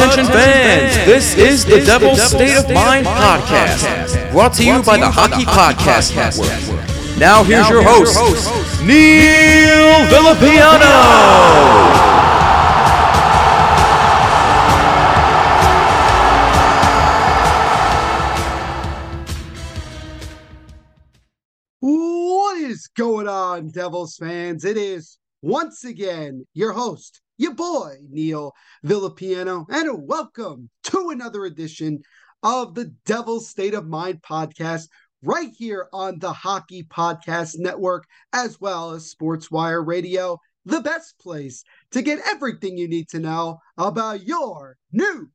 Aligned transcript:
Attention 0.00 0.32
fans, 0.32 0.96
this 1.04 1.36
is 1.36 1.66
the 1.66 1.84
Devil's 1.84 2.22
State 2.22 2.56
of 2.56 2.70
Mind 2.70 3.06
podcast, 3.06 4.32
brought 4.32 4.54
to 4.54 4.64
you 4.64 4.82
by 4.82 4.96
the 4.96 5.10
Hockey 5.10 5.44
Podcast 5.44 6.16
Network. 6.16 7.18
Now 7.18 7.44
here's 7.44 7.68
your 7.68 7.82
host, 7.82 8.16
Neil 8.82 10.06
Villapiano. 10.08 10.88
What 21.80 22.56
is 22.56 22.86
going 22.96 23.28
on, 23.28 23.68
Devils 23.68 24.16
fans? 24.16 24.64
It 24.64 24.78
is 24.78 25.18
once 25.42 25.84
again 25.84 26.46
your 26.54 26.72
host, 26.72 27.20
your 27.40 27.54
boy, 27.54 27.94
Neil 28.10 28.52
Villapiano, 28.84 29.64
and 29.70 30.06
welcome 30.06 30.68
to 30.82 31.08
another 31.08 31.46
edition 31.46 32.02
of 32.42 32.74
the 32.74 32.94
Devil's 33.06 33.48
State 33.48 33.72
of 33.72 33.86
Mind 33.86 34.20
podcast 34.20 34.88
right 35.22 35.48
here 35.56 35.88
on 35.90 36.18
the 36.18 36.34
Hockey 36.34 36.82
Podcast 36.82 37.54
Network, 37.56 38.04
as 38.34 38.60
well 38.60 38.90
as 38.90 39.14
Sportswire 39.14 39.86
Radio, 39.86 40.38
the 40.66 40.82
best 40.82 41.18
place 41.18 41.64
to 41.92 42.02
get 42.02 42.20
everything 42.26 42.76
you 42.76 42.86
need 42.86 43.08
to 43.08 43.18
know 43.18 43.58
about 43.78 44.22
your 44.22 44.76
New 44.92 45.30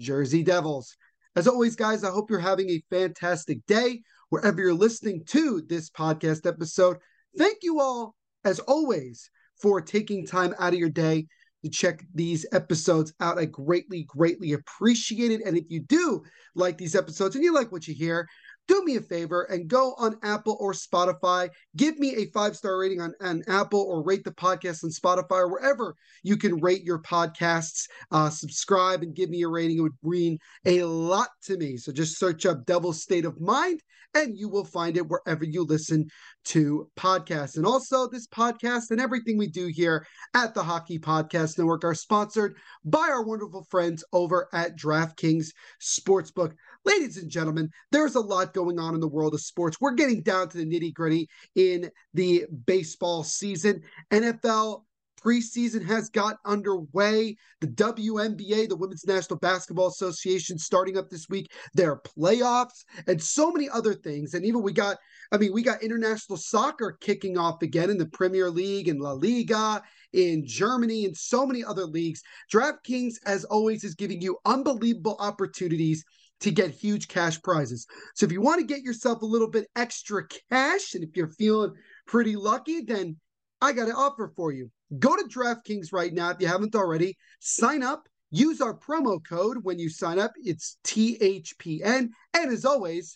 Jersey 0.00 0.42
Devils. 0.42 0.96
As 1.36 1.46
always, 1.46 1.76
guys, 1.76 2.02
I 2.02 2.08
hope 2.08 2.30
you're 2.30 2.38
having 2.38 2.70
a 2.70 2.82
fantastic 2.88 3.58
day 3.66 4.00
wherever 4.30 4.58
you're 4.58 4.72
listening 4.72 5.22
to 5.26 5.60
this 5.68 5.90
podcast 5.90 6.46
episode. 6.46 6.96
Thank 7.36 7.58
you 7.60 7.78
all, 7.78 8.14
as 8.42 8.58
always, 8.60 9.28
for 9.60 9.82
taking 9.82 10.26
time 10.26 10.54
out 10.58 10.72
of 10.72 10.78
your 10.78 10.88
day 10.88 11.26
to 11.62 11.70
check 11.70 12.04
these 12.14 12.46
episodes 12.52 13.12
out. 13.20 13.38
I 13.38 13.46
greatly, 13.46 14.04
greatly 14.04 14.52
appreciate 14.52 15.30
it. 15.30 15.42
And 15.44 15.56
if 15.56 15.64
you 15.68 15.80
do 15.80 16.22
like 16.54 16.78
these 16.78 16.94
episodes 16.94 17.34
and 17.34 17.44
you 17.44 17.54
like 17.54 17.72
what 17.72 17.86
you 17.88 17.94
hear, 17.94 18.28
do 18.68 18.84
me 18.84 18.96
a 18.96 19.00
favor 19.00 19.42
and 19.44 19.68
go 19.68 19.94
on 19.98 20.16
Apple 20.22 20.56
or 20.60 20.72
Spotify. 20.72 21.50
Give 21.76 21.98
me 21.98 22.14
a 22.16 22.26
five 22.26 22.56
star 22.56 22.78
rating 22.78 23.00
on, 23.00 23.12
on 23.20 23.42
Apple 23.48 23.80
or 23.80 24.02
rate 24.02 24.24
the 24.24 24.30
podcast 24.30 24.84
on 24.84 24.90
Spotify 24.90 25.38
or 25.38 25.48
wherever 25.50 25.94
you 26.22 26.36
can 26.36 26.60
rate 26.60 26.84
your 26.84 27.00
podcasts. 27.00 27.88
Uh, 28.10 28.30
subscribe 28.30 29.02
and 29.02 29.14
give 29.14 29.30
me 29.30 29.42
a 29.42 29.48
rating. 29.48 29.78
It 29.78 29.82
would 29.82 29.92
mean 30.02 30.38
a 30.64 30.84
lot 30.84 31.28
to 31.44 31.56
me. 31.56 31.76
So 31.76 31.92
just 31.92 32.18
search 32.18 32.46
up 32.46 32.64
Devil's 32.64 33.02
State 33.02 33.24
of 33.24 33.40
Mind 33.40 33.82
and 34.14 34.36
you 34.36 34.48
will 34.48 34.64
find 34.64 34.96
it 34.96 35.08
wherever 35.08 35.44
you 35.44 35.64
listen 35.64 36.06
to 36.44 36.88
podcasts. 36.96 37.56
And 37.56 37.66
also, 37.66 38.08
this 38.08 38.26
podcast 38.26 38.90
and 38.90 39.00
everything 39.00 39.38
we 39.38 39.48
do 39.48 39.66
here 39.66 40.06
at 40.34 40.54
the 40.54 40.62
Hockey 40.62 40.98
Podcast 40.98 41.58
Network 41.58 41.84
are 41.84 41.94
sponsored 41.94 42.56
by 42.84 43.08
our 43.10 43.24
wonderful 43.24 43.66
friends 43.70 44.04
over 44.12 44.48
at 44.52 44.76
DraftKings 44.76 45.48
Sportsbook. 45.80 46.52
Ladies 46.84 47.16
and 47.16 47.30
gentlemen, 47.30 47.70
there's 47.90 48.16
a 48.16 48.20
lot 48.20 48.54
going 48.54 48.78
on 48.78 48.94
in 48.94 49.00
the 49.00 49.08
world 49.08 49.34
of 49.34 49.40
sports. 49.40 49.76
We're 49.80 49.94
getting 49.94 50.22
down 50.22 50.48
to 50.48 50.58
the 50.58 50.66
nitty 50.66 50.92
gritty 50.94 51.28
in 51.54 51.90
the 52.14 52.46
baseball 52.66 53.22
season. 53.22 53.82
NFL 54.10 54.82
preseason 55.24 55.84
has 55.86 56.08
got 56.08 56.38
underway. 56.44 57.36
The 57.60 57.68
WNBA, 57.68 58.68
the 58.68 58.76
Women's 58.76 59.06
National 59.06 59.38
Basketball 59.38 59.88
Association, 59.88 60.58
starting 60.58 60.98
up 60.98 61.08
this 61.10 61.28
week, 61.28 61.52
their 61.74 61.96
playoffs, 61.96 62.84
and 63.06 63.22
so 63.22 63.50
many 63.50 63.68
other 63.68 63.94
things. 63.94 64.34
And 64.34 64.44
even 64.44 64.62
we 64.62 64.72
got, 64.72 64.98
I 65.30 65.38
mean, 65.38 65.52
we 65.52 65.62
got 65.62 65.82
international 65.82 66.36
soccer 66.36 66.96
kicking 67.00 67.38
off 67.38 67.62
again 67.62 67.90
in 67.90 67.98
the 67.98 68.06
Premier 68.06 68.50
League 68.50 68.88
and 68.88 69.00
La 69.00 69.12
Liga 69.12 69.82
in 70.12 70.46
Germany 70.46 71.04
and 71.04 71.16
so 71.16 71.46
many 71.46 71.64
other 71.64 71.84
leagues. 71.84 72.22
DraftKings, 72.52 73.14
as 73.26 73.44
always, 73.44 73.84
is 73.84 73.94
giving 73.94 74.20
you 74.20 74.38
unbelievable 74.44 75.16
opportunities 75.20 76.04
to 76.40 76.50
get 76.50 76.70
huge 76.70 77.06
cash 77.08 77.40
prizes. 77.42 77.86
So 78.14 78.26
if 78.26 78.32
you 78.32 78.40
want 78.40 78.60
to 78.60 78.66
get 78.66 78.82
yourself 78.82 79.22
a 79.22 79.26
little 79.26 79.48
bit 79.48 79.68
extra 79.76 80.26
cash, 80.50 80.94
and 80.94 81.04
if 81.04 81.16
you're 81.16 81.30
feeling 81.30 81.72
pretty 82.06 82.34
lucky, 82.34 82.82
then 82.82 83.16
I 83.60 83.72
got 83.72 83.86
an 83.86 83.94
offer 83.94 84.32
for 84.34 84.50
you. 84.50 84.70
Go 84.98 85.16
to 85.16 85.24
DraftKings 85.24 85.92
right 85.92 86.12
now 86.12 86.30
if 86.30 86.40
you 86.40 86.46
haven't 86.46 86.74
already. 86.74 87.16
Sign 87.40 87.82
up. 87.82 88.08
Use 88.30 88.60
our 88.60 88.74
promo 88.74 89.20
code 89.26 89.58
when 89.62 89.78
you 89.78 89.90
sign 89.90 90.18
up. 90.18 90.32
It's 90.42 90.78
THPN. 90.84 92.08
And 92.34 92.52
as 92.52 92.64
always, 92.64 93.14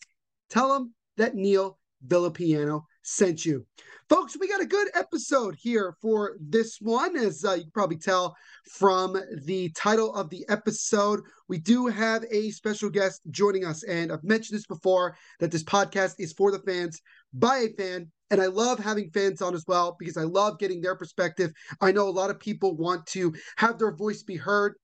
tell 0.50 0.72
them 0.72 0.94
that 1.16 1.34
Neil 1.34 1.78
Villapiano 2.06 2.82
sent 3.02 3.44
you. 3.44 3.64
Folks, 4.08 4.36
we 4.38 4.48
got 4.48 4.60
a 4.60 4.66
good 4.66 4.88
episode 4.94 5.56
here 5.58 5.96
for 6.00 6.36
this 6.40 6.78
one. 6.80 7.16
As 7.16 7.44
uh, 7.44 7.54
you 7.54 7.62
can 7.62 7.70
probably 7.72 7.96
tell 7.96 8.36
from 8.70 9.16
the 9.44 9.70
title 9.70 10.14
of 10.14 10.28
the 10.30 10.44
episode, 10.48 11.20
we 11.48 11.58
do 11.58 11.86
have 11.86 12.24
a 12.30 12.50
special 12.50 12.90
guest 12.90 13.22
joining 13.30 13.64
us. 13.64 13.82
And 13.84 14.12
I've 14.12 14.24
mentioned 14.24 14.58
this 14.58 14.66
before 14.66 15.16
that 15.40 15.50
this 15.50 15.64
podcast 15.64 16.14
is 16.18 16.32
for 16.32 16.50
the 16.52 16.60
fans 16.60 17.00
by 17.32 17.58
a 17.58 17.68
fan. 17.70 18.10
And 18.30 18.40
I 18.40 18.46
love 18.46 18.78
having 18.78 19.10
fans 19.10 19.40
on 19.40 19.54
as 19.54 19.64
well 19.66 19.96
because 19.98 20.16
I 20.16 20.24
love 20.24 20.58
getting 20.58 20.80
their 20.80 20.96
perspective. 20.96 21.52
I 21.80 21.92
know 21.92 22.08
a 22.08 22.10
lot 22.10 22.30
of 22.30 22.40
people 22.40 22.76
want 22.76 23.06
to 23.08 23.34
have 23.56 23.78
their 23.78 23.94
voice 23.94 24.22
be 24.22 24.36
heard, 24.36 24.74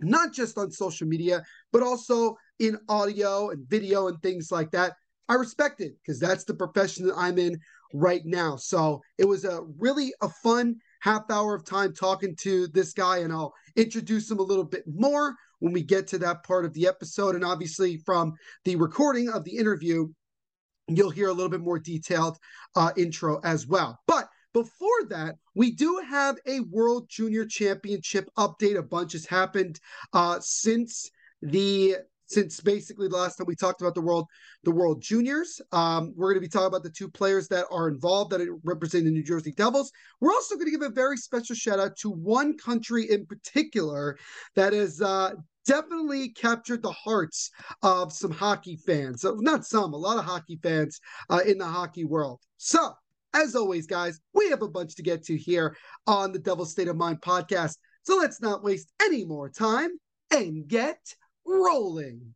not 0.00 0.32
just 0.32 0.58
on 0.58 0.70
social 0.70 1.06
media, 1.06 1.42
but 1.72 1.82
also 1.82 2.36
in 2.58 2.78
audio 2.88 3.50
and 3.50 3.66
video 3.68 4.08
and 4.08 4.20
things 4.20 4.50
like 4.50 4.70
that. 4.72 4.94
I 5.28 5.34
respect 5.34 5.80
it 5.80 5.94
because 6.02 6.20
that's 6.20 6.44
the 6.44 6.54
profession 6.54 7.06
that 7.06 7.16
I'm 7.16 7.38
in 7.38 7.58
right 7.92 8.22
now. 8.24 8.56
So 8.56 9.00
it 9.18 9.24
was 9.24 9.44
a 9.44 9.62
really 9.78 10.12
a 10.20 10.28
fun 10.28 10.76
half 11.00 11.22
hour 11.30 11.54
of 11.54 11.64
time 11.64 11.94
talking 11.94 12.36
to 12.40 12.68
this 12.68 12.92
guy, 12.92 13.18
and 13.18 13.32
I'll 13.32 13.54
introduce 13.76 14.30
him 14.30 14.38
a 14.38 14.42
little 14.42 14.64
bit 14.64 14.84
more 14.86 15.34
when 15.60 15.72
we 15.72 15.82
get 15.82 16.06
to 16.08 16.18
that 16.18 16.44
part 16.44 16.64
of 16.64 16.74
the 16.74 16.86
episode. 16.86 17.34
And 17.34 17.44
obviously, 17.44 17.98
from 18.04 18.34
the 18.64 18.76
recording 18.76 19.28
of 19.28 19.44
the 19.44 19.56
interview, 19.56 20.08
you'll 20.88 21.10
hear 21.10 21.28
a 21.28 21.32
little 21.32 21.50
bit 21.50 21.60
more 21.60 21.78
detailed 21.78 22.38
uh, 22.74 22.92
intro 22.96 23.40
as 23.44 23.66
well. 23.66 23.98
But 24.06 24.28
before 24.52 25.04
that, 25.10 25.36
we 25.54 25.70
do 25.70 26.00
have 26.08 26.38
a 26.46 26.60
World 26.60 27.08
Junior 27.08 27.44
Championship 27.44 28.30
update. 28.38 28.78
A 28.78 28.82
bunch 28.82 29.12
has 29.12 29.26
happened 29.26 29.80
uh, 30.12 30.38
since 30.40 31.10
the 31.42 31.96
since 32.28 32.60
basically 32.60 33.06
the 33.06 33.16
last 33.16 33.36
time 33.36 33.46
we 33.46 33.54
talked 33.54 33.80
about 33.80 33.94
the 33.94 34.00
world 34.00 34.26
the 34.64 34.70
world 34.70 35.00
juniors 35.00 35.60
um, 35.72 36.12
we're 36.16 36.32
going 36.32 36.42
to 36.42 36.44
be 36.44 36.48
talking 36.48 36.66
about 36.66 36.82
the 36.82 36.90
two 36.90 37.08
players 37.08 37.46
that 37.46 37.66
are 37.70 37.88
involved 37.88 38.32
that 38.32 38.58
represent 38.64 39.04
the 39.04 39.10
new 39.10 39.22
jersey 39.22 39.52
devils 39.52 39.92
we're 40.20 40.32
also 40.32 40.56
going 40.56 40.66
to 40.66 40.72
give 40.72 40.82
a 40.82 40.90
very 40.90 41.16
special 41.16 41.54
shout 41.54 41.78
out 41.78 41.96
to 41.96 42.10
one 42.10 42.56
country 42.58 43.08
in 43.10 43.24
particular 43.26 44.18
that 44.56 44.74
is 44.74 45.00
uh, 45.00 45.32
definitely 45.66 46.30
captured 46.30 46.82
the 46.82 46.92
hearts 46.92 47.50
of 47.82 48.12
some 48.12 48.30
hockey 48.30 48.76
fans. 48.76 49.24
Not 49.24 49.66
some 49.66 49.92
a 49.92 49.96
lot 49.96 50.18
of 50.18 50.24
hockey 50.24 50.58
fans 50.62 51.00
uh, 51.28 51.40
in 51.46 51.58
the 51.58 51.66
hockey 51.66 52.04
world. 52.04 52.40
So 52.56 52.94
as 53.34 53.54
always 53.54 53.86
guys 53.86 54.20
we 54.32 54.48
have 54.50 54.62
a 54.62 54.68
bunch 54.68 54.94
to 54.96 55.02
get 55.02 55.24
to 55.24 55.36
here 55.36 55.76
on 56.06 56.32
the 56.32 56.38
devil 56.38 56.64
state 56.64 56.88
of 56.88 56.96
mind 56.96 57.20
podcast. 57.20 57.76
So 58.02 58.16
let's 58.16 58.40
not 58.40 58.64
waste 58.64 58.90
any 59.02 59.24
more 59.24 59.50
time 59.50 59.90
and 60.30 60.66
get 60.66 60.98
rolling. 61.44 62.34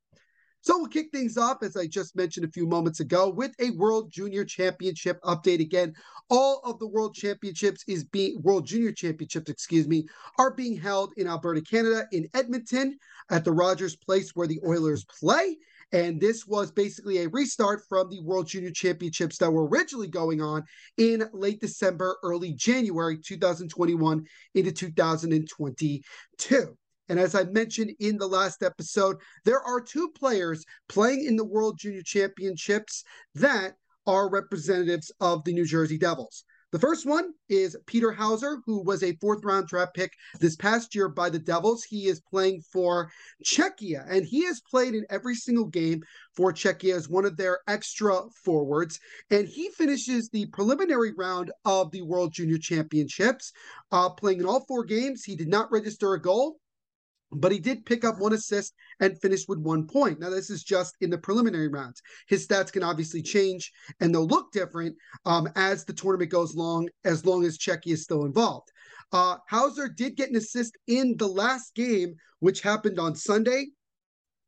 So 0.62 0.76
we'll 0.76 0.88
kick 0.88 1.10
things 1.10 1.38
off, 1.38 1.62
as 1.62 1.74
I 1.74 1.86
just 1.86 2.14
mentioned 2.14 2.44
a 2.44 2.50
few 2.50 2.66
moments 2.66 3.00
ago, 3.00 3.30
with 3.30 3.54
a 3.60 3.70
World 3.70 4.12
Junior 4.12 4.44
Championship 4.44 5.18
update. 5.22 5.60
Again, 5.60 5.94
all 6.28 6.60
of 6.64 6.78
the 6.78 6.86
World 6.86 7.14
Championships 7.14 7.82
is 7.88 8.04
being 8.04 8.42
World 8.42 8.66
Junior 8.66 8.92
Championships, 8.92 9.50
excuse 9.50 9.88
me, 9.88 10.06
are 10.38 10.52
being 10.52 10.76
held 10.76 11.14
in 11.16 11.26
Alberta, 11.26 11.62
Canada, 11.62 12.04
in 12.12 12.28
Edmonton 12.34 12.98
at 13.30 13.44
the 13.44 13.52
Rogers 13.52 13.96
Place 13.96 14.32
where 14.34 14.46
the 14.46 14.60
Oilers 14.66 15.06
play. 15.18 15.56
And 15.92 16.20
this 16.20 16.46
was 16.46 16.70
basically 16.70 17.18
a 17.18 17.28
restart 17.28 17.82
from 17.88 18.10
the 18.10 18.20
World 18.20 18.46
Junior 18.46 18.70
Championships 18.70 19.38
that 19.38 19.50
were 19.50 19.66
originally 19.66 20.08
going 20.08 20.42
on 20.42 20.62
in 20.98 21.26
late 21.32 21.60
December, 21.60 22.16
early 22.22 22.52
January 22.52 23.18
2021 23.18 24.26
into 24.54 24.72
2022. 24.72 26.76
And 27.10 27.18
as 27.18 27.34
I 27.34 27.42
mentioned 27.42 27.90
in 27.98 28.18
the 28.18 28.28
last 28.28 28.62
episode, 28.62 29.16
there 29.44 29.60
are 29.60 29.80
two 29.80 30.10
players 30.10 30.64
playing 30.88 31.24
in 31.24 31.34
the 31.34 31.44
World 31.44 31.76
Junior 31.76 32.02
Championships 32.02 33.02
that 33.34 33.74
are 34.06 34.30
representatives 34.30 35.10
of 35.20 35.42
the 35.42 35.52
New 35.52 35.66
Jersey 35.66 35.98
Devils. 35.98 36.44
The 36.70 36.78
first 36.78 37.06
one 37.06 37.32
is 37.48 37.76
Peter 37.86 38.12
Hauser, 38.12 38.62
who 38.64 38.80
was 38.84 39.02
a 39.02 39.16
fourth 39.16 39.44
round 39.44 39.66
draft 39.66 39.92
pick 39.94 40.12
this 40.38 40.54
past 40.54 40.94
year 40.94 41.08
by 41.08 41.28
the 41.28 41.40
Devils. 41.40 41.82
He 41.82 42.06
is 42.06 42.20
playing 42.20 42.62
for 42.72 43.10
Czechia, 43.44 44.06
and 44.08 44.24
he 44.24 44.44
has 44.44 44.60
played 44.60 44.94
in 44.94 45.04
every 45.10 45.34
single 45.34 45.66
game 45.66 46.04
for 46.36 46.52
Czechia 46.52 46.94
as 46.94 47.08
one 47.08 47.24
of 47.24 47.36
their 47.36 47.58
extra 47.66 48.20
forwards. 48.44 49.00
And 49.30 49.48
he 49.48 49.70
finishes 49.70 50.28
the 50.28 50.46
preliminary 50.46 51.12
round 51.18 51.50
of 51.64 51.90
the 51.90 52.02
World 52.02 52.32
Junior 52.34 52.58
Championships, 52.58 53.52
uh, 53.90 54.10
playing 54.10 54.38
in 54.38 54.46
all 54.46 54.64
four 54.68 54.84
games. 54.84 55.24
He 55.24 55.34
did 55.34 55.48
not 55.48 55.72
register 55.72 56.14
a 56.14 56.22
goal 56.22 56.60
but 57.32 57.52
he 57.52 57.58
did 57.58 57.86
pick 57.86 58.04
up 58.04 58.18
one 58.18 58.32
assist 58.32 58.74
and 59.00 59.20
finish 59.20 59.46
with 59.48 59.58
one 59.58 59.86
point. 59.86 60.20
Now, 60.20 60.30
this 60.30 60.50
is 60.50 60.62
just 60.62 60.96
in 61.00 61.10
the 61.10 61.18
preliminary 61.18 61.68
rounds. 61.68 62.02
His 62.28 62.46
stats 62.46 62.72
can 62.72 62.82
obviously 62.82 63.22
change 63.22 63.72
and 64.00 64.14
they'll 64.14 64.26
look 64.26 64.52
different 64.52 64.96
um, 65.24 65.48
as 65.56 65.84
the 65.84 65.92
tournament 65.92 66.30
goes 66.30 66.54
long, 66.54 66.88
as 67.04 67.24
long 67.24 67.44
as 67.44 67.58
Czechia 67.58 67.92
is 67.92 68.02
still 68.02 68.24
involved. 68.24 68.70
Uh, 69.12 69.36
Hauser 69.48 69.88
did 69.88 70.16
get 70.16 70.30
an 70.30 70.36
assist 70.36 70.76
in 70.86 71.16
the 71.16 71.26
last 71.26 71.74
game, 71.74 72.14
which 72.40 72.60
happened 72.60 72.98
on 72.98 73.14
Sunday. 73.14 73.68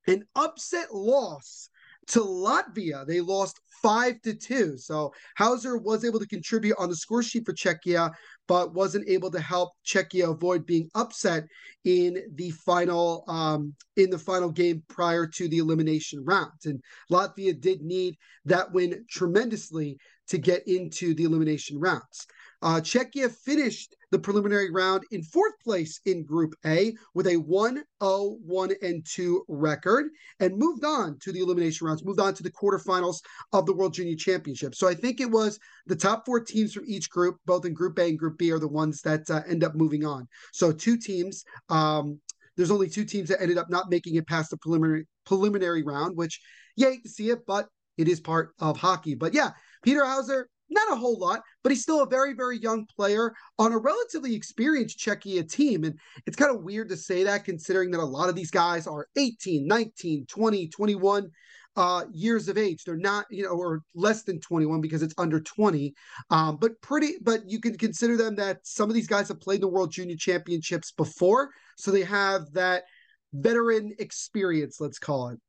An 0.07 0.25
upset 0.35 0.93
loss 0.93 1.69
to 2.09 2.21
Latvia. 2.21 3.07
They 3.07 3.21
lost 3.21 3.61
five 3.83 4.21
to 4.23 4.35
two. 4.35 4.79
So 4.79 5.13
Hauser 5.37 5.77
was 5.77 6.05
able 6.05 6.21
to 6.21 6.27
contribute 6.27 6.77
on 6.79 6.89
the 6.89 6.97
score 6.97 7.23
sheet 7.23 7.45
for 7.45 7.53
Czechia, 7.53 8.13
but 8.47 8.75
wasn't 8.75 9.09
able 9.09 9.31
to 9.31 9.41
help 9.41 9.73
Czechia 9.85 10.31
avoid 10.31 10.65
being 10.67 10.89
upset 10.95 11.47
in 11.85 12.23
the 12.35 12.51
final 12.51 13.25
um, 13.29 13.75
in 13.97 14.11
the 14.11 14.19
final 14.19 14.51
game 14.51 14.83
prior 14.89 15.27
to 15.27 15.49
the 15.49 15.59
elimination 15.59 16.25
rounds. 16.25 16.67
And 16.67 16.81
Latvia 17.11 17.61
did 17.61 17.83
need 17.83 18.17
that 18.45 18.73
win 18.73 19.05
tremendously 19.11 19.99
to 20.29 20.39
get 20.39 20.67
into 20.69 21.15
the 21.15 21.25
elimination 21.25 21.79
rounds. 21.79 22.27
Uh, 22.63 22.81
Czechia 22.81 23.31
finished 23.31 23.97
the 24.13 24.19
preliminary 24.19 24.71
round 24.71 25.03
in 25.11 25.23
fourth 25.23 25.59
place 25.65 26.01
in 26.05 26.23
Group 26.25 26.55
A 26.65 26.95
with 27.15 27.27
a 27.27 27.37
1 27.37 27.83
0 28.03 28.37
1 28.45 28.71
and 28.83 29.05
2 29.05 29.45
record 29.49 30.07
and 30.39 30.57
moved 30.57 30.85
on 30.85 31.19
to 31.21 31.33
the 31.33 31.41
elimination 31.41 31.87
rounds, 31.87 32.05
moved 32.05 32.21
on 32.21 32.35
to 32.35 32.43
the 32.43 32.53
quarterfinals 32.53 33.17
of 33.53 33.67
the 33.67 33.73
World 33.73 33.95
Junior 33.95 34.15
Championship. 34.15 34.75
So 34.75 34.87
I 34.87 34.95
think 34.95 35.21
it 35.21 35.31
was 35.31 35.59
the 35.87 35.97
top 35.97 36.25
four 36.27 36.41
teams 36.41 36.75
from 36.75 36.85
each 36.87 37.11
group, 37.11 37.39
both 37.47 37.65
in 37.65 37.73
Group 37.73 37.99
A 37.99 38.03
and 38.05 38.19
Group 38.19 38.39
B, 38.39 38.53
are 38.53 38.59
the 38.59 38.69
ones 38.69 39.01
that 39.01 39.29
uh, 39.31 39.41
end 39.49 39.65
up 39.65 39.75
moving 39.75 40.05
on. 40.05 40.29
So 40.53 40.71
two 40.71 40.97
teams. 40.97 41.45
Um, 41.71 42.21
there's 42.55 42.71
only 42.71 42.91
two 42.91 43.07
teams 43.07 43.31
that 43.31 43.41
ended 43.41 43.57
up 43.57 43.71
not 43.71 43.91
making 43.91 44.17
it 44.17 44.29
past 44.29 44.51
the 44.51 44.59
preliminary 44.59 45.07
preliminary 45.25 45.83
round, 45.83 46.19
which 46.19 46.39
you 46.77 46.87
hate 46.87 47.03
to 47.03 47.09
see 47.09 47.31
it, 47.31 47.47
but 47.47 47.67
it 47.97 48.09
is 48.09 48.21
part 48.21 48.53
of 48.59 48.77
hockey. 48.77 49.15
But 49.15 49.33
yeah, 49.33 49.53
Peter 49.83 50.05
Hauser, 50.05 50.49
not 50.73 50.93
a 50.93 50.97
whole 50.97 51.19
lot, 51.19 51.43
but 51.63 51.71
he's 51.71 51.83
still 51.83 52.03
a 52.03 52.09
very, 52.09 52.35
very 52.35 52.59
young 52.59 52.87
player 52.87 53.35
on 53.59 53.73
a 53.73 53.79
relatively 53.79 54.35
experienced 54.35 54.99
Czechia 54.99 55.51
team. 55.51 55.85
And 55.85 55.99
it's 56.27 56.37
kind 56.37 56.55
of 56.55 56.63
weird 56.63 56.89
to 56.91 56.97
say 56.97 57.25
that 57.25 57.45
considering 57.45 57.91
that 57.93 58.01
a 58.01 58.05
lot 58.05 58.29
of 58.29 58.35
these 58.35 58.51
guys 58.51 58.87
are 58.87 59.09
18, 59.17 59.67
19, 59.67 60.27
20, 60.27 60.69
21 60.69 61.31
uh, 61.77 62.05
years 62.13 62.49
of 62.49 62.59
age. 62.59 62.85
They're 62.85 62.97
not, 62.97 63.27
you 63.31 63.45
know, 63.45 63.51
or 63.51 63.83
less 63.95 64.23
than 64.23 64.41
21 64.41 64.81
because 64.81 65.03
it's 65.03 65.15
under 65.19 65.41
20. 65.41 65.95
Um, 66.31 66.57
but 66.57 66.81
pretty, 66.81 67.15
but 67.23 67.49
you 67.49 67.61
can 67.61 67.77
consider 67.79 68.17
them 68.17 68.37
that 68.37 68.59
some 68.63 68.89
of 68.89 68.95
these 68.95 69.07
guys 69.07 69.29
have 69.29 69.41
played 69.41 69.63
the 69.63 69.69
World 69.69 69.91
Junior 69.91 70.17
Championships 70.17 70.93
before. 70.93 71.51
So 71.77 71.91
they 71.91 72.03
have 72.03 72.53
that 72.53 72.85
veteran 73.33 73.95
experience, 73.99 74.81
let's 74.81 74.99
call 74.99 75.31
it. 75.31 75.41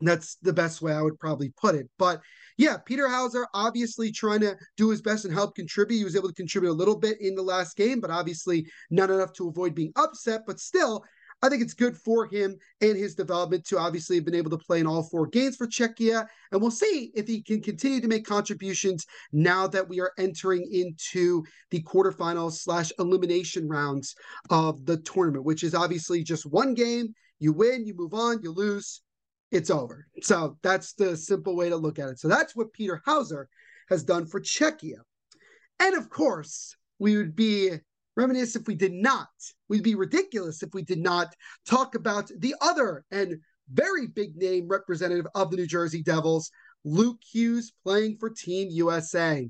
That's 0.00 0.36
the 0.42 0.52
best 0.52 0.82
way 0.82 0.92
I 0.92 1.00
would 1.00 1.18
probably 1.18 1.52
put 1.56 1.74
it. 1.74 1.88
But 1.98 2.20
yeah, 2.56 2.76
Peter 2.78 3.08
Hauser 3.08 3.46
obviously 3.54 4.10
trying 4.10 4.40
to 4.40 4.56
do 4.76 4.90
his 4.90 5.02
best 5.02 5.24
and 5.24 5.34
help 5.34 5.54
contribute. 5.54 5.98
He 5.98 6.04
was 6.04 6.16
able 6.16 6.28
to 6.28 6.34
contribute 6.34 6.70
a 6.70 6.72
little 6.72 6.96
bit 6.96 7.20
in 7.20 7.34
the 7.34 7.42
last 7.42 7.76
game, 7.76 8.00
but 8.00 8.10
obviously 8.10 8.66
not 8.90 9.10
enough 9.10 9.32
to 9.34 9.48
avoid 9.48 9.74
being 9.74 9.92
upset. 9.96 10.42
But 10.46 10.58
still, 10.58 11.04
I 11.42 11.50
think 11.50 11.62
it's 11.62 11.74
good 11.74 11.96
for 11.96 12.26
him 12.26 12.56
and 12.80 12.96
his 12.96 13.14
development 13.14 13.66
to 13.66 13.78
obviously 13.78 14.16
have 14.16 14.24
been 14.24 14.34
able 14.34 14.50
to 14.50 14.58
play 14.58 14.80
in 14.80 14.86
all 14.86 15.02
four 15.02 15.26
games 15.26 15.56
for 15.56 15.66
Czechia. 15.66 16.26
And 16.50 16.62
we'll 16.62 16.70
see 16.70 17.12
if 17.14 17.26
he 17.26 17.42
can 17.42 17.60
continue 17.60 18.00
to 18.00 18.08
make 18.08 18.24
contributions 18.24 19.04
now 19.32 19.66
that 19.68 19.88
we 19.88 20.00
are 20.00 20.12
entering 20.18 20.66
into 20.72 21.44
the 21.70 21.82
quarterfinals 21.82 22.60
slash 22.60 22.90
elimination 22.98 23.68
rounds 23.68 24.14
of 24.48 24.86
the 24.86 24.96
tournament, 24.98 25.44
which 25.44 25.62
is 25.62 25.74
obviously 25.74 26.22
just 26.22 26.46
one 26.46 26.72
game. 26.72 27.14
You 27.38 27.52
win, 27.52 27.86
you 27.86 27.94
move 27.94 28.14
on, 28.14 28.40
you 28.42 28.50
lose, 28.50 29.02
it's 29.50 29.70
over. 29.70 30.06
So 30.22 30.56
that's 30.62 30.92
the 30.94 31.16
simple 31.16 31.56
way 31.56 31.68
to 31.68 31.76
look 31.76 31.98
at 31.98 32.08
it. 32.08 32.18
So 32.18 32.28
that's 32.28 32.56
what 32.56 32.72
Peter 32.72 33.02
Hauser 33.04 33.48
has 33.88 34.02
done 34.02 34.26
for 34.26 34.40
Czechia. 34.40 34.98
And 35.78 35.94
of 35.94 36.08
course, 36.08 36.74
we 36.98 37.16
would 37.16 37.36
be 37.36 37.72
reminiscent 38.16 38.62
if 38.62 38.68
we 38.68 38.74
did 38.74 38.92
not. 38.92 39.28
We'd 39.68 39.82
be 39.82 39.94
ridiculous 39.94 40.62
if 40.62 40.70
we 40.72 40.82
did 40.82 40.98
not 40.98 41.34
talk 41.66 41.94
about 41.94 42.30
the 42.38 42.54
other 42.60 43.04
and 43.10 43.36
very 43.72 44.06
big 44.06 44.36
name 44.36 44.68
representative 44.68 45.26
of 45.34 45.50
the 45.50 45.56
New 45.56 45.66
Jersey 45.66 46.02
Devils, 46.02 46.50
Luke 46.84 47.20
Hughes, 47.32 47.72
playing 47.84 48.16
for 48.18 48.30
Team 48.30 48.68
USA. 48.70 49.48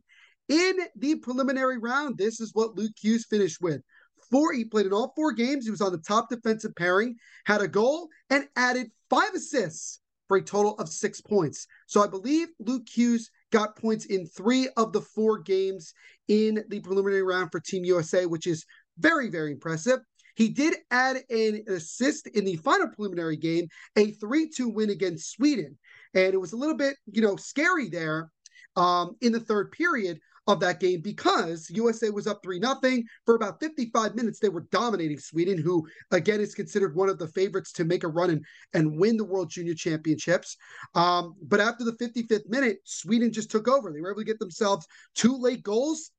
In 0.48 0.78
the 0.96 1.16
preliminary 1.16 1.78
round, 1.78 2.18
this 2.18 2.40
is 2.40 2.54
what 2.54 2.76
Luke 2.76 2.92
Hughes 3.00 3.26
finished 3.28 3.60
with. 3.60 3.82
Four, 4.30 4.52
he 4.52 4.64
played 4.64 4.86
in 4.86 4.92
all 4.92 5.12
four 5.14 5.32
games. 5.32 5.64
He 5.64 5.70
was 5.70 5.80
on 5.80 5.92
the 5.92 5.98
top 5.98 6.28
defensive 6.28 6.74
pairing, 6.74 7.16
had 7.44 7.60
a 7.60 7.68
goal, 7.68 8.08
and 8.30 8.48
added 8.56 8.90
five 9.08 9.34
assists 9.34 10.00
for 10.28 10.36
a 10.36 10.42
total 10.42 10.74
of 10.78 10.88
six 10.88 11.20
points. 11.20 11.66
So 11.86 12.02
I 12.02 12.08
believe 12.08 12.48
Luke 12.58 12.88
Hughes 12.92 13.30
got 13.52 13.76
points 13.76 14.06
in 14.06 14.26
three 14.26 14.68
of 14.76 14.92
the 14.92 15.00
four 15.00 15.38
games 15.38 15.92
in 16.28 16.64
the 16.68 16.80
preliminary 16.80 17.22
round 17.22 17.52
for 17.52 17.60
Team 17.60 17.84
USA, 17.84 18.26
which 18.26 18.46
is 18.46 18.64
very, 18.98 19.28
very 19.28 19.52
impressive. 19.52 20.00
He 20.34 20.48
did 20.50 20.74
add 20.90 21.22
an 21.30 21.62
assist 21.68 22.26
in 22.26 22.44
the 22.44 22.56
final 22.56 22.88
preliminary 22.88 23.36
game, 23.36 23.68
a 23.96 24.10
3 24.12 24.50
2 24.50 24.68
win 24.68 24.90
against 24.90 25.32
Sweden. 25.32 25.78
And 26.14 26.34
it 26.34 26.40
was 26.40 26.52
a 26.52 26.56
little 26.56 26.76
bit, 26.76 26.96
you 27.10 27.22
know, 27.22 27.36
scary 27.36 27.88
there 27.88 28.30
um, 28.76 29.16
in 29.22 29.32
the 29.32 29.40
third 29.40 29.72
period 29.72 30.18
of 30.46 30.60
that 30.60 30.80
game 30.80 31.00
because 31.00 31.68
USA 31.70 32.10
was 32.10 32.26
up 32.26 32.42
3 32.42 32.58
nothing. 32.58 33.04
For 33.24 33.34
about 33.34 33.60
55 33.60 34.14
minutes 34.14 34.38
they 34.38 34.48
were 34.48 34.66
dominating 34.70 35.18
Sweden 35.18 35.58
who 35.58 35.86
again 36.10 36.40
is 36.40 36.54
considered 36.54 36.94
one 36.94 37.08
of 37.08 37.18
the 37.18 37.28
favorites 37.28 37.72
to 37.72 37.84
make 37.84 38.04
a 38.04 38.08
run 38.08 38.30
and, 38.30 38.44
and 38.74 38.98
win 38.98 39.16
the 39.16 39.24
World 39.24 39.50
Junior 39.50 39.74
Championships. 39.74 40.56
Um, 40.94 41.34
but 41.42 41.60
after 41.60 41.84
the 41.84 41.92
55th 41.92 42.48
minute 42.48 42.78
Sweden 42.84 43.32
just 43.32 43.50
took 43.50 43.68
over. 43.68 43.92
They 43.92 44.00
were 44.00 44.10
able 44.10 44.20
to 44.20 44.26
get 44.26 44.38
themselves 44.38 44.86
two 45.14 45.36
late 45.36 45.62
goals 45.62 46.10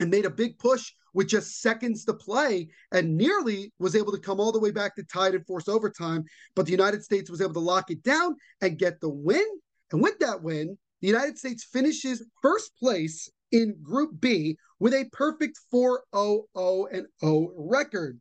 and 0.00 0.10
made 0.10 0.24
a 0.24 0.30
big 0.30 0.58
push 0.58 0.92
with 1.12 1.28
just 1.28 1.60
seconds 1.60 2.04
to 2.04 2.12
play 2.12 2.68
and 2.90 3.16
nearly 3.16 3.72
was 3.78 3.94
able 3.94 4.10
to 4.10 4.18
come 4.18 4.40
all 4.40 4.50
the 4.50 4.58
way 4.58 4.72
back 4.72 4.96
to 4.96 5.04
tied 5.04 5.34
and 5.34 5.46
force 5.46 5.68
overtime. 5.68 6.24
But 6.56 6.66
the 6.66 6.72
United 6.72 7.04
States 7.04 7.30
was 7.30 7.40
able 7.40 7.54
to 7.54 7.60
lock 7.60 7.90
it 7.90 8.02
down 8.02 8.34
and 8.60 8.78
get 8.78 9.00
the 9.00 9.08
win. 9.08 9.46
And 9.92 10.02
with 10.02 10.18
that 10.18 10.42
win 10.42 10.76
the 11.04 11.10
United 11.10 11.36
States 11.36 11.64
finishes 11.64 12.24
first 12.40 12.74
place 12.78 13.28
in 13.54 13.76
Group 13.82 14.20
B 14.20 14.58
with 14.80 14.92
a 14.92 15.08
perfect 15.12 15.58
4 15.70 16.02
0 16.14 16.44
0 16.58 16.88
0 17.22 17.50
record, 17.56 18.20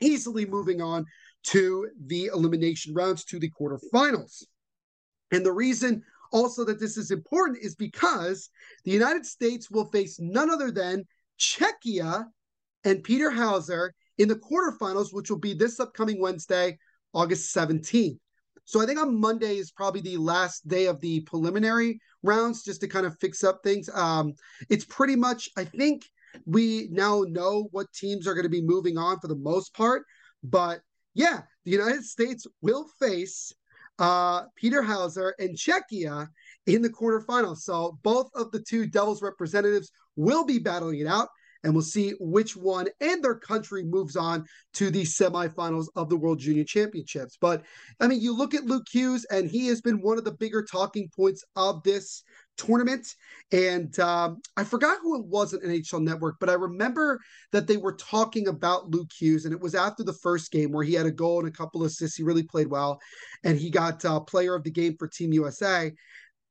easily 0.00 0.46
moving 0.46 0.80
on 0.80 1.04
to 1.44 1.88
the 2.06 2.30
elimination 2.34 2.94
rounds 2.94 3.24
to 3.26 3.38
the 3.38 3.50
quarterfinals. 3.50 4.42
And 5.30 5.44
the 5.44 5.52
reason 5.52 6.02
also 6.32 6.64
that 6.64 6.80
this 6.80 6.96
is 6.96 7.10
important 7.10 7.58
is 7.60 7.76
because 7.76 8.48
the 8.84 8.90
United 8.90 9.26
States 9.26 9.70
will 9.70 9.90
face 9.90 10.18
none 10.18 10.50
other 10.50 10.70
than 10.70 11.04
Czechia 11.38 12.24
and 12.84 13.04
Peter 13.04 13.30
Hauser 13.30 13.94
in 14.16 14.28
the 14.28 14.36
quarterfinals, 14.36 15.12
which 15.12 15.30
will 15.30 15.38
be 15.38 15.52
this 15.52 15.78
upcoming 15.78 16.20
Wednesday, 16.20 16.78
August 17.12 17.54
17th. 17.54 18.18
So 18.64 18.80
I 18.80 18.86
think 18.86 18.98
on 18.98 19.20
Monday 19.20 19.56
is 19.56 19.70
probably 19.70 20.00
the 20.00 20.16
last 20.16 20.66
day 20.66 20.86
of 20.86 21.00
the 21.00 21.20
preliminary 21.20 22.00
rounds 22.22 22.62
just 22.62 22.80
to 22.80 22.88
kind 22.88 23.06
of 23.06 23.18
fix 23.18 23.44
up 23.44 23.60
things. 23.62 23.88
Um, 23.92 24.34
it's 24.70 24.84
pretty 24.84 25.16
much, 25.16 25.48
I 25.56 25.64
think 25.64 26.04
we 26.46 26.88
now 26.90 27.24
know 27.28 27.68
what 27.70 27.92
teams 27.92 28.26
are 28.26 28.34
going 28.34 28.44
to 28.44 28.50
be 28.50 28.62
moving 28.62 28.96
on 28.98 29.20
for 29.20 29.28
the 29.28 29.36
most 29.36 29.74
part. 29.74 30.04
But 30.42 30.80
yeah, 31.14 31.42
the 31.64 31.70
United 31.70 32.04
States 32.04 32.46
will 32.62 32.86
face 32.98 33.52
uh, 33.98 34.42
Peter 34.56 34.82
Hauser 34.82 35.34
and 35.38 35.56
Czechia 35.56 36.28
in 36.66 36.82
the 36.82 36.90
quarterfinals. 36.90 37.58
So 37.58 37.98
both 38.02 38.30
of 38.34 38.50
the 38.50 38.60
two 38.60 38.86
Devils 38.86 39.22
representatives 39.22 39.90
will 40.16 40.44
be 40.44 40.58
battling 40.58 41.00
it 41.00 41.06
out 41.06 41.28
and 41.64 41.72
we'll 41.72 41.82
see 41.82 42.12
which 42.20 42.56
one 42.56 42.88
and 43.00 43.24
their 43.24 43.34
country 43.34 43.82
moves 43.82 44.16
on 44.16 44.44
to 44.74 44.90
the 44.90 45.02
semifinals 45.02 45.86
of 45.96 46.08
the 46.08 46.16
World 46.16 46.38
Junior 46.38 46.64
Championships. 46.64 47.36
But 47.40 47.64
I 48.00 48.06
mean, 48.06 48.20
you 48.20 48.36
look 48.36 48.54
at 48.54 48.64
Luke 48.64 48.86
Hughes, 48.90 49.24
and 49.30 49.50
he 49.50 49.66
has 49.68 49.80
been 49.80 50.02
one 50.02 50.18
of 50.18 50.24
the 50.24 50.32
bigger 50.32 50.62
talking 50.62 51.08
points 51.16 51.42
of 51.56 51.82
this 51.82 52.22
tournament. 52.56 53.06
And 53.50 53.98
um, 53.98 54.40
I 54.56 54.64
forgot 54.64 54.98
who 55.02 55.18
it 55.18 55.26
was 55.26 55.54
at 55.54 55.62
NHL 55.62 56.02
Network, 56.02 56.36
but 56.38 56.50
I 56.50 56.54
remember 56.54 57.18
that 57.52 57.66
they 57.66 57.76
were 57.76 57.94
talking 57.94 58.48
about 58.48 58.90
Luke 58.90 59.10
Hughes, 59.18 59.44
and 59.44 59.54
it 59.54 59.60
was 59.60 59.74
after 59.74 60.04
the 60.04 60.12
first 60.12 60.52
game 60.52 60.70
where 60.70 60.84
he 60.84 60.94
had 60.94 61.06
a 61.06 61.10
goal 61.10 61.40
and 61.40 61.48
a 61.48 61.52
couple 61.52 61.82
of 61.82 61.86
assists. 61.86 62.16
He 62.16 62.22
really 62.22 62.42
played 62.42 62.68
well, 62.68 63.00
and 63.42 63.58
he 63.58 63.70
got 63.70 64.04
uh, 64.04 64.20
Player 64.20 64.54
of 64.54 64.64
the 64.64 64.70
Game 64.70 64.96
for 64.98 65.08
Team 65.08 65.32
USA. 65.32 65.92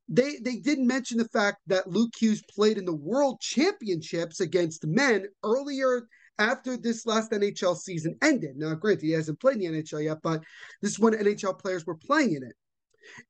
They 0.10 0.38
they 0.42 0.58
didn't 0.58 0.88
mention 0.88 1.18
the 1.18 1.28
fact 1.30 1.60
that 1.68 1.90
Luke 1.90 2.14
Hughes 2.18 2.44
played 2.50 2.78
in 2.78 2.86
the 2.86 2.96
World 2.96 3.40
Championships 3.40 4.42
against 4.42 4.86
men 4.86 5.26
earlier 5.44 6.08
after 6.40 6.78
this 6.78 7.06
last 7.06 7.32
NHL 7.32 7.78
season 7.78 8.18
ended. 8.22 8.58
Now, 8.58 8.74
granted, 8.74 9.06
he 9.06 9.12
hasn't 9.12 9.40
played 9.40 9.58
in 9.58 9.74
the 9.74 9.82
NHL 9.82 10.04
yet, 10.04 10.18
but 10.24 10.44
this 10.82 10.92
is 10.92 11.00
when 11.00 11.14
NHL 11.14 11.60
players 11.60 11.86
were 11.86 11.96
playing 11.96 12.34
in 12.34 12.44
it. 12.44 12.56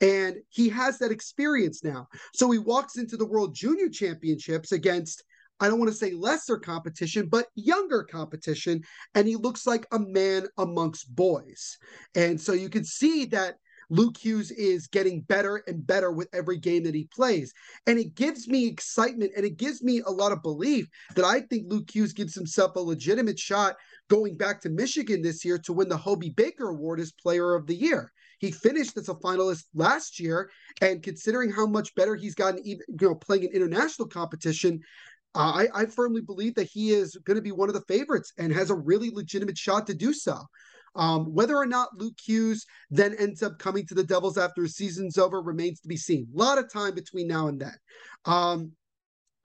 And 0.01 0.37
he 0.49 0.69
has 0.69 0.99
that 0.99 1.11
experience 1.11 1.83
now. 1.83 2.07
So 2.33 2.49
he 2.51 2.59
walks 2.59 2.97
into 2.97 3.17
the 3.17 3.25
World 3.25 3.55
Junior 3.55 3.89
Championships 3.89 4.71
against, 4.71 5.23
I 5.59 5.67
don't 5.67 5.79
want 5.79 5.91
to 5.91 5.97
say 5.97 6.11
lesser 6.11 6.57
competition, 6.57 7.27
but 7.27 7.47
younger 7.55 8.03
competition. 8.03 8.83
And 9.15 9.27
he 9.27 9.35
looks 9.35 9.65
like 9.65 9.85
a 9.91 9.99
man 9.99 10.47
amongst 10.57 11.13
boys. 11.13 11.77
And 12.15 12.39
so 12.39 12.53
you 12.53 12.69
can 12.69 12.85
see 12.85 13.25
that 13.25 13.57
Luke 13.89 14.17
Hughes 14.17 14.51
is 14.51 14.87
getting 14.87 15.21
better 15.21 15.63
and 15.67 15.85
better 15.85 16.11
with 16.11 16.27
every 16.33 16.57
game 16.57 16.83
that 16.83 16.95
he 16.95 17.07
plays. 17.13 17.53
And 17.87 17.99
it 17.99 18.15
gives 18.15 18.47
me 18.47 18.67
excitement 18.67 19.31
and 19.35 19.45
it 19.45 19.57
gives 19.57 19.83
me 19.83 20.01
a 20.05 20.11
lot 20.11 20.31
of 20.31 20.41
belief 20.41 20.87
that 21.15 21.25
I 21.25 21.41
think 21.41 21.65
Luke 21.67 21.89
Hughes 21.93 22.13
gives 22.13 22.35
himself 22.35 22.75
a 22.75 22.79
legitimate 22.79 23.39
shot 23.39 23.75
going 24.09 24.37
back 24.37 24.61
to 24.61 24.69
Michigan 24.69 25.21
this 25.21 25.43
year 25.43 25.57
to 25.59 25.73
win 25.73 25.89
the 25.89 25.97
Hobey 25.97 26.29
Baker 26.29 26.69
Award 26.69 26.99
as 26.99 27.11
Player 27.11 27.55
of 27.55 27.67
the 27.67 27.75
Year. 27.75 28.11
He 28.39 28.51
finished 28.51 28.97
as 28.97 29.07
a 29.07 29.15
finalist 29.15 29.63
last 29.73 30.19
year, 30.19 30.49
and 30.81 31.01
considering 31.01 31.49
how 31.49 31.65
much 31.65 31.95
better 31.95 32.13
he's 32.13 32.35
gotten, 32.35 32.59
even 32.65 32.81
you 32.89 33.07
know, 33.07 33.15
playing 33.15 33.43
in 33.43 33.51
international 33.51 34.07
competition, 34.07 34.81
I, 35.35 35.67
I 35.73 35.85
firmly 35.85 36.21
believe 36.21 36.55
that 36.55 36.69
he 36.69 36.91
is 36.91 37.15
going 37.23 37.35
to 37.35 37.41
be 37.41 37.51
one 37.51 37.69
of 37.69 37.73
the 37.73 37.85
favorites 37.87 38.33
and 38.37 38.53
has 38.53 38.69
a 38.69 38.75
really 38.75 39.09
legitimate 39.09 39.57
shot 39.57 39.87
to 39.87 39.93
do 39.93 40.13
so. 40.13 40.39
Um, 40.95 41.33
whether 41.33 41.55
or 41.55 41.65
not 41.65 41.97
Luke 41.97 42.17
Hughes 42.23 42.65
then 42.89 43.15
ends 43.15 43.41
up 43.41 43.57
coming 43.59 43.85
to 43.87 43.95
the 43.95 44.03
Devils 44.03 44.37
after 44.37 44.61
his 44.61 44.75
season's 44.75 45.17
over 45.17 45.41
remains 45.41 45.79
to 45.81 45.87
be 45.87 45.97
seen. 45.97 46.27
A 46.33 46.37
lot 46.37 46.57
of 46.57 46.71
time 46.71 46.93
between 46.93 47.27
now 47.27 47.47
and 47.47 47.59
then. 47.59 47.75
Um, 48.25 48.73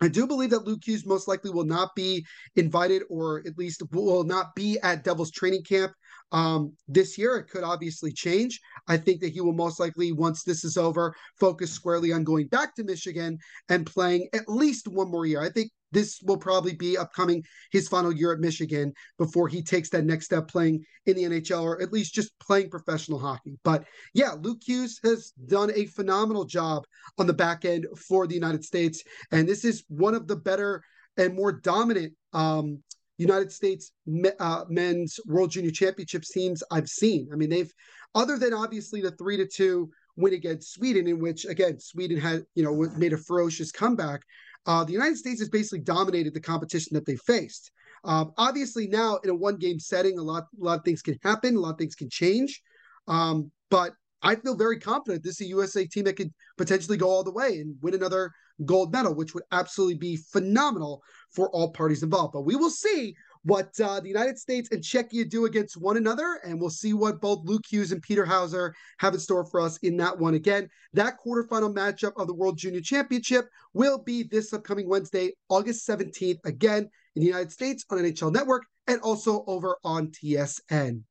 I 0.00 0.08
do 0.08 0.26
believe 0.26 0.50
that 0.50 0.64
Luke 0.64 0.82
Hughes 0.84 1.04
most 1.04 1.26
likely 1.26 1.50
will 1.50 1.64
not 1.64 1.94
be 1.96 2.24
invited 2.54 3.02
or 3.10 3.42
at 3.46 3.58
least 3.58 3.82
will 3.90 4.22
not 4.22 4.54
be 4.54 4.78
at 4.80 5.02
Devils 5.02 5.32
training 5.32 5.64
camp 5.64 5.92
um, 6.30 6.72
this 6.86 7.18
year. 7.18 7.36
It 7.36 7.48
could 7.48 7.64
obviously 7.64 8.12
change. 8.12 8.60
I 8.86 8.96
think 8.96 9.20
that 9.20 9.32
he 9.32 9.40
will 9.40 9.54
most 9.54 9.80
likely, 9.80 10.12
once 10.12 10.44
this 10.44 10.62
is 10.64 10.76
over, 10.76 11.14
focus 11.40 11.72
squarely 11.72 12.12
on 12.12 12.22
going 12.22 12.46
back 12.46 12.76
to 12.76 12.84
Michigan 12.84 13.38
and 13.68 13.86
playing 13.86 14.28
at 14.34 14.48
least 14.48 14.86
one 14.86 15.10
more 15.10 15.26
year. 15.26 15.42
I 15.42 15.50
think 15.50 15.72
this 15.92 16.20
will 16.22 16.36
probably 16.36 16.74
be 16.74 16.96
upcoming 16.96 17.44
his 17.70 17.88
final 17.88 18.12
year 18.12 18.32
at 18.32 18.40
Michigan 18.40 18.92
before 19.18 19.48
he 19.48 19.62
takes 19.62 19.90
that 19.90 20.04
next 20.04 20.26
step 20.26 20.48
playing 20.48 20.84
in 21.06 21.16
the 21.16 21.24
NHL 21.24 21.62
or 21.62 21.80
at 21.80 21.92
least 21.92 22.14
just 22.14 22.38
playing 22.38 22.70
professional 22.70 23.18
hockey. 23.18 23.58
But 23.64 23.84
yeah, 24.14 24.32
Luke 24.40 24.60
Hughes 24.64 25.00
has 25.04 25.32
done 25.46 25.70
a 25.74 25.86
phenomenal 25.86 26.44
job 26.44 26.84
on 27.18 27.26
the 27.26 27.32
back 27.32 27.64
end 27.64 27.86
for 28.08 28.26
the 28.26 28.34
United 28.34 28.64
States. 28.64 29.02
And 29.32 29.48
this 29.48 29.64
is 29.64 29.84
one 29.88 30.14
of 30.14 30.26
the 30.26 30.36
better 30.36 30.82
and 31.16 31.34
more 31.34 31.52
dominant 31.52 32.12
um, 32.32 32.82
United 33.18 33.50
States 33.52 33.90
uh, 34.38 34.64
men's 34.68 35.18
World 35.26 35.50
Junior 35.50 35.72
Championships 35.72 36.30
teams 36.30 36.62
I've 36.70 36.88
seen. 36.88 37.28
I 37.32 37.36
mean, 37.36 37.50
they've, 37.50 37.72
other 38.14 38.38
than 38.38 38.54
obviously 38.54 39.00
the 39.00 39.10
three 39.12 39.36
to 39.36 39.46
two 39.46 39.90
win 40.16 40.34
against 40.34 40.72
Sweden, 40.72 41.06
in 41.06 41.18
which 41.18 41.44
again 41.44 41.78
Sweden 41.80 42.18
had 42.18 42.44
you 42.54 42.62
know 42.62 42.74
made 42.96 43.12
a 43.12 43.16
ferocious 43.16 43.72
comeback. 43.72 44.22
Uh, 44.68 44.84
the 44.84 44.92
United 44.92 45.16
States 45.16 45.40
has 45.40 45.48
basically 45.48 45.80
dominated 45.80 46.34
the 46.34 46.40
competition 46.40 46.92
that 46.92 47.06
they 47.06 47.16
faced. 47.16 47.72
Um, 48.04 48.32
obviously, 48.36 48.86
now 48.86 49.16
in 49.24 49.30
a 49.30 49.34
one-game 49.34 49.80
setting, 49.80 50.18
a 50.18 50.22
lot, 50.22 50.44
a 50.60 50.64
lot 50.64 50.78
of 50.78 50.84
things 50.84 51.00
can 51.00 51.16
happen, 51.22 51.56
a 51.56 51.58
lot 51.58 51.70
of 51.70 51.78
things 51.78 51.94
can 51.94 52.10
change. 52.10 52.60
Um, 53.08 53.50
but 53.70 53.94
I 54.22 54.34
feel 54.34 54.54
very 54.54 54.78
confident 54.78 55.24
this 55.24 55.40
is 55.40 55.46
a 55.46 55.50
USA 55.50 55.86
team 55.86 56.04
that 56.04 56.16
could 56.16 56.32
potentially 56.58 56.98
go 56.98 57.08
all 57.08 57.24
the 57.24 57.32
way 57.32 57.60
and 57.60 57.76
win 57.80 57.94
another 57.94 58.30
gold 58.66 58.92
medal, 58.92 59.14
which 59.14 59.32
would 59.32 59.44
absolutely 59.52 59.96
be 59.96 60.16
phenomenal 60.16 61.02
for 61.32 61.48
all 61.50 61.70
parties 61.70 62.02
involved. 62.02 62.34
But 62.34 62.42
we 62.42 62.54
will 62.54 62.70
see 62.70 63.14
what 63.48 63.78
uh, 63.80 63.98
the 63.98 64.08
United 64.08 64.38
States 64.38 64.68
and 64.72 64.82
Czechia 64.82 65.28
do 65.28 65.46
against 65.46 65.76
one 65.76 65.96
another, 65.96 66.38
and 66.44 66.60
we'll 66.60 66.70
see 66.70 66.92
what 66.92 67.20
both 67.20 67.40
Luke 67.44 67.64
Hughes 67.68 67.92
and 67.92 68.02
Peter 68.02 68.24
Hauser 68.24 68.74
have 68.98 69.14
in 69.14 69.20
store 69.20 69.44
for 69.44 69.60
us 69.60 69.78
in 69.78 69.96
that 69.96 70.18
one. 70.18 70.34
Again, 70.34 70.68
that 70.92 71.14
quarterfinal 71.18 71.74
matchup 71.74 72.12
of 72.16 72.26
the 72.26 72.34
World 72.34 72.58
Junior 72.58 72.82
Championship 72.82 73.48
will 73.72 73.98
be 73.98 74.22
this 74.22 74.52
upcoming 74.52 74.88
Wednesday, 74.88 75.32
August 75.48 75.88
17th, 75.88 76.38
again 76.44 76.88
in 77.16 77.22
the 77.22 77.26
United 77.26 77.50
States 77.50 77.84
on 77.90 77.98
NHL 77.98 78.32
Network 78.32 78.64
and 78.86 79.00
also 79.00 79.44
over 79.46 79.76
on 79.82 80.08
TSN. 80.08 81.02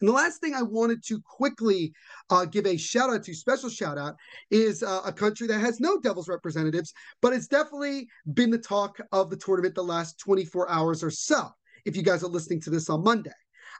And 0.00 0.08
the 0.08 0.12
last 0.12 0.40
thing 0.40 0.54
I 0.54 0.62
wanted 0.62 1.02
to 1.06 1.20
quickly 1.20 1.92
uh, 2.30 2.44
give 2.44 2.66
a 2.66 2.76
shout 2.76 3.10
out 3.10 3.24
to, 3.24 3.34
special 3.34 3.68
shout 3.68 3.98
out, 3.98 4.16
is 4.50 4.82
uh, 4.82 5.02
a 5.04 5.12
country 5.12 5.46
that 5.48 5.60
has 5.60 5.80
no 5.80 6.00
Devils 6.00 6.28
representatives, 6.28 6.92
but 7.20 7.32
it's 7.32 7.48
definitely 7.48 8.08
been 8.34 8.50
the 8.50 8.58
talk 8.58 9.00
of 9.12 9.30
the 9.30 9.36
tournament 9.36 9.74
the 9.74 9.82
last 9.82 10.18
24 10.20 10.70
hours 10.70 11.02
or 11.02 11.10
so, 11.10 11.48
if 11.84 11.96
you 11.96 12.02
guys 12.02 12.22
are 12.22 12.28
listening 12.28 12.60
to 12.60 12.70
this 12.70 12.88
on 12.88 13.02
Monday. 13.02 13.30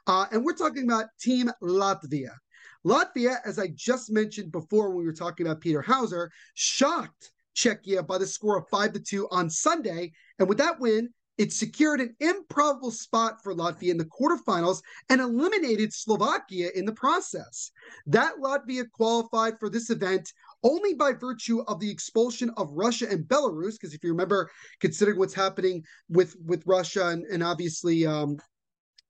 Uh, 0.07 0.25
and 0.31 0.43
we're 0.43 0.55
talking 0.55 0.83
about 0.83 1.05
Team 1.19 1.49
Latvia. 1.61 2.31
Latvia, 2.85 3.37
as 3.45 3.59
I 3.59 3.67
just 3.75 4.11
mentioned 4.11 4.51
before 4.51 4.89
when 4.89 4.99
we 4.99 5.05
were 5.05 5.13
talking 5.13 5.45
about 5.45 5.61
Peter 5.61 5.81
Hauser, 5.81 6.31
shocked 6.53 7.31
Czechia 7.55 8.05
by 8.05 8.17
the 8.17 8.27
score 8.27 8.57
of 8.57 8.69
5 8.69 8.93
to 8.93 8.99
2 8.99 9.27
on 9.31 9.49
Sunday. 9.49 10.13
And 10.39 10.47
with 10.47 10.57
that 10.59 10.79
win, 10.79 11.09
it 11.39 11.53
secured 11.53 12.01
an 12.01 12.13
improbable 12.19 12.91
spot 12.91 13.41
for 13.41 13.55
Latvia 13.55 13.91
in 13.91 13.97
the 13.97 14.05
quarterfinals 14.05 14.81
and 15.09 15.21
eliminated 15.21 15.93
Slovakia 15.93 16.69
in 16.75 16.85
the 16.85 16.91
process. 16.91 17.71
That 18.05 18.33
Latvia 18.43 18.83
qualified 18.91 19.57
for 19.57 19.69
this 19.69 19.89
event 19.89 20.31
only 20.63 20.93
by 20.93 21.13
virtue 21.13 21.61
of 21.61 21.79
the 21.79 21.89
expulsion 21.89 22.51
of 22.57 22.69
Russia 22.73 23.07
and 23.09 23.23
Belarus. 23.23 23.79
Because 23.79 23.93
if 23.93 24.03
you 24.03 24.11
remember, 24.11 24.51
considering 24.81 25.17
what's 25.17 25.33
happening 25.33 25.81
with 26.09 26.35
with 26.45 26.61
Russia 26.67 27.07
and, 27.07 27.23
and 27.31 27.41
obviously 27.41 28.05
um, 28.05 28.37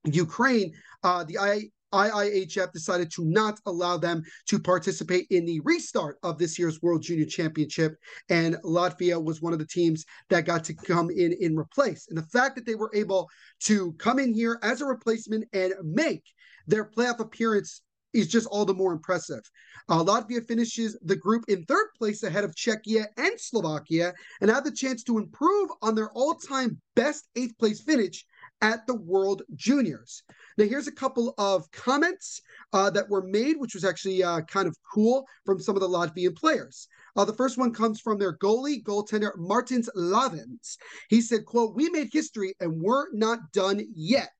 Ukraine, 0.04 0.72
uh, 1.02 1.24
the 1.24 1.36
I, 1.36 1.70
IIHF 1.92 2.72
decided 2.72 3.10
to 3.12 3.24
not 3.24 3.58
allow 3.66 3.96
them 3.96 4.22
to 4.46 4.58
participate 4.58 5.26
in 5.30 5.44
the 5.44 5.60
restart 5.60 6.18
of 6.22 6.38
this 6.38 6.58
year's 6.58 6.80
World 6.82 7.02
Junior 7.02 7.26
Championship. 7.26 7.96
And 8.28 8.56
Latvia 8.64 9.22
was 9.22 9.42
one 9.42 9.52
of 9.52 9.58
the 9.58 9.66
teams 9.66 10.04
that 10.28 10.44
got 10.44 10.64
to 10.64 10.74
come 10.74 11.10
in 11.10 11.32
in 11.40 11.56
replace. 11.56 12.06
And 12.08 12.18
the 12.18 12.22
fact 12.22 12.56
that 12.56 12.66
they 12.66 12.74
were 12.74 12.90
able 12.94 13.28
to 13.64 13.92
come 13.94 14.18
in 14.18 14.34
here 14.34 14.58
as 14.62 14.80
a 14.80 14.86
replacement 14.86 15.44
and 15.52 15.74
make 15.82 16.24
their 16.66 16.84
playoff 16.84 17.20
appearance 17.20 17.82
is 18.12 18.28
just 18.28 18.46
all 18.48 18.64
the 18.64 18.74
more 18.74 18.92
impressive. 18.92 19.42
Uh, 19.88 20.02
Latvia 20.02 20.46
finishes 20.46 20.98
the 21.02 21.16
group 21.16 21.44
in 21.48 21.64
third 21.64 21.88
place 21.98 22.22
ahead 22.22 22.44
of 22.44 22.54
Czechia 22.54 23.06
and 23.16 23.32
Slovakia 23.36 24.12
and 24.40 24.50
have 24.50 24.64
the 24.64 24.72
chance 24.72 25.02
to 25.04 25.18
improve 25.18 25.70
on 25.82 25.94
their 25.94 26.10
all 26.10 26.34
time 26.34 26.80
best 26.96 27.28
eighth 27.36 27.56
place 27.58 27.80
finish 27.80 28.24
at 28.62 28.86
the 28.86 28.94
World 28.94 29.42
Juniors. 29.54 30.22
Now, 30.58 30.64
here's 30.64 30.88
a 30.88 30.92
couple 30.92 31.34
of 31.38 31.70
comments 31.70 32.40
uh, 32.72 32.90
that 32.90 33.08
were 33.08 33.22
made, 33.22 33.56
which 33.56 33.74
was 33.74 33.84
actually 33.84 34.22
uh, 34.22 34.42
kind 34.42 34.68
of 34.68 34.76
cool 34.92 35.24
from 35.46 35.60
some 35.60 35.76
of 35.76 35.80
the 35.80 35.88
Latvian 35.88 36.36
players. 36.36 36.86
Uh, 37.16 37.24
the 37.24 37.32
first 37.32 37.58
one 37.58 37.72
comes 37.72 38.00
from 38.00 38.18
their 38.18 38.36
goalie, 38.36 38.82
goaltender 38.82 39.30
Martins 39.36 39.88
Lavins. 39.96 40.76
He 41.08 41.20
said, 41.20 41.44
quote, 41.44 41.74
we 41.74 41.88
made 41.90 42.08
history 42.12 42.54
and 42.60 42.80
we're 42.80 43.06
not 43.12 43.52
done 43.52 43.80
yet. 43.94 44.30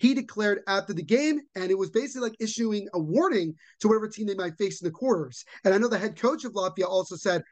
He 0.00 0.14
declared 0.14 0.60
after 0.66 0.92
the 0.92 1.02
game, 1.02 1.40
and 1.54 1.70
it 1.70 1.78
was 1.78 1.90
basically 1.90 2.28
like 2.28 2.36
issuing 2.40 2.88
a 2.94 2.98
warning 2.98 3.54
to 3.80 3.88
whatever 3.88 4.08
team 4.08 4.26
they 4.26 4.34
might 4.34 4.58
face 4.58 4.80
in 4.80 4.86
the 4.86 4.92
quarters. 4.92 5.44
And 5.64 5.72
I 5.72 5.78
know 5.78 5.88
the 5.88 5.98
head 5.98 6.20
coach 6.20 6.44
of 6.44 6.52
Latvia 6.52 6.86
also 6.86 7.16
said, 7.16 7.42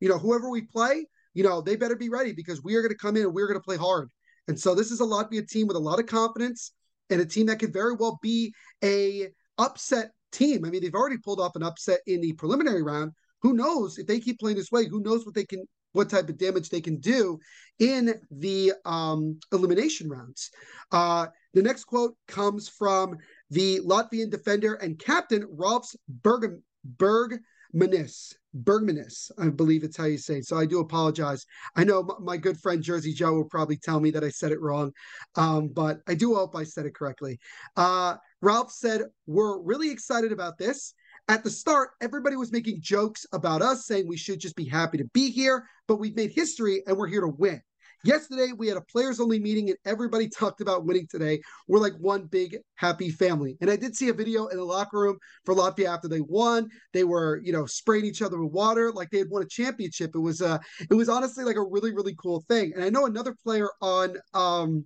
you 0.00 0.08
know, 0.08 0.18
whoever 0.18 0.48
we 0.48 0.62
play, 0.62 1.06
you 1.34 1.42
know, 1.42 1.60
they 1.60 1.76
better 1.76 1.96
be 1.96 2.08
ready 2.08 2.32
because 2.32 2.62
we 2.62 2.74
are 2.76 2.82
going 2.82 2.92
to 2.92 2.98
come 2.98 3.16
in 3.16 3.24
and 3.24 3.34
we're 3.34 3.46
going 3.46 3.58
to 3.58 3.64
play 3.64 3.76
hard. 3.76 4.10
And 4.48 4.58
so 4.58 4.74
this 4.74 4.90
is 4.90 5.00
a 5.00 5.04
Latvia 5.04 5.46
team 5.46 5.66
with 5.66 5.76
a 5.76 5.80
lot 5.80 6.00
of 6.00 6.06
confidence 6.06 6.72
and 7.10 7.20
a 7.20 7.26
team 7.26 7.46
that 7.46 7.58
could 7.58 7.72
very 7.72 7.94
well 7.94 8.18
be 8.22 8.52
a 8.82 9.28
upset 9.58 10.10
team. 10.32 10.64
I 10.64 10.70
mean, 10.70 10.82
they've 10.82 10.94
already 10.94 11.18
pulled 11.18 11.40
off 11.40 11.56
an 11.56 11.62
upset 11.62 12.00
in 12.06 12.20
the 12.20 12.32
preliminary 12.32 12.82
round. 12.82 13.12
Who 13.42 13.52
knows 13.52 13.98
if 13.98 14.06
they 14.06 14.20
keep 14.20 14.40
playing 14.40 14.56
this 14.56 14.72
way? 14.72 14.86
Who 14.86 15.00
knows 15.00 15.24
what 15.24 15.34
they 15.34 15.44
can, 15.44 15.64
what 15.92 16.10
type 16.10 16.28
of 16.28 16.38
damage 16.38 16.70
they 16.70 16.80
can 16.80 16.98
do 16.98 17.38
in 17.78 18.14
the 18.30 18.72
um, 18.84 19.38
elimination 19.52 20.08
rounds? 20.08 20.50
Uh, 20.90 21.26
the 21.54 21.62
next 21.62 21.84
quote 21.84 22.16
comes 22.26 22.68
from 22.68 23.16
the 23.50 23.80
Latvian 23.80 24.30
defender 24.30 24.74
and 24.74 24.98
captain 24.98 25.44
Ralfs 25.44 25.94
Berg 26.08 27.40
Bergmanis. 27.74 28.34
Bergmanis, 28.56 29.30
I 29.38 29.48
believe 29.50 29.84
it's 29.84 29.96
how 29.96 30.04
you 30.04 30.18
say 30.18 30.38
it. 30.38 30.46
So 30.46 30.56
I 30.56 30.64
do 30.64 30.80
apologize. 30.80 31.44
I 31.76 31.84
know 31.84 32.08
my 32.20 32.36
good 32.36 32.58
friend 32.58 32.82
Jersey 32.82 33.12
Joe 33.12 33.34
will 33.34 33.44
probably 33.44 33.76
tell 33.76 34.00
me 34.00 34.10
that 34.10 34.24
I 34.24 34.30
said 34.30 34.52
it 34.52 34.60
wrong, 34.60 34.92
um, 35.36 35.68
but 35.68 36.00
I 36.08 36.14
do 36.14 36.34
hope 36.34 36.56
I 36.56 36.64
said 36.64 36.86
it 36.86 36.94
correctly. 36.94 37.38
Uh, 37.76 38.16
Ralph 38.40 38.72
said, 38.72 39.02
We're 39.26 39.60
really 39.60 39.90
excited 39.90 40.32
about 40.32 40.56
this. 40.58 40.94
At 41.28 41.44
the 41.44 41.50
start, 41.50 41.90
everybody 42.00 42.36
was 42.36 42.52
making 42.52 42.80
jokes 42.80 43.26
about 43.32 43.60
us, 43.60 43.86
saying 43.86 44.08
we 44.08 44.16
should 44.16 44.40
just 44.40 44.56
be 44.56 44.64
happy 44.64 44.96
to 44.96 45.04
be 45.12 45.30
here, 45.30 45.66
but 45.86 45.96
we've 45.96 46.16
made 46.16 46.32
history 46.32 46.82
and 46.86 46.96
we're 46.96 47.06
here 47.06 47.20
to 47.20 47.28
win. 47.28 47.60
Yesterday, 48.04 48.52
we 48.56 48.68
had 48.68 48.76
a 48.76 48.80
players 48.82 49.18
only 49.18 49.40
meeting 49.40 49.70
and 49.70 49.78
everybody 49.84 50.28
talked 50.28 50.60
about 50.60 50.84
winning 50.84 51.06
today. 51.10 51.40
We're 51.66 51.80
like 51.80 51.94
one 51.98 52.26
big 52.26 52.58
happy 52.76 53.10
family. 53.10 53.56
And 53.60 53.70
I 53.70 53.76
did 53.76 53.96
see 53.96 54.08
a 54.08 54.12
video 54.12 54.46
in 54.46 54.56
the 54.56 54.64
locker 54.64 54.98
room 54.98 55.18
for 55.44 55.54
Latvia 55.54 55.92
after 55.92 56.06
they 56.08 56.20
won. 56.20 56.68
They 56.92 57.04
were, 57.04 57.40
you 57.42 57.52
know, 57.52 57.66
spraying 57.66 58.04
each 58.04 58.22
other 58.22 58.40
with 58.40 58.52
water 58.52 58.92
like 58.92 59.10
they 59.10 59.18
had 59.18 59.30
won 59.30 59.42
a 59.42 59.46
championship. 59.46 60.12
It 60.14 60.20
was 60.20 60.40
uh 60.40 60.58
it 60.90 60.94
was 60.94 61.08
honestly 61.08 61.44
like 61.44 61.56
a 61.56 61.62
really, 61.64 61.92
really 61.92 62.14
cool 62.16 62.44
thing. 62.48 62.72
And 62.74 62.84
I 62.84 62.90
know 62.90 63.06
another 63.06 63.34
player 63.42 63.68
on 63.80 64.16
um 64.32 64.84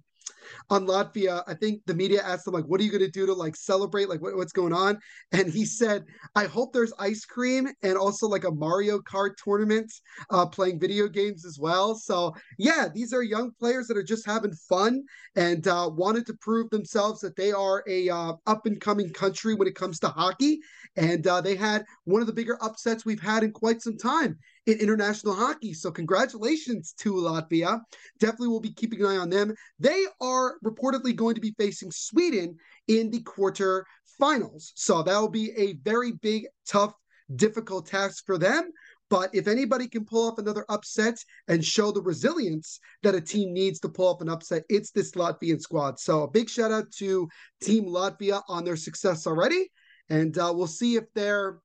on 0.70 0.86
Latvia, 0.86 1.42
I 1.46 1.54
think 1.54 1.82
the 1.86 1.94
media 1.94 2.22
asked 2.22 2.46
him 2.46 2.54
like, 2.54 2.64
"What 2.64 2.80
are 2.80 2.84
you 2.84 2.90
going 2.90 3.04
to 3.04 3.10
do 3.10 3.26
to 3.26 3.32
like 3.32 3.56
celebrate? 3.56 4.08
Like, 4.08 4.20
what, 4.20 4.36
what's 4.36 4.52
going 4.52 4.72
on?" 4.72 4.98
And 5.32 5.52
he 5.52 5.64
said, 5.64 6.04
"I 6.34 6.44
hope 6.46 6.72
there's 6.72 6.92
ice 6.98 7.24
cream 7.24 7.68
and 7.82 7.96
also 7.96 8.26
like 8.26 8.44
a 8.44 8.50
Mario 8.50 8.98
Kart 9.00 9.36
tournament, 9.42 9.92
uh, 10.30 10.46
playing 10.46 10.80
video 10.80 11.08
games 11.08 11.44
as 11.44 11.58
well." 11.58 11.94
So 11.94 12.34
yeah, 12.58 12.88
these 12.92 13.12
are 13.12 13.22
young 13.22 13.52
players 13.58 13.86
that 13.88 13.96
are 13.96 14.02
just 14.02 14.26
having 14.26 14.52
fun 14.68 15.02
and 15.36 15.66
uh, 15.66 15.90
wanted 15.92 16.26
to 16.26 16.34
prove 16.40 16.70
themselves 16.70 17.20
that 17.20 17.36
they 17.36 17.52
are 17.52 17.82
a 17.88 18.08
uh, 18.08 18.34
up 18.46 18.66
and 18.66 18.80
coming 18.80 19.12
country 19.12 19.54
when 19.54 19.68
it 19.68 19.74
comes 19.74 19.98
to 20.00 20.08
hockey. 20.08 20.60
And 20.96 21.26
uh, 21.26 21.40
they 21.40 21.56
had 21.56 21.84
one 22.04 22.20
of 22.20 22.26
the 22.26 22.32
bigger 22.32 22.58
upsets 22.62 23.04
we've 23.04 23.22
had 23.22 23.42
in 23.42 23.52
quite 23.52 23.82
some 23.82 23.96
time 23.96 24.38
in 24.66 24.78
international 24.78 25.34
hockey. 25.34 25.72
So 25.74 25.90
congratulations 25.90 26.94
to 26.98 27.14
Latvia. 27.14 27.80
Definitely 28.20 28.48
will 28.48 28.60
be 28.60 28.72
keeping 28.72 29.00
an 29.00 29.06
eye 29.06 29.16
on 29.16 29.30
them. 29.30 29.54
They 29.78 30.04
are 30.20 30.58
reportedly 30.64 31.14
going 31.16 31.34
to 31.34 31.40
be 31.40 31.54
facing 31.58 31.90
Sweden 31.90 32.56
in 32.88 33.10
the 33.10 33.20
quarter 33.22 33.84
finals. 34.18 34.72
So 34.76 35.02
that 35.02 35.18
will 35.18 35.28
be 35.28 35.50
a 35.56 35.74
very 35.82 36.12
big, 36.12 36.46
tough, 36.68 36.92
difficult 37.34 37.86
task 37.86 38.24
for 38.26 38.38
them. 38.38 38.70
But 39.10 39.34
if 39.34 39.46
anybody 39.46 39.88
can 39.88 40.06
pull 40.06 40.26
off 40.26 40.38
another 40.38 40.64
upset 40.70 41.18
and 41.46 41.62
show 41.62 41.92
the 41.92 42.00
resilience 42.00 42.80
that 43.02 43.14
a 43.14 43.20
team 43.20 43.52
needs 43.52 43.78
to 43.80 43.90
pull 43.90 44.08
off 44.08 44.22
an 44.22 44.30
upset, 44.30 44.62
it's 44.70 44.90
this 44.90 45.12
Latvian 45.12 45.60
squad. 45.60 46.00
So 46.00 46.22
a 46.22 46.30
big 46.30 46.48
shout 46.48 46.72
out 46.72 46.90
to 46.92 47.28
Team 47.60 47.84
Latvia 47.84 48.42
on 48.48 48.64
their 48.64 48.76
success 48.76 49.26
already. 49.26 49.70
And 50.08 50.36
uh, 50.38 50.52
we'll 50.54 50.66
see 50.66 50.96
if 50.96 51.04
they're 51.14 51.58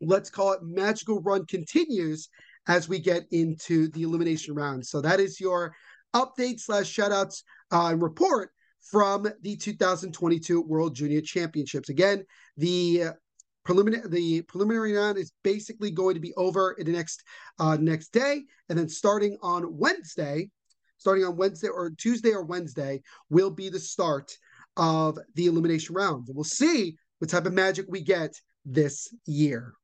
let's 0.00 0.30
call 0.30 0.52
it 0.52 0.62
magical 0.62 1.20
run 1.20 1.46
continues 1.46 2.28
as 2.68 2.88
we 2.88 2.98
get 2.98 3.24
into 3.30 3.88
the 3.88 4.02
elimination 4.02 4.54
round. 4.54 4.86
So 4.86 5.00
that 5.00 5.20
is 5.20 5.40
your 5.40 5.74
update 6.14 6.60
slash 6.60 6.94
shoutouts 6.94 7.42
uh, 7.70 7.94
report 7.96 8.50
from 8.80 9.26
the 9.42 9.56
2022 9.56 10.62
World 10.62 10.94
Junior 10.94 11.20
Championships. 11.20 11.88
Again, 11.88 12.24
the 12.56 13.04
preliminary 13.64 14.08
the 14.08 14.42
preliminary 14.42 14.94
round 14.94 15.18
is 15.18 15.32
basically 15.44 15.90
going 15.90 16.14
to 16.14 16.20
be 16.20 16.34
over 16.34 16.72
in 16.72 16.86
the 16.86 16.92
next 16.92 17.22
uh, 17.58 17.76
next 17.80 18.12
day, 18.12 18.42
and 18.68 18.78
then 18.78 18.88
starting 18.88 19.36
on 19.42 19.76
Wednesday, 19.76 20.50
starting 20.98 21.24
on 21.24 21.36
Wednesday 21.36 21.68
or 21.68 21.90
Tuesday 21.90 22.32
or 22.32 22.44
Wednesday 22.44 23.02
will 23.28 23.50
be 23.50 23.68
the 23.68 23.78
start 23.78 24.36
of 24.76 25.18
the 25.34 25.46
elimination 25.46 25.94
round. 25.94 26.26
We'll 26.30 26.44
see 26.44 26.96
what 27.18 27.30
type 27.30 27.46
of 27.46 27.52
magic 27.52 27.86
we 27.88 28.00
get 28.00 28.34
this 28.64 29.12
year. 29.26 29.74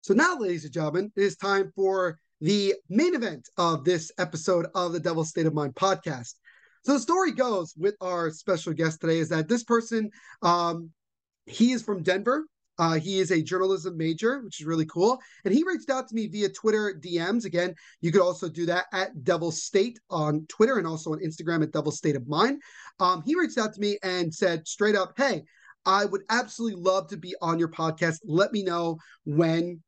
So 0.00 0.14
now, 0.14 0.38
ladies 0.38 0.64
and 0.64 0.72
gentlemen, 0.72 1.12
it 1.16 1.22
is 1.22 1.36
time 1.36 1.72
for 1.74 2.18
the 2.40 2.74
main 2.88 3.14
event 3.14 3.48
of 3.56 3.84
this 3.84 4.12
episode 4.18 4.66
of 4.74 4.92
the 4.92 5.00
Devil's 5.00 5.28
State 5.28 5.46
of 5.46 5.54
Mind 5.54 5.74
podcast. 5.74 6.34
So 6.84 6.92
the 6.92 7.00
story 7.00 7.32
goes 7.32 7.74
with 7.76 7.96
our 8.00 8.30
special 8.30 8.72
guest 8.72 9.00
today 9.00 9.18
is 9.18 9.28
that 9.30 9.48
this 9.48 9.64
person, 9.64 10.10
um, 10.42 10.90
he 11.46 11.72
is 11.72 11.82
from 11.82 12.02
Denver. 12.02 12.46
Uh, 12.78 12.94
he 12.94 13.18
is 13.18 13.32
a 13.32 13.42
journalism 13.42 13.96
major, 13.96 14.38
which 14.38 14.60
is 14.60 14.66
really 14.66 14.86
cool. 14.86 15.18
And 15.44 15.52
he 15.52 15.64
reached 15.64 15.90
out 15.90 16.06
to 16.08 16.14
me 16.14 16.28
via 16.28 16.48
Twitter 16.48 16.94
DMs. 16.98 17.44
Again, 17.44 17.74
you 18.00 18.12
could 18.12 18.20
also 18.20 18.48
do 18.48 18.66
that 18.66 18.86
at 18.92 19.24
Devil 19.24 19.50
State 19.50 19.98
on 20.10 20.46
Twitter 20.48 20.78
and 20.78 20.86
also 20.86 21.12
on 21.12 21.18
Instagram 21.18 21.64
at 21.64 21.72
Devil 21.72 21.90
State 21.90 22.14
of 22.14 22.28
Mind. 22.28 22.62
Um, 23.00 23.24
he 23.26 23.34
reached 23.34 23.58
out 23.58 23.74
to 23.74 23.80
me 23.80 23.98
and 24.04 24.32
said 24.32 24.68
straight 24.68 24.94
up, 24.94 25.14
Hey, 25.16 25.42
I 25.84 26.04
would 26.04 26.22
absolutely 26.30 26.80
love 26.80 27.08
to 27.08 27.16
be 27.16 27.34
on 27.42 27.58
your 27.58 27.68
podcast. 27.68 28.18
Let 28.24 28.52
me 28.52 28.62
know 28.62 28.98
when 29.24 29.82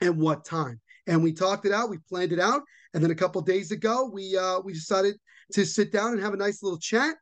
and 0.00 0.18
what 0.18 0.44
time. 0.44 0.80
And 1.06 1.22
we 1.22 1.32
talked 1.32 1.66
it 1.66 1.72
out, 1.72 1.90
we 1.90 1.98
planned 2.08 2.32
it 2.32 2.40
out, 2.40 2.62
and 2.94 3.02
then 3.02 3.10
a 3.10 3.14
couple 3.14 3.40
days 3.42 3.72
ago, 3.72 4.10
we 4.12 4.36
uh, 4.36 4.60
we 4.60 4.72
decided 4.72 5.16
to 5.52 5.66
sit 5.66 5.92
down 5.92 6.12
and 6.12 6.20
have 6.20 6.32
a 6.32 6.38
nice 6.38 6.62
little 6.62 6.78
chat 6.78 7.16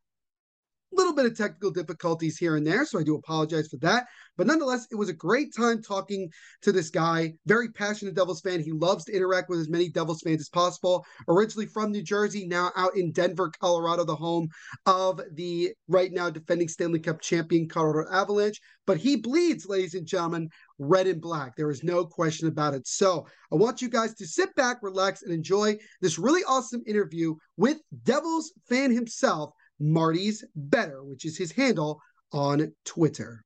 little 0.93 1.15
bit 1.15 1.27
of 1.27 1.37
technical 1.37 1.71
difficulties 1.71 2.37
here 2.37 2.57
and 2.57 2.67
there, 2.67 2.85
so 2.85 2.99
I 2.99 3.03
do 3.03 3.15
apologize 3.15 3.69
for 3.69 3.79
that. 3.79 4.07
But 4.37 4.47
nonetheless, 4.47 4.87
it 4.91 4.97
was 4.97 5.09
a 5.09 5.15
great 5.15 5.55
time 5.55 5.83
talking 5.83 6.31
to 6.63 6.73
this 6.73 6.91
guy. 6.91 7.35
Very 7.47 7.71
passionate 7.71 8.15
Devils 8.15 8.41
fan. 8.41 8.61
He 8.61 8.73
loves 8.73 9.05
to 9.05 9.15
interact 9.15 9.51
with 9.51 9.61
as 9.61 9.69
many 9.69 9.89
Devils 9.89 10.23
fans 10.23 10.41
as 10.41 10.49
possible. 10.49 11.05
Originally 11.29 11.67
from 11.67 11.93
New 11.93 12.03
Jersey, 12.03 12.47
now 12.47 12.73
out 12.77 12.97
in 12.97 13.13
Denver, 13.13 13.51
Colorado, 13.61 14.05
the 14.05 14.17
home 14.17 14.49
of 14.87 15.21
the 15.35 15.73
right 15.89 16.13
now 16.13 16.31
defending 16.31 16.69
Stanley 16.69 17.01
Cup 17.01 17.21
champion 17.21 17.69
Colorado 17.69 18.11
Avalanche. 18.11 18.61
But 18.87 18.97
he 18.97 19.17
bleeds, 19.17 19.67
ladies 19.67 19.95
and 19.95 20.07
gentlemen, 20.07 20.49
red 20.79 21.07
and 21.07 21.21
black. 21.21 21.55
There 21.57 21.71
is 21.71 21.85
no 21.85 22.05
question 22.05 22.49
about 22.49 22.75
it. 22.75 22.87
So 22.89 23.27
I 23.53 23.57
want 23.57 23.83
you 23.83 23.89
guys 23.89 24.15
to 24.15 24.27
sit 24.27 24.55
back, 24.57 24.79
relax, 24.83 25.23
and 25.23 25.33
enjoy 25.33 25.77
this 26.01 26.19
really 26.19 26.43
awesome 26.45 26.83
interview 26.87 27.35
with 27.57 27.79
Devils 28.03 28.53
fan 28.69 28.91
himself. 28.91 29.53
Marty's 29.83 30.45
Better, 30.55 31.03
which 31.03 31.25
is 31.25 31.37
his 31.37 31.53
handle 31.53 32.01
on 32.33 32.73
Twitter. 32.85 33.43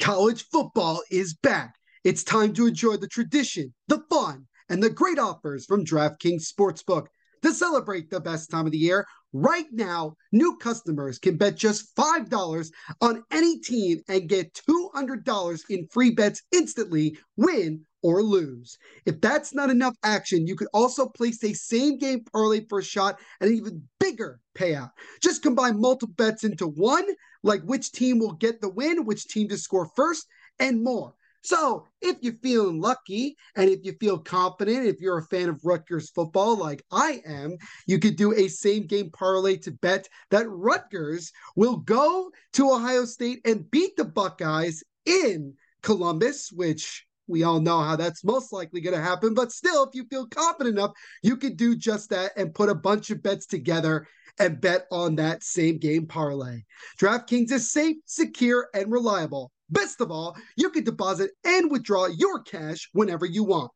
College 0.00 0.44
football 0.48 1.00
is 1.10 1.34
back. 1.34 1.76
It's 2.04 2.24
time 2.24 2.52
to 2.54 2.66
enjoy 2.66 2.96
the 2.96 3.08
tradition, 3.08 3.72
the 3.88 4.02
fun, 4.10 4.46
and 4.68 4.82
the 4.82 4.90
great 4.90 5.18
offers 5.18 5.64
from 5.64 5.84
DraftKings 5.84 6.52
Sportsbook. 6.52 7.06
To 7.42 7.54
celebrate 7.54 8.10
the 8.10 8.20
best 8.20 8.50
time 8.50 8.66
of 8.66 8.72
the 8.72 8.78
year, 8.78 9.06
right 9.32 9.66
now, 9.70 10.16
new 10.32 10.56
customers 10.56 11.18
can 11.18 11.36
bet 11.36 11.54
just 11.54 11.94
$5 11.94 12.70
on 13.00 13.22
any 13.30 13.60
team 13.60 14.00
and 14.08 14.28
get 14.28 14.60
$200 14.68 15.60
in 15.70 15.86
free 15.92 16.10
bets 16.10 16.42
instantly, 16.50 17.16
win 17.36 17.86
or 18.06 18.22
lose. 18.22 18.78
If 19.04 19.20
that's 19.20 19.52
not 19.52 19.68
enough 19.68 19.96
action, 20.04 20.46
you 20.46 20.54
could 20.54 20.68
also 20.72 21.08
place 21.08 21.42
a 21.42 21.52
same 21.52 21.98
game 21.98 22.22
parlay 22.32 22.64
for 22.68 22.78
a 22.78 22.84
shot 22.84 23.18
at 23.40 23.48
an 23.48 23.54
even 23.54 23.82
bigger 23.98 24.38
payout. 24.56 24.92
Just 25.20 25.42
combine 25.42 25.80
multiple 25.80 26.14
bets 26.16 26.44
into 26.44 26.68
one, 26.68 27.04
like 27.42 27.62
which 27.62 27.90
team 27.90 28.20
will 28.20 28.34
get 28.34 28.60
the 28.60 28.68
win, 28.68 29.04
which 29.04 29.26
team 29.26 29.48
to 29.48 29.58
score 29.58 29.90
first, 29.96 30.24
and 30.60 30.84
more. 30.84 31.14
So, 31.42 31.88
if 32.00 32.16
you're 32.20 32.34
feeling 32.34 32.80
lucky 32.80 33.36
and 33.56 33.68
if 33.68 33.80
you 33.82 33.94
feel 34.00 34.18
confident, 34.18 34.86
if 34.86 35.00
you're 35.00 35.18
a 35.18 35.26
fan 35.26 35.48
of 35.48 35.64
Rutgers 35.64 36.10
football 36.10 36.56
like 36.56 36.84
I 36.92 37.22
am, 37.26 37.56
you 37.88 37.98
could 37.98 38.14
do 38.14 38.32
a 38.34 38.46
same 38.46 38.86
game 38.86 39.10
parlay 39.10 39.56
to 39.58 39.72
bet 39.72 40.08
that 40.30 40.48
Rutgers 40.48 41.32
will 41.56 41.78
go 41.78 42.30
to 42.52 42.70
Ohio 42.70 43.04
State 43.04 43.40
and 43.44 43.68
beat 43.68 43.96
the 43.96 44.04
Buckeyes 44.04 44.84
in 45.04 45.54
Columbus, 45.82 46.50
which 46.52 47.05
we 47.26 47.42
all 47.42 47.60
know 47.60 47.80
how 47.80 47.96
that's 47.96 48.24
most 48.24 48.52
likely 48.52 48.80
going 48.80 48.96
to 48.96 49.02
happen. 49.02 49.34
But 49.34 49.52
still, 49.52 49.84
if 49.84 49.94
you 49.94 50.04
feel 50.04 50.26
confident 50.26 50.76
enough, 50.76 50.92
you 51.22 51.36
could 51.36 51.56
do 51.56 51.76
just 51.76 52.10
that 52.10 52.32
and 52.36 52.54
put 52.54 52.68
a 52.68 52.74
bunch 52.74 53.10
of 53.10 53.22
bets 53.22 53.46
together 53.46 54.06
and 54.38 54.60
bet 54.60 54.86
on 54.90 55.16
that 55.16 55.42
same 55.42 55.78
game 55.78 56.06
parlay. 56.06 56.62
DraftKings 57.00 57.52
is 57.52 57.70
safe, 57.70 57.96
secure, 58.04 58.68
and 58.74 58.92
reliable. 58.92 59.50
Best 59.70 60.00
of 60.00 60.10
all, 60.12 60.36
you 60.56 60.70
can 60.70 60.84
deposit 60.84 61.32
and 61.44 61.70
withdraw 61.70 62.06
your 62.06 62.42
cash 62.42 62.88
whenever 62.92 63.26
you 63.26 63.42
want. 63.42 63.72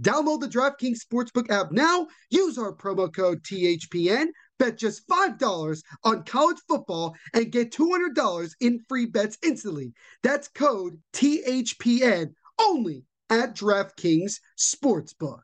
Download 0.00 0.40
the 0.40 0.48
DraftKings 0.48 0.98
Sportsbook 1.04 1.50
app 1.50 1.72
now. 1.72 2.06
Use 2.30 2.58
our 2.58 2.72
promo 2.74 3.12
code 3.12 3.42
THPN. 3.42 4.26
Bet 4.58 4.78
just 4.78 5.08
$5 5.08 5.82
on 6.04 6.22
college 6.24 6.58
football 6.68 7.16
and 7.34 7.50
get 7.50 7.72
$200 7.72 8.50
in 8.60 8.78
free 8.88 9.06
bets 9.06 9.36
instantly. 9.42 9.92
That's 10.22 10.46
code 10.48 11.00
THPN 11.14 12.32
only 12.58 13.04
at 13.30 13.54
DraftKings 13.54 14.40
Sportsbook. 14.58 15.42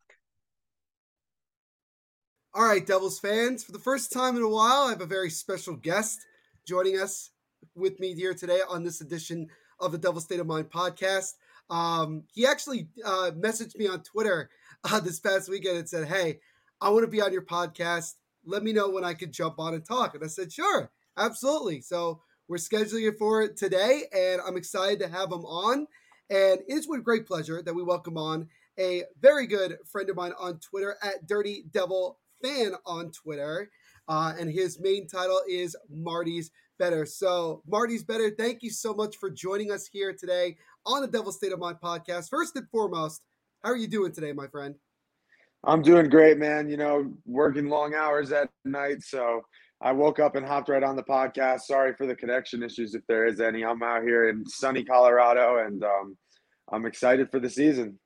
All 2.54 2.64
right, 2.64 2.84
Devils 2.84 3.20
fans, 3.20 3.62
for 3.62 3.72
the 3.72 3.78
first 3.78 4.12
time 4.12 4.36
in 4.36 4.42
a 4.42 4.48
while, 4.48 4.86
I 4.86 4.90
have 4.90 5.00
a 5.00 5.06
very 5.06 5.30
special 5.30 5.76
guest 5.76 6.18
joining 6.66 6.98
us 6.98 7.30
with 7.74 8.00
me 8.00 8.14
here 8.14 8.34
today 8.34 8.60
on 8.68 8.82
this 8.82 9.00
edition 9.00 9.48
of 9.80 9.92
the 9.92 9.98
Devil 9.98 10.20
State 10.20 10.40
of 10.40 10.46
Mind 10.46 10.70
podcast. 10.70 11.34
Um, 11.70 12.24
he 12.32 12.46
actually 12.46 12.88
uh, 13.04 13.30
messaged 13.36 13.76
me 13.76 13.86
on 13.86 14.02
Twitter 14.02 14.50
uh, 14.84 15.00
this 15.00 15.20
past 15.20 15.48
weekend 15.48 15.78
and 15.78 15.88
said, 15.88 16.08
Hey, 16.08 16.40
I 16.80 16.88
want 16.90 17.04
to 17.04 17.10
be 17.10 17.20
on 17.20 17.32
your 17.32 17.42
podcast. 17.42 18.14
Let 18.44 18.62
me 18.62 18.72
know 18.72 18.88
when 18.88 19.04
I 19.04 19.14
can 19.14 19.32
jump 19.32 19.58
on 19.58 19.74
and 19.74 19.84
talk. 19.84 20.14
And 20.14 20.24
I 20.24 20.28
said, 20.28 20.52
Sure, 20.52 20.90
absolutely. 21.16 21.80
So 21.80 22.22
we're 22.48 22.56
scheduling 22.56 23.08
it 23.08 23.18
for 23.18 23.46
today, 23.48 24.04
and 24.12 24.40
I'm 24.46 24.56
excited 24.56 25.00
to 25.00 25.08
have 25.08 25.30
him 25.30 25.44
on. 25.44 25.86
And 26.30 26.60
it 26.68 26.74
is 26.74 26.86
with 26.86 27.04
great 27.04 27.26
pleasure 27.26 27.62
that 27.62 27.74
we 27.74 27.82
welcome 27.82 28.18
on 28.18 28.48
a 28.78 29.04
very 29.20 29.46
good 29.46 29.78
friend 29.90 30.10
of 30.10 30.16
mine 30.16 30.32
on 30.38 30.58
Twitter 30.60 30.96
at 31.02 31.26
Dirty 31.26 31.64
Devil 31.72 32.18
Fan 32.42 32.72
on 32.84 33.10
Twitter. 33.12 33.70
Uh, 34.08 34.34
and 34.38 34.50
his 34.50 34.78
main 34.78 35.06
title 35.08 35.40
is 35.48 35.76
Marty's 35.90 36.50
Better. 36.78 37.06
So, 37.06 37.62
Marty's 37.66 38.04
Better, 38.04 38.30
thank 38.30 38.62
you 38.62 38.70
so 38.70 38.92
much 38.94 39.16
for 39.16 39.30
joining 39.30 39.72
us 39.72 39.88
here 39.90 40.12
today 40.12 40.56
on 40.86 41.02
the 41.02 41.08
Devil 41.08 41.32
State 41.32 41.52
of 41.52 41.58
Mind 41.58 41.78
podcast. 41.82 42.28
First 42.28 42.56
and 42.56 42.68
foremost, 42.68 43.22
how 43.64 43.70
are 43.70 43.76
you 43.76 43.88
doing 43.88 44.12
today, 44.12 44.32
my 44.32 44.46
friend? 44.46 44.74
I'm 45.64 45.82
doing 45.82 46.08
great, 46.08 46.38
man. 46.38 46.68
You 46.68 46.76
know, 46.76 47.12
working 47.26 47.68
long 47.68 47.94
hours 47.94 48.32
at 48.32 48.50
night, 48.64 49.02
so 49.02 49.42
I 49.80 49.92
woke 49.92 50.18
up 50.18 50.34
and 50.34 50.44
hopped 50.44 50.68
right 50.68 50.82
on 50.82 50.96
the 50.96 51.04
podcast. 51.04 51.60
Sorry 51.60 51.94
for 51.94 52.06
the 52.06 52.16
connection 52.16 52.62
issues 52.62 52.94
if 52.94 53.02
there 53.06 53.26
is 53.26 53.40
any. 53.40 53.64
I'm 53.64 53.82
out 53.82 54.02
here 54.02 54.28
in 54.28 54.44
sunny 54.46 54.84
Colorado, 54.84 55.64
and 55.64 55.84
um, 55.84 56.16
I'm 56.72 56.84
excited 56.84 57.30
for 57.30 57.38
the 57.38 57.48
season. 57.48 57.98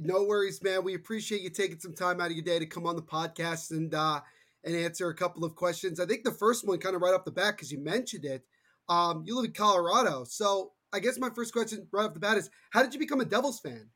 No 0.00 0.24
worries, 0.24 0.62
man. 0.62 0.82
We 0.84 0.94
appreciate 0.94 1.42
you 1.42 1.50
taking 1.50 1.78
some 1.78 1.94
time 1.94 2.20
out 2.20 2.28
of 2.28 2.32
your 2.32 2.44
day 2.44 2.58
to 2.58 2.66
come 2.66 2.86
on 2.86 2.96
the 2.96 3.02
podcast 3.02 3.70
and 3.70 3.94
uh, 3.94 4.20
and 4.64 4.74
answer 4.74 5.08
a 5.08 5.14
couple 5.14 5.44
of 5.44 5.54
questions. 5.54 6.00
I 6.00 6.06
think 6.06 6.24
the 6.24 6.32
first 6.32 6.66
one, 6.66 6.78
kind 6.78 6.96
of 6.96 7.02
right 7.02 7.14
off 7.14 7.24
the 7.24 7.30
bat, 7.30 7.56
because 7.56 7.70
you 7.70 7.78
mentioned 7.78 8.24
it. 8.24 8.42
Um, 8.88 9.22
you 9.24 9.36
live 9.36 9.44
in 9.44 9.52
Colorado, 9.52 10.24
so 10.24 10.72
I 10.92 10.98
guess 10.98 11.18
my 11.18 11.30
first 11.30 11.52
question 11.52 11.86
right 11.92 12.04
off 12.04 12.14
the 12.14 12.20
bat 12.20 12.36
is, 12.36 12.50
how 12.72 12.82
did 12.82 12.92
you 12.92 12.98
become 12.98 13.20
a 13.20 13.24
Devils 13.24 13.60
fan? 13.60 13.88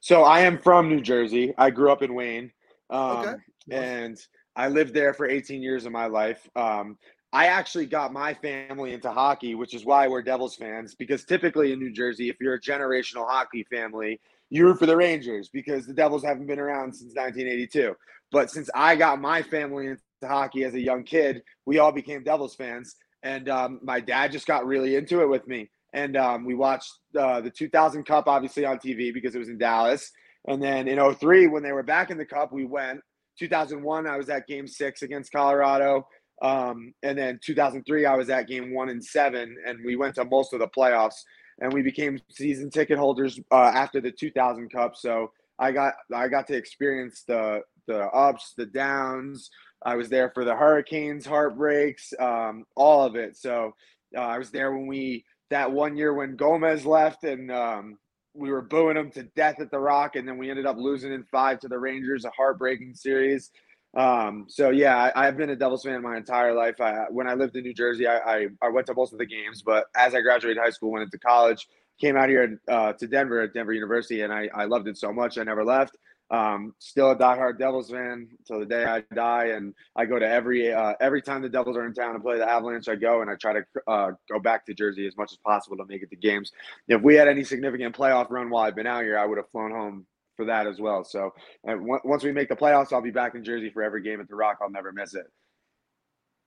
So 0.00 0.22
I 0.22 0.40
am 0.40 0.58
from 0.58 0.88
New 0.88 1.00
Jersey. 1.00 1.52
I 1.58 1.70
grew 1.70 1.90
up 1.90 2.02
in 2.02 2.14
Wayne, 2.14 2.52
um, 2.90 3.18
okay. 3.18 3.34
and 3.70 4.18
I 4.56 4.68
lived 4.68 4.94
there 4.94 5.12
for 5.12 5.28
18 5.28 5.62
years 5.62 5.84
of 5.84 5.92
my 5.92 6.06
life. 6.06 6.48
Um, 6.56 6.96
I 7.32 7.46
actually 7.46 7.86
got 7.86 8.12
my 8.12 8.32
family 8.32 8.94
into 8.94 9.10
hockey, 9.10 9.54
which 9.54 9.74
is 9.74 9.84
why 9.84 10.08
we're 10.08 10.22
Devils 10.22 10.56
fans. 10.56 10.94
Because 10.94 11.24
typically 11.24 11.72
in 11.72 11.78
New 11.78 11.92
Jersey, 11.92 12.30
if 12.30 12.36
you're 12.40 12.54
a 12.54 12.60
generational 12.60 13.28
hockey 13.28 13.64
family, 13.70 14.20
you 14.48 14.64
root 14.64 14.78
for 14.78 14.86
the 14.86 14.96
Rangers 14.96 15.50
because 15.50 15.86
the 15.86 15.92
Devils 15.92 16.24
haven't 16.24 16.46
been 16.46 16.58
around 16.58 16.94
since 16.94 17.14
1982. 17.14 17.94
But 18.32 18.50
since 18.50 18.70
I 18.74 18.96
got 18.96 19.20
my 19.20 19.42
family 19.42 19.86
into 19.88 20.00
hockey 20.22 20.64
as 20.64 20.74
a 20.74 20.80
young 20.80 21.04
kid, 21.04 21.42
we 21.66 21.78
all 21.78 21.92
became 21.92 22.22
Devils 22.22 22.54
fans. 22.54 22.96
And 23.22 23.48
um, 23.48 23.80
my 23.82 24.00
dad 24.00 24.32
just 24.32 24.46
got 24.46 24.66
really 24.66 24.96
into 24.96 25.20
it 25.20 25.28
with 25.28 25.46
me. 25.46 25.68
And 25.92 26.16
um, 26.16 26.44
we 26.44 26.54
watched 26.54 26.92
uh, 27.18 27.40
the 27.40 27.50
2000 27.50 28.04
Cup, 28.04 28.28
obviously, 28.28 28.64
on 28.64 28.78
TV 28.78 29.12
because 29.12 29.34
it 29.34 29.38
was 29.38 29.48
in 29.48 29.58
Dallas. 29.58 30.10
And 30.46 30.62
then 30.62 30.88
in 30.88 31.14
03, 31.14 31.48
when 31.48 31.62
they 31.62 31.72
were 31.72 31.82
back 31.82 32.10
in 32.10 32.18
the 32.18 32.24
Cup, 32.24 32.52
we 32.52 32.64
went. 32.64 33.00
2001, 33.38 34.06
I 34.06 34.16
was 34.16 34.28
at 34.28 34.46
game 34.46 34.66
six 34.66 35.02
against 35.02 35.32
Colorado. 35.32 36.06
Um, 36.42 36.92
and 37.02 37.16
then 37.16 37.40
2003, 37.42 38.06
I 38.06 38.14
was 38.14 38.28
at 38.28 38.46
game 38.46 38.74
one 38.74 38.90
and 38.90 39.02
seven, 39.04 39.56
and 39.66 39.78
we 39.84 39.96
went 39.96 40.14
to 40.16 40.24
most 40.24 40.52
of 40.52 40.60
the 40.60 40.68
playoffs. 40.68 41.22
And 41.60 41.72
we 41.72 41.80
became 41.80 42.18
season 42.30 42.68
ticket 42.68 42.98
holders 42.98 43.40
uh, 43.50 43.72
after 43.74 44.00
the 44.00 44.10
2000 44.10 44.68
Cup. 44.70 44.94
So 44.94 45.32
I 45.58 45.72
got 45.72 45.94
I 46.14 46.28
got 46.28 46.46
to 46.48 46.54
experience 46.54 47.24
the 47.26 47.62
the 47.86 48.04
ups, 48.08 48.52
the 48.56 48.66
downs. 48.66 49.50
I 49.82 49.94
was 49.94 50.08
there 50.08 50.30
for 50.34 50.44
the 50.44 50.54
hurricanes, 50.54 51.24
heartbreaks, 51.24 52.12
um, 52.18 52.64
all 52.74 53.04
of 53.04 53.16
it. 53.16 53.36
So 53.36 53.72
uh, 54.16 54.20
I 54.20 54.38
was 54.38 54.50
there 54.50 54.72
when 54.72 54.86
we 54.86 55.24
that 55.50 55.70
one 55.70 55.96
year 55.96 56.12
when 56.12 56.36
Gomez 56.36 56.84
left 56.84 57.24
and 57.24 57.50
um, 57.50 57.98
we 58.36 58.50
were 58.50 58.62
booing 58.62 58.94
them 58.94 59.10
to 59.12 59.22
death 59.22 59.60
at 59.60 59.70
the 59.70 59.78
Rock, 59.78 60.16
and 60.16 60.28
then 60.28 60.38
we 60.38 60.50
ended 60.50 60.66
up 60.66 60.76
losing 60.76 61.12
in 61.12 61.24
five 61.24 61.58
to 61.60 61.68
the 61.68 61.78
Rangers, 61.78 62.24
a 62.24 62.30
heartbreaking 62.30 62.94
series. 62.94 63.50
Um, 63.96 64.44
so 64.48 64.70
yeah, 64.70 65.10
I, 65.14 65.24
have 65.24 65.38
been 65.38 65.48
a 65.48 65.56
Devils 65.56 65.84
fan 65.84 66.02
my 66.02 66.18
entire 66.18 66.52
life. 66.52 66.80
I, 66.80 67.06
when 67.08 67.26
I 67.26 67.34
lived 67.34 67.56
in 67.56 67.62
New 67.62 67.72
Jersey, 67.72 68.06
I, 68.06 68.18
I, 68.18 68.46
I, 68.60 68.68
went 68.68 68.86
to 68.88 68.94
most 68.94 69.14
of 69.14 69.18
the 69.18 69.24
games, 69.24 69.62
but 69.62 69.86
as 69.96 70.14
I 70.14 70.20
graduated 70.20 70.62
high 70.62 70.70
school, 70.70 70.92
went 70.92 71.04
into 71.04 71.18
college, 71.18 71.66
came 71.98 72.14
out 72.14 72.28
here 72.28 72.60
uh, 72.68 72.92
to 72.92 73.06
Denver 73.06 73.40
at 73.40 73.54
Denver 73.54 73.72
University, 73.72 74.20
and 74.20 74.32
I, 74.32 74.50
I 74.54 74.66
loved 74.66 74.86
it 74.86 74.98
so 74.98 75.12
much 75.14 75.38
I 75.38 75.44
never 75.44 75.64
left. 75.64 75.96
Um, 76.30 76.74
still 76.78 77.12
a 77.12 77.16
diehard 77.16 77.58
Devils 77.58 77.90
fan 77.90 78.28
till 78.46 78.58
the 78.58 78.66
day 78.66 78.84
I 78.84 79.02
die, 79.14 79.50
and 79.54 79.74
I 79.94 80.06
go 80.06 80.18
to 80.18 80.28
every 80.28 80.72
uh, 80.72 80.94
every 81.00 81.22
time 81.22 81.42
the 81.42 81.48
Devils 81.48 81.76
are 81.76 81.86
in 81.86 81.94
town 81.94 82.14
and 82.14 82.22
play 82.22 82.38
the 82.38 82.48
Avalanche. 82.48 82.88
I 82.88 82.96
go 82.96 83.22
and 83.22 83.30
I 83.30 83.36
try 83.36 83.52
to 83.52 83.64
uh, 83.86 84.10
go 84.28 84.40
back 84.40 84.66
to 84.66 84.74
Jersey 84.74 85.06
as 85.06 85.16
much 85.16 85.32
as 85.32 85.38
possible 85.38 85.76
to 85.76 85.84
make 85.86 86.02
it 86.02 86.10
to 86.10 86.16
games. 86.16 86.50
If 86.88 87.00
we 87.02 87.14
had 87.14 87.28
any 87.28 87.44
significant 87.44 87.96
playoff 87.96 88.28
run 88.30 88.50
while 88.50 88.64
I've 88.64 88.74
been 88.74 88.88
out 88.88 89.04
here, 89.04 89.18
I 89.18 89.24
would 89.24 89.38
have 89.38 89.48
flown 89.50 89.70
home 89.70 90.06
for 90.36 90.44
that 90.46 90.66
as 90.66 90.80
well. 90.80 91.04
So 91.04 91.32
once 91.64 92.24
we 92.24 92.32
make 92.32 92.48
the 92.48 92.56
playoffs, 92.56 92.92
I'll 92.92 93.00
be 93.00 93.10
back 93.10 93.34
in 93.34 93.44
Jersey 93.44 93.70
for 93.70 93.82
every 93.82 94.02
game 94.02 94.20
at 94.20 94.28
the 94.28 94.34
Rock. 94.34 94.58
I'll 94.60 94.70
never 94.70 94.92
miss 94.92 95.14
it. 95.14 95.26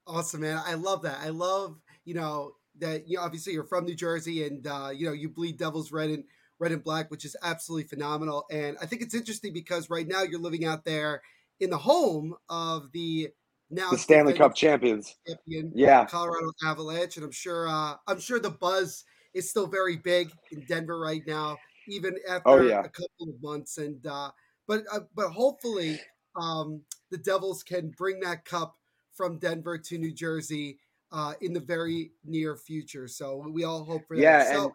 Awesome, 0.05 0.41
man! 0.41 0.61
I 0.65 0.73
love 0.73 1.03
that. 1.03 1.19
I 1.21 1.29
love 1.29 1.77
you 2.03 2.15
know 2.15 2.53
that 2.79 3.07
you 3.07 3.17
know, 3.17 3.23
obviously 3.23 3.53
you're 3.53 3.63
from 3.63 3.85
New 3.85 3.95
Jersey 3.95 4.45
and 4.45 4.65
uh, 4.67 4.89
you 4.93 5.05
know 5.05 5.13
you 5.13 5.29
bleed 5.29 5.57
Devils 5.57 5.91
red 5.91 6.09
and 6.09 6.23
Red 6.59 6.71
and 6.71 6.83
Black, 6.83 7.09
which 7.09 7.25
is 7.25 7.35
absolutely 7.41 7.87
phenomenal. 7.87 8.45
And 8.51 8.77
I 8.81 8.85
think 8.85 9.01
it's 9.01 9.15
interesting 9.15 9.53
because 9.53 9.89
right 9.89 10.07
now 10.07 10.23
you're 10.23 10.39
living 10.39 10.65
out 10.65 10.85
there 10.85 11.21
in 11.59 11.69
the 11.69 11.77
home 11.77 12.35
of 12.49 12.91
the 12.91 13.29
now 13.69 13.91
the 13.91 13.97
Stanley 13.97 14.33
Cup 14.33 14.55
champions, 14.55 15.15
champion, 15.27 15.71
yeah, 15.75 16.05
Colorado 16.05 16.51
Avalanche, 16.65 17.17
and 17.17 17.25
I'm 17.25 17.31
sure 17.31 17.67
uh, 17.67 17.95
I'm 18.07 18.19
sure 18.19 18.39
the 18.39 18.49
buzz 18.49 19.03
is 19.33 19.49
still 19.49 19.67
very 19.67 19.97
big 19.97 20.31
in 20.51 20.65
Denver 20.67 20.99
right 20.99 21.21
now, 21.27 21.57
even 21.87 22.15
after 22.27 22.49
oh, 22.49 22.61
yeah. 22.61 22.79
a 22.79 22.89
couple 22.89 23.29
of 23.29 23.41
months. 23.41 23.77
And 23.77 24.05
uh, 24.05 24.31
but 24.67 24.83
uh, 24.91 25.01
but 25.15 25.29
hopefully 25.29 25.99
um, 26.35 26.81
the 27.11 27.17
Devils 27.17 27.63
can 27.63 27.91
bring 27.95 28.19
that 28.21 28.45
cup 28.45 28.75
from 29.13 29.37
Denver 29.37 29.77
to 29.77 29.97
New 29.97 30.13
Jersey 30.13 30.79
uh, 31.11 31.33
in 31.41 31.53
the 31.53 31.59
very 31.59 32.11
near 32.25 32.55
future. 32.55 33.07
So 33.07 33.45
we 33.51 33.63
all 33.63 33.83
hope 33.83 34.07
for 34.07 34.15
that. 34.15 34.21
Yeah, 34.21 34.51
so, 34.51 34.73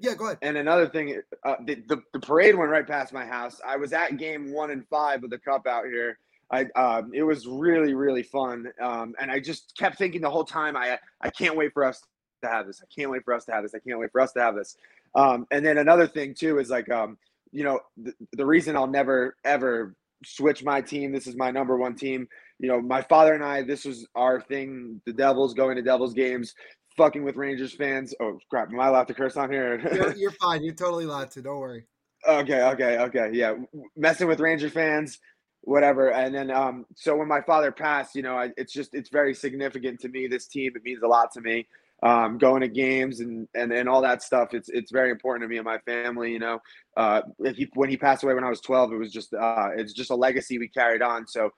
yeah, 0.00 0.14
go 0.14 0.26
ahead. 0.26 0.38
And 0.42 0.56
another 0.56 0.88
thing, 0.88 1.20
uh, 1.44 1.56
the, 1.64 1.76
the, 1.86 2.02
the 2.12 2.20
parade 2.20 2.56
went 2.56 2.70
right 2.70 2.86
past 2.86 3.12
my 3.12 3.24
house. 3.24 3.60
I 3.66 3.76
was 3.76 3.92
at 3.92 4.16
game 4.16 4.52
one 4.52 4.70
and 4.70 4.86
five 4.88 5.22
of 5.22 5.30
the 5.30 5.38
cup 5.38 5.66
out 5.66 5.84
here. 5.84 6.18
I 6.50 6.64
um, 6.74 7.12
it 7.14 7.22
was 7.22 7.46
really 7.46 7.94
really 7.94 8.24
fun, 8.24 8.72
um, 8.80 9.14
and 9.20 9.30
I 9.30 9.38
just 9.38 9.76
kept 9.78 9.98
thinking 9.98 10.20
the 10.20 10.30
whole 10.30 10.44
time. 10.44 10.76
I 10.76 10.98
I 11.20 11.30
can't 11.30 11.56
wait 11.56 11.72
for 11.72 11.84
us 11.84 12.02
to 12.42 12.48
have 12.48 12.66
this. 12.66 12.82
I 12.82 12.86
can't 12.92 13.10
wait 13.10 13.24
for 13.24 13.34
us 13.34 13.44
to 13.44 13.52
have 13.52 13.62
this. 13.62 13.74
I 13.74 13.78
can't 13.78 14.00
wait 14.00 14.10
for 14.10 14.20
us 14.20 14.32
to 14.32 14.40
have 14.40 14.56
this. 14.56 14.76
Um, 15.14 15.46
and 15.52 15.64
then 15.64 15.78
another 15.78 16.08
thing 16.08 16.34
too 16.34 16.58
is 16.58 16.68
like 16.68 16.90
um, 16.90 17.18
you 17.52 17.62
know 17.62 17.80
the, 17.96 18.12
the 18.32 18.44
reason 18.44 18.76
I'll 18.76 18.88
never 18.88 19.36
ever 19.44 19.94
switch 20.24 20.64
my 20.64 20.80
team. 20.80 21.12
This 21.12 21.26
is 21.26 21.36
my 21.36 21.50
number 21.52 21.76
one 21.76 21.94
team. 21.94 22.26
You 22.58 22.68
know, 22.68 22.80
my 22.80 23.02
father 23.02 23.32
and 23.32 23.44
I, 23.44 23.62
this 23.62 23.84
was 23.84 24.06
our 24.14 24.40
thing. 24.40 25.00
The 25.06 25.12
Devils 25.12 25.54
going 25.54 25.76
to 25.76 25.82
Devils 25.82 26.14
games 26.14 26.54
fucking 27.00 27.24
with 27.24 27.36
Rangers 27.36 27.72
fans. 27.72 28.14
Oh 28.20 28.38
crap! 28.50 28.70
Am 28.70 28.78
I 28.78 28.88
allowed 28.88 29.08
to 29.08 29.14
curse 29.14 29.38
on 29.38 29.50
here? 29.50 29.80
you're, 29.94 30.16
you're 30.16 30.30
fine. 30.32 30.62
You're 30.62 30.74
totally 30.74 31.06
allowed 31.06 31.30
to. 31.32 31.40
Don't 31.40 31.58
worry. 31.58 31.86
Okay, 32.28 32.62
okay, 32.62 32.98
okay. 32.98 33.30
Yeah, 33.32 33.54
messing 33.96 34.28
with 34.28 34.38
Ranger 34.38 34.68
fans, 34.68 35.18
whatever. 35.62 36.12
And 36.12 36.34
then, 36.34 36.50
um, 36.50 36.84
so 36.94 37.16
when 37.16 37.26
my 37.26 37.40
father 37.40 37.72
passed, 37.72 38.14
you 38.14 38.20
know, 38.20 38.36
I, 38.36 38.50
it's 38.58 38.74
just 38.74 38.94
it's 38.94 39.08
very 39.08 39.32
significant 39.32 40.00
to 40.00 40.08
me. 40.10 40.26
This 40.26 40.46
team, 40.46 40.72
it 40.76 40.82
means 40.84 41.02
a 41.02 41.08
lot 41.08 41.32
to 41.32 41.40
me. 41.40 41.66
Um, 42.02 42.38
going 42.38 42.62
to 42.62 42.68
games 42.68 43.20
and, 43.20 43.46
and 43.54 43.72
and 43.72 43.88
all 43.88 44.02
that 44.02 44.22
stuff. 44.22 44.52
It's 44.52 44.68
it's 44.68 44.90
very 44.90 45.10
important 45.10 45.44
to 45.44 45.48
me 45.48 45.56
and 45.56 45.64
my 45.64 45.78
family. 45.78 46.32
You 46.32 46.38
know, 46.38 46.58
uh, 46.98 47.22
he, 47.54 47.68
when 47.74 47.88
he 47.88 47.96
passed 47.96 48.22
away 48.22 48.34
when 48.34 48.44
I 48.44 48.48
was 48.50 48.60
12, 48.60 48.92
it 48.92 48.96
was 48.96 49.12
just 49.12 49.32
uh, 49.32 49.68
it's 49.74 49.94
just 49.94 50.10
a 50.10 50.14
legacy 50.14 50.58
we 50.58 50.68
carried 50.68 51.00
on. 51.00 51.26
So 51.26 51.50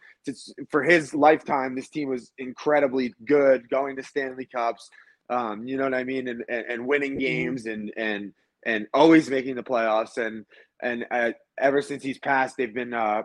for 0.68 0.84
his 0.84 1.14
lifetime, 1.14 1.74
this 1.74 1.88
team 1.88 2.08
was 2.08 2.30
incredibly 2.38 3.14
good, 3.24 3.68
going 3.68 3.96
to 3.96 4.04
Stanley 4.04 4.46
Cups. 4.46 4.88
Um, 5.30 5.66
you 5.66 5.76
know 5.76 5.84
what 5.84 5.94
I 5.94 6.04
mean? 6.04 6.28
And, 6.28 6.44
and, 6.48 6.64
and 6.66 6.86
winning 6.86 7.12
mm-hmm. 7.12 7.20
games 7.20 7.66
and, 7.66 7.92
and, 7.96 8.32
and 8.64 8.86
always 8.92 9.28
making 9.30 9.56
the 9.56 9.62
playoffs. 9.62 10.18
And, 10.18 10.44
and 10.82 11.06
uh, 11.10 11.30
ever 11.58 11.82
since 11.82 12.02
he's 12.02 12.18
passed, 12.18 12.56
they've 12.56 12.74
been, 12.74 12.94
uh, 12.94 13.22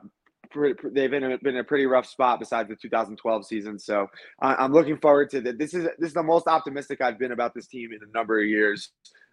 they've 0.55 1.11
been 1.11 1.23
a, 1.23 1.37
been 1.39 1.57
a 1.57 1.63
pretty 1.63 1.85
rough 1.85 2.07
spot 2.07 2.39
besides 2.39 2.69
the 2.69 2.75
2012 2.75 3.45
season. 3.45 3.79
So 3.79 4.07
I'm 4.39 4.71
looking 4.71 4.97
forward 4.97 5.29
to 5.31 5.41
that. 5.41 5.57
This 5.57 5.73
is, 5.73 5.83
this 5.99 6.09
is 6.09 6.13
the 6.13 6.23
most 6.23 6.47
optimistic 6.47 7.01
I've 7.01 7.19
been 7.19 7.31
about 7.31 7.53
this 7.53 7.67
team 7.67 7.91
in 7.91 7.99
a 8.07 8.17
number 8.17 8.39
of 8.39 8.47
years. 8.47 8.91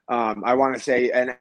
Um, 0.09 0.43
I 0.45 0.55
want 0.55 0.75
to 0.75 0.81
say, 0.81 1.11
and, 1.11 1.37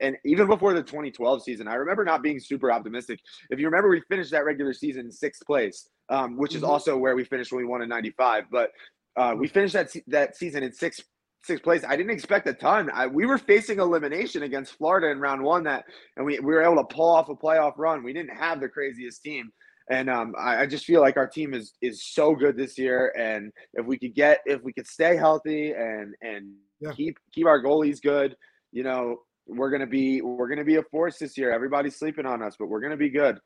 and 0.00 0.16
even 0.24 0.46
before 0.46 0.74
the 0.74 0.82
2012 0.82 1.42
season, 1.42 1.68
I 1.68 1.74
remember 1.74 2.04
not 2.04 2.22
being 2.22 2.38
super 2.38 2.70
optimistic. 2.70 3.20
If 3.50 3.58
you 3.58 3.66
remember, 3.66 3.88
we 3.88 4.00
finished 4.08 4.30
that 4.30 4.44
regular 4.44 4.72
season 4.72 5.06
in 5.06 5.12
sixth 5.12 5.44
place, 5.44 5.88
um, 6.08 6.36
which 6.36 6.54
is 6.54 6.62
mm-hmm. 6.62 6.70
also 6.70 6.96
where 6.96 7.16
we 7.16 7.24
finished 7.24 7.52
when 7.52 7.62
we 7.62 7.68
won 7.68 7.82
in 7.82 7.88
'95. 7.88 8.44
But 8.50 8.70
uh, 9.16 9.34
we 9.36 9.48
finished 9.48 9.74
that 9.74 9.90
se- 9.90 10.04
that 10.08 10.36
season 10.36 10.62
in 10.62 10.72
sixth 10.72 11.04
sixth 11.46 11.62
place. 11.62 11.84
I 11.88 11.96
didn't 11.96 12.12
expect 12.12 12.46
a 12.48 12.54
ton. 12.54 12.90
I, 12.92 13.06
we 13.06 13.24
were 13.24 13.38
facing 13.38 13.78
elimination 13.78 14.42
against 14.42 14.74
Florida 14.74 15.08
in 15.08 15.20
round 15.20 15.42
one 15.42 15.62
that, 15.64 15.84
and 16.16 16.26
we, 16.26 16.38
we 16.40 16.52
were 16.52 16.62
able 16.62 16.76
to 16.76 16.94
pull 16.94 17.14
off 17.14 17.28
a 17.28 17.34
playoff 17.34 17.74
run. 17.78 18.02
We 18.02 18.12
didn't 18.12 18.36
have 18.36 18.60
the 18.60 18.68
craziest 18.68 19.22
team. 19.22 19.50
And 19.88 20.10
um, 20.10 20.34
I, 20.36 20.62
I, 20.62 20.66
just 20.66 20.84
feel 20.84 21.00
like 21.00 21.16
our 21.16 21.28
team 21.28 21.54
is 21.54 21.74
is 21.80 22.04
so 22.04 22.34
good 22.34 22.56
this 22.56 22.76
year. 22.76 23.14
And 23.16 23.52
if 23.74 23.86
we 23.86 23.96
could 23.96 24.16
get 24.16 24.40
if 24.44 24.60
we 24.62 24.72
could 24.72 24.86
stay 24.86 25.16
healthy 25.16 25.70
and 25.70 26.12
and 26.20 26.54
yeah. 26.80 26.90
keep 26.92 27.16
keep 27.32 27.46
our 27.46 27.62
goalies 27.62 28.02
good, 28.02 28.34
you 28.72 28.82
know, 28.82 29.18
we're 29.46 29.70
gonna 29.70 29.86
be 29.86 30.22
we're 30.22 30.48
gonna 30.48 30.64
be 30.64 30.76
a 30.76 30.82
force 30.82 31.18
this 31.18 31.38
year. 31.38 31.52
Everybody's 31.52 31.96
sleeping 31.96 32.26
on 32.26 32.42
us, 32.42 32.56
but 32.58 32.66
we're 32.66 32.80
gonna 32.80 32.96
be 32.96 33.10
good. 33.10 33.38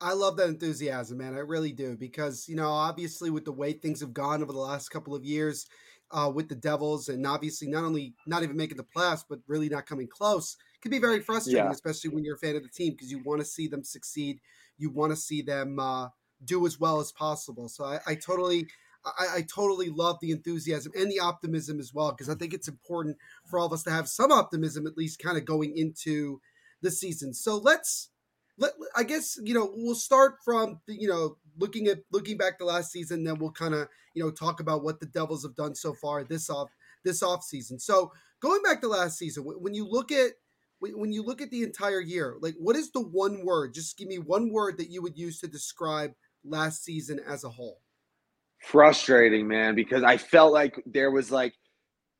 I 0.00 0.12
love 0.12 0.36
that 0.36 0.48
enthusiasm, 0.48 1.18
man. 1.18 1.34
I 1.34 1.40
really 1.40 1.72
do 1.72 1.96
because 1.96 2.48
you 2.48 2.56
know, 2.56 2.70
obviously, 2.70 3.30
with 3.30 3.44
the 3.44 3.52
way 3.52 3.72
things 3.72 4.00
have 4.00 4.12
gone 4.12 4.42
over 4.42 4.52
the 4.52 4.58
last 4.58 4.90
couple 4.90 5.14
of 5.14 5.24
years 5.24 5.66
uh, 6.10 6.30
with 6.32 6.48
the 6.48 6.54
Devils, 6.54 7.08
and 7.08 7.26
obviously 7.26 7.68
not 7.68 7.84
only 7.84 8.14
not 8.26 8.42
even 8.42 8.56
making 8.56 8.76
the 8.76 8.84
playoffs, 8.84 9.24
but 9.28 9.40
really 9.46 9.68
not 9.68 9.86
coming 9.86 10.08
close, 10.08 10.56
can 10.80 10.90
be 10.90 10.98
very 10.98 11.20
frustrating, 11.20 11.64
yeah. 11.64 11.70
especially 11.70 12.10
when 12.10 12.24
you're 12.24 12.36
a 12.36 12.38
fan 12.38 12.56
of 12.56 12.62
the 12.62 12.68
team 12.68 12.92
because 12.92 13.10
you 13.10 13.22
want 13.24 13.40
to 13.40 13.44
see 13.44 13.66
them 13.66 13.82
succeed, 13.82 14.40
you 14.76 14.90
want 14.90 15.10
to 15.10 15.16
see 15.16 15.42
them 15.42 15.78
uh, 15.80 16.08
do 16.44 16.64
as 16.66 16.78
well 16.78 17.00
as 17.00 17.12
possible. 17.12 17.68
So 17.68 17.84
I, 17.84 17.98
I 18.06 18.14
totally. 18.14 18.66
I, 19.04 19.36
I, 19.36 19.42
totally 19.42 19.90
love 19.90 20.18
the 20.20 20.32
enthusiasm 20.32 20.92
and 20.94 21.08
the 21.08 21.20
optimism 21.20 21.78
as 21.78 21.94
well 21.94 22.10
because 22.10 22.28
I 22.28 22.34
think 22.34 22.52
it's 22.52 22.66
important 22.66 23.16
for 23.46 23.58
all 23.58 23.66
of 23.66 23.72
us 23.72 23.84
to 23.84 23.92
have 23.92 24.08
some 24.08 24.32
optimism 24.32 24.88
at 24.88 24.98
least 24.98 25.20
kind 25.20 25.38
of 25.38 25.44
going 25.44 25.78
into 25.78 26.40
the 26.82 26.90
season. 26.90 27.32
So 27.32 27.56
let's 27.56 28.10
let 28.58 28.72
I 28.96 29.04
guess 29.04 29.38
you 29.42 29.54
know 29.54 29.70
we'll 29.74 29.94
start 29.94 30.36
from 30.44 30.80
the, 30.86 30.94
you 30.94 31.08
know 31.08 31.36
looking 31.58 31.86
at 31.88 31.98
looking 32.12 32.36
back 32.36 32.58
to 32.58 32.64
last 32.64 32.92
season, 32.92 33.24
then 33.24 33.38
we'll 33.38 33.52
kind 33.52 33.74
of 33.74 33.88
you 34.14 34.22
know 34.22 34.30
talk 34.30 34.60
about 34.60 34.82
what 34.82 35.00
the 35.00 35.06
Devils 35.06 35.42
have 35.44 35.56
done 35.56 35.74
so 35.74 35.94
far 35.94 36.24
this 36.24 36.50
off 36.50 36.68
this 37.04 37.22
off 37.22 37.44
season. 37.44 37.78
So 37.78 38.12
going 38.40 38.62
back 38.62 38.80
to 38.82 38.88
last 38.88 39.18
season, 39.18 39.44
when 39.44 39.74
you 39.74 39.86
look 39.86 40.12
at 40.12 40.32
when 40.80 41.12
you 41.12 41.24
look 41.24 41.40
at 41.40 41.50
the 41.50 41.62
entire 41.62 42.00
year, 42.00 42.36
like 42.40 42.54
what 42.58 42.76
is 42.76 42.90
the 42.90 43.00
one 43.00 43.44
word? 43.44 43.74
Just 43.74 43.96
give 43.96 44.08
me 44.08 44.18
one 44.18 44.52
word 44.52 44.78
that 44.78 44.90
you 44.90 45.02
would 45.02 45.16
use 45.16 45.40
to 45.40 45.48
describe 45.48 46.12
last 46.44 46.84
season 46.84 47.20
as 47.26 47.44
a 47.44 47.48
whole. 47.48 47.80
Frustrating, 48.60 49.46
man, 49.46 49.74
because 49.74 50.02
I 50.02 50.16
felt 50.16 50.52
like 50.52 50.80
there 50.86 51.10
was 51.10 51.30
like 51.30 51.54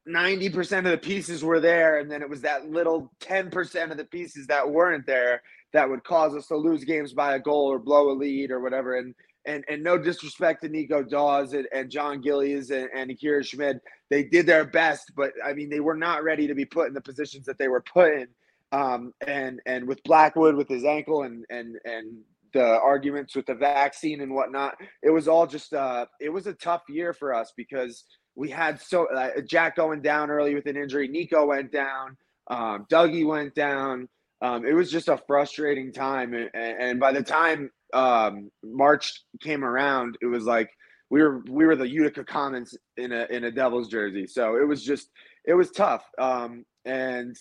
90% 0.09 0.79
of 0.79 0.85
the 0.85 0.99
pieces 0.99 1.45
were 1.45 1.61
there 1.61 1.99
and 1.99 2.11
then 2.11 2.23
it 2.23 2.31
was 2.31 2.41
that 2.41 2.71
little 2.71 3.13
10% 3.21 3.91
of 3.91 3.97
the 3.97 4.05
pieces 4.05 4.47
that 4.47 4.69
weren't 4.69 5.07
there 5.07 5.43
that 5.73 5.89
would 5.89 6.05
cause 6.05 6.35
us 6.35 6.47
to 6.47 6.57
lose 6.57 6.85
games 6.85 7.13
by 7.13 7.35
a 7.35 7.39
goal 7.39 7.71
or 7.71 7.79
blow 7.79 8.11
a 8.11 8.15
lead 8.15 8.51
or 8.51 8.61
whatever 8.61 8.97
and 8.97 9.15
and 9.49 9.65
and 9.69 9.83
no 9.83 9.97
disrespect 9.99 10.63
to 10.63 10.69
Nico 10.69 11.03
Daws 11.03 11.55
and, 11.55 11.67
and 11.73 11.91
Jon 11.91 12.21
Gillies 12.21 12.71
and, 12.71 12.89
and 12.95 13.11
Akira 13.11 13.43
Schmid. 13.43 13.81
They 14.11 14.25
did 14.25 14.47
their 14.47 14.67
best, 14.67 15.13
but 15.17 15.33
I 15.45 15.55
mean 15.55 15.71
they 15.71 15.81
were 15.81 15.97
not 15.97 16.23
ready 16.23 16.47
to 16.47 16.55
be 16.55 16.65
put 16.65 16.89
in 16.89 16.95
the 16.95 17.01
positions 17.01 17.47
that 17.47 17.59
they 17.59 17.69
were 17.69 17.81
put 17.83 18.13
in. 18.13 18.29
Um, 18.71 19.15
and 19.27 19.61
and 19.67 19.89
with 19.89 20.03
Blackwood 20.05 20.55
with 20.55 20.69
his 20.69 20.85
ankle 20.85 21.23
and 21.23 21.45
and 21.51 21.77
and 21.85 22.19
the 22.53 22.81
arguments 22.81 23.37
with 23.37 23.47
the 23.47 23.55
vaccine 23.55 24.21
and 24.21 24.35
whatnot, 24.35 24.77
it 25.03 25.11
was 25.11 25.29
all 25.29 25.47
just 25.47 25.73
uh 25.73 26.07
it 26.21 26.29
was 26.29 26.47
a 26.47 26.55
tough 26.55 26.83
year 26.89 27.13
for 27.13 27.35
us 27.35 27.53
because 27.57 28.05
we 28.35 28.51
had 28.51 28.81
so 28.81 29.07
uh, 29.13 29.41
Jack 29.41 29.77
going 29.77 30.03
down 30.03 30.31
early 30.31 30.55
with 30.55 30.67
an 30.67 30.77
injury, 30.77 31.09
Nico 31.09 31.47
went 31.47 31.73
down, 31.73 32.17
um, 32.49 32.87
Dougie 32.91 33.27
went 33.27 33.55
down. 33.55 34.09
Um, 34.41 34.65
it 34.65 34.73
was 34.73 34.91
just 34.91 35.09
a 35.09 35.19
frustrating 35.27 35.93
time, 35.93 36.33
and, 36.35 36.51
and 36.55 37.01
by 37.01 37.13
the 37.13 37.23
time 37.23 37.71
um, 37.93 38.51
March 38.63 39.23
came 39.41 39.65
around, 39.65 40.17
it 40.23 40.27
was 40.27 40.45
like 40.45 40.71
we 41.11 41.23
were 41.23 41.43
we 41.51 41.67
were 41.67 41.77
the 41.77 41.89
Utica 41.89 42.25
Comets 42.25 42.77
in 42.97 43.13
a 43.13 43.27
in 43.31 43.45
a 43.45 43.51
Devils 43.51 43.89
jersey. 43.89 44.27
So 44.27 44.57
it 44.57 44.67
was 44.67 44.85
just 44.85 45.09
it 45.45 45.55
was 45.55 45.71
tough. 45.71 46.05
Um, 46.19 46.65
and 46.85 47.37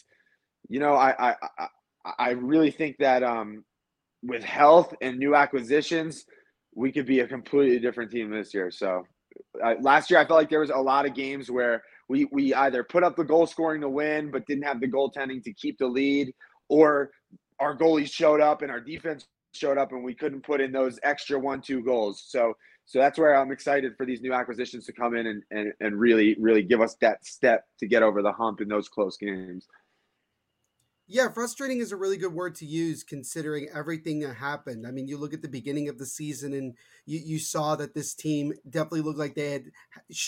you 0.70 0.80
know, 0.80 0.96
I 0.96 1.32
I 1.32 1.68
I 2.18 2.30
really 2.32 2.72
think 2.72 2.98
that 3.00 3.24
um, 3.24 3.64
with 4.24 4.44
health 4.44 4.94
and 5.02 5.18
new 5.18 5.36
acquisitions, 5.36 6.26
we 6.76 6.92
could 6.92 7.06
be 7.06 7.20
a 7.20 7.28
completely 7.28 7.80
different 7.80 8.12
team 8.12 8.32
this 8.32 8.54
year. 8.54 8.72
So 8.72 9.04
last 9.82 10.10
year, 10.10 10.20
I 10.20 10.26
felt 10.26 10.40
like 10.40 10.50
there 10.50 10.62
was 10.62 10.70
a 10.70 10.78
lot 10.78 11.06
of 11.06 11.14
games 11.14 11.52
where 11.52 11.84
we 12.10 12.28
we 12.32 12.54
either 12.54 12.84
put 12.84 13.04
up 13.04 13.16
the 13.16 13.24
goal 13.24 13.48
scoring 13.48 13.82
to 13.82 13.90
win, 13.90 14.32
but 14.32 14.46
didn't 14.46 14.64
have 14.64 14.80
the 14.80 14.88
goaltending 14.88 15.44
to 15.44 15.54
keep 15.54 15.78
the 15.78 15.88
lead, 15.88 16.32
or 16.70 17.12
our 17.60 17.76
goalies 17.76 18.12
showed 18.12 18.42
up 18.42 18.62
and 18.62 18.72
our 18.72 18.80
defense 18.80 19.26
showed 19.54 19.78
up 19.78 19.92
and 19.92 20.04
we 20.04 20.14
couldn't 20.14 20.44
put 20.44 20.62
in 20.62 20.72
those 20.72 21.00
extra 21.04 21.40
one 21.40 21.62
two 21.62 21.84
goals. 21.84 22.24
So 22.28 22.54
so 22.88 23.00
that's 23.00 23.20
where 23.20 23.36
I'm 23.36 23.52
excited 23.52 23.96
for 23.98 24.06
these 24.06 24.22
new 24.22 24.34
acquisitions 24.34 24.86
to 24.86 24.94
come 24.94 25.14
in 25.14 25.28
and, 25.28 25.44
and, 25.52 25.74
and 25.82 26.00
really, 26.00 26.38
really 26.40 26.64
give 26.64 26.80
us 26.80 26.96
that 27.02 27.26
step 27.26 27.66
to 27.80 27.88
get 27.88 28.02
over 28.02 28.22
the 28.22 28.32
hump 28.32 28.62
in 28.62 28.70
those 28.70 28.88
close 28.88 29.18
games. 29.18 29.68
Yeah, 31.10 31.30
frustrating 31.30 31.80
is 31.80 31.94
a 31.94 31.98
really 31.98 32.18
good 32.18 32.34
word 32.34 32.54
to 32.56 32.66
use 32.66 33.02
considering 33.02 33.70
everything 33.74 34.20
that 34.20 34.34
happened. 34.34 34.86
I 34.86 34.92
mean, 34.92 35.08
you 35.08 35.18
look 35.18 35.34
at 35.34 35.42
the 35.42 35.48
beginning 35.48 35.88
of 35.88 35.98
the 35.98 36.06
season 36.06 36.52
and 36.52 36.76
you, 37.06 37.20
you 37.24 37.40
saw 37.40 37.78
that 37.78 37.94
this 37.94 38.14
team 38.14 38.52
definitely 38.70 39.02
looked 39.02 39.18
like 39.18 39.34
they 39.34 39.52
had 39.54 39.72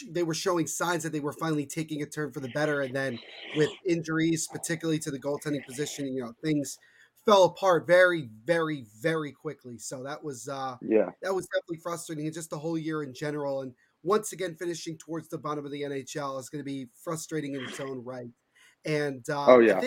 they 0.09 0.23
were 0.23 0.33
showing 0.33 0.67
signs 0.67 1.03
that 1.03 1.11
they 1.11 1.19
were 1.19 1.33
finally 1.33 1.65
taking 1.65 2.01
a 2.01 2.05
turn 2.05 2.31
for 2.31 2.39
the 2.39 2.47
better 2.47 2.79
and 2.79 2.95
then 2.95 3.19
with 3.51 3.77
injuries 3.83 4.47
particularly 4.47 4.99
to 4.99 5.11
the 5.11 5.19
goaltending 5.19 5.65
position, 5.65 6.13
you 6.13 6.23
know, 6.23 6.33
things 6.41 6.77
fell 7.25 7.43
apart 7.43 7.85
very, 7.85 8.29
very, 8.45 8.85
very 9.01 9.33
quickly. 9.33 9.77
So 9.77 10.01
that 10.03 10.23
was 10.23 10.47
uh 10.47 10.77
yeah, 10.81 11.11
that 11.21 11.35
was 11.35 11.45
definitely 11.47 11.79
frustrating, 11.83 12.25
and 12.25 12.33
just 12.33 12.49
the 12.51 12.59
whole 12.59 12.77
year 12.77 13.03
in 13.03 13.13
general. 13.13 13.61
And 13.63 13.75
once 14.01 14.31
again, 14.31 14.55
finishing 14.55 14.97
towards 14.97 15.27
the 15.27 15.37
bottom 15.37 15.65
of 15.65 15.71
the 15.71 15.83
NHL 15.83 16.39
is 16.39 16.47
going 16.49 16.61
to 16.61 16.63
be 16.63 16.87
frustrating 17.03 17.55
in 17.55 17.65
its 17.65 17.81
own 17.81 18.01
right. 18.05 18.31
And 18.85 19.29
uh, 19.29 19.51
oh 19.51 19.59
yeah, 19.59 19.83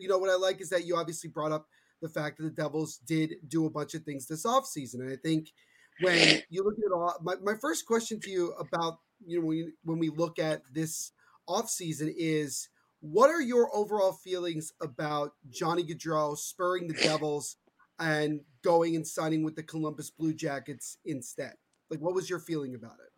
you 0.00 0.08
know 0.08 0.18
what 0.18 0.30
I 0.30 0.36
like 0.36 0.60
is 0.60 0.70
that 0.70 0.84
you 0.84 0.96
obviously 0.96 1.30
brought 1.30 1.52
up 1.52 1.66
the 2.02 2.08
fact 2.08 2.38
that 2.38 2.44
the 2.44 2.50
Devils 2.50 2.98
did 2.98 3.34
do 3.46 3.66
a 3.66 3.70
bunch 3.70 3.94
of 3.94 4.02
things 4.02 4.26
this 4.26 4.46
offseason. 4.46 5.00
and 5.00 5.12
I 5.12 5.16
think 5.16 5.52
when 6.00 6.40
you 6.48 6.64
look 6.64 6.74
at 6.78 6.84
it 6.84 6.92
all, 6.94 7.14
my, 7.22 7.34
my 7.42 7.54
first 7.60 7.86
question 7.86 8.20
to 8.20 8.30
you 8.30 8.52
about 8.58 8.98
you 9.26 9.38
know 9.38 9.46
when, 9.46 9.56
you, 9.58 9.72
when 9.84 9.98
we 9.98 10.08
look 10.08 10.38
at 10.38 10.62
this 10.72 11.12
offseason 11.48 12.12
is 12.16 12.68
what 13.00 13.30
are 13.30 13.40
your 13.40 13.74
overall 13.74 14.12
feelings 14.12 14.72
about 14.80 15.32
Johnny 15.48 15.82
Gaudreau 15.82 16.36
spurring 16.36 16.88
the 16.88 16.94
Devils 16.94 17.56
and 17.98 18.40
going 18.62 18.94
and 18.94 19.06
signing 19.06 19.42
with 19.42 19.56
the 19.56 19.62
Columbus 19.62 20.10
Blue 20.10 20.34
Jackets 20.34 20.98
instead? 21.04 21.54
Like, 21.88 22.00
what 22.00 22.14
was 22.14 22.28
your 22.28 22.38
feeling 22.38 22.74
about 22.74 22.98
it? 23.00 23.09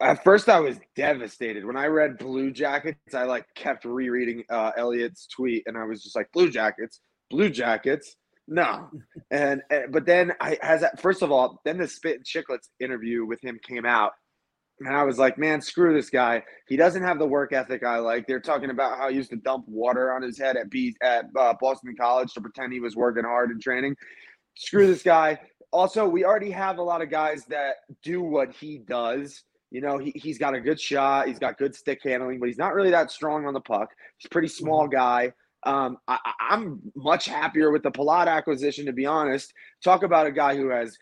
At 0.00 0.22
first, 0.22 0.48
I 0.48 0.60
was 0.60 0.78
devastated 0.94 1.64
when 1.64 1.76
I 1.76 1.86
read 1.86 2.18
Blue 2.18 2.52
Jackets. 2.52 3.14
I 3.14 3.24
like 3.24 3.46
kept 3.56 3.84
rereading 3.84 4.44
uh, 4.48 4.70
Elliott's 4.76 5.26
tweet, 5.26 5.64
and 5.66 5.76
I 5.76 5.84
was 5.84 6.02
just 6.02 6.14
like, 6.14 6.30
"Blue 6.32 6.50
Jackets, 6.50 7.00
Blue 7.30 7.50
Jackets." 7.50 8.14
No, 8.46 8.88
and, 9.30 9.62
and 9.70 9.92
but 9.92 10.06
then 10.06 10.32
I 10.40 10.58
has 10.62 10.82
that 10.82 11.00
first 11.00 11.22
of 11.22 11.32
all, 11.32 11.60
then 11.64 11.78
the 11.78 11.88
Spittin' 11.88 12.22
Chiclets 12.22 12.68
interview 12.78 13.26
with 13.26 13.42
him 13.42 13.58
came 13.66 13.84
out, 13.84 14.12
and 14.80 14.94
I 14.94 15.02
was 15.02 15.18
like, 15.18 15.38
man, 15.38 15.60
screw 15.60 15.92
this 15.92 16.10
guy. 16.10 16.44
He 16.68 16.76
doesn't 16.76 17.02
have 17.02 17.18
the 17.18 17.26
work 17.26 17.52
ethic 17.52 17.82
I 17.82 17.98
like. 17.98 18.26
They're 18.26 18.40
talking 18.40 18.70
about 18.70 18.98
how 18.98 19.08
he 19.08 19.16
used 19.16 19.30
to 19.30 19.36
dump 19.36 19.64
water 19.66 20.12
on 20.12 20.22
his 20.22 20.38
head 20.38 20.56
at 20.56 20.70
B 20.70 20.94
at 21.02 21.26
uh, 21.36 21.54
Boston 21.60 21.94
College 21.98 22.32
to 22.34 22.40
pretend 22.40 22.72
he 22.72 22.80
was 22.80 22.94
working 22.94 23.24
hard 23.24 23.50
in 23.50 23.60
training. 23.60 23.96
Screw 24.56 24.86
this 24.86 25.02
guy. 25.02 25.40
Also, 25.72 26.08
we 26.08 26.24
already 26.24 26.50
have 26.50 26.78
a 26.78 26.82
lot 26.82 27.02
of 27.02 27.10
guys 27.10 27.44
that 27.46 27.76
do 28.02 28.22
what 28.22 28.52
he 28.52 28.78
does. 28.78 29.42
You 29.70 29.80
know, 29.80 29.98
he, 29.98 30.12
he's 30.14 30.38
got 30.38 30.54
a 30.54 30.60
good 30.60 30.80
shot. 30.80 31.28
He's 31.28 31.38
got 31.38 31.58
good 31.58 31.74
stick 31.74 32.00
handling, 32.02 32.40
but 32.40 32.48
he's 32.48 32.58
not 32.58 32.74
really 32.74 32.90
that 32.90 33.10
strong 33.10 33.46
on 33.46 33.54
the 33.54 33.60
puck. 33.60 33.90
He's 34.16 34.26
a 34.26 34.30
pretty 34.30 34.48
small 34.48 34.84
mm-hmm. 34.84 34.96
guy. 34.96 35.32
Um, 35.64 35.98
I, 36.06 36.18
am 36.50 36.80
much 36.94 37.26
happier 37.26 37.70
with 37.70 37.82
the 37.82 37.90
Palat 37.90 38.28
acquisition, 38.28 38.86
to 38.86 38.92
be 38.92 39.06
honest. 39.06 39.52
Talk 39.82 40.02
about 40.02 40.26
a 40.26 40.32
guy 40.32 40.56
who 40.56 40.70
has 40.70 40.96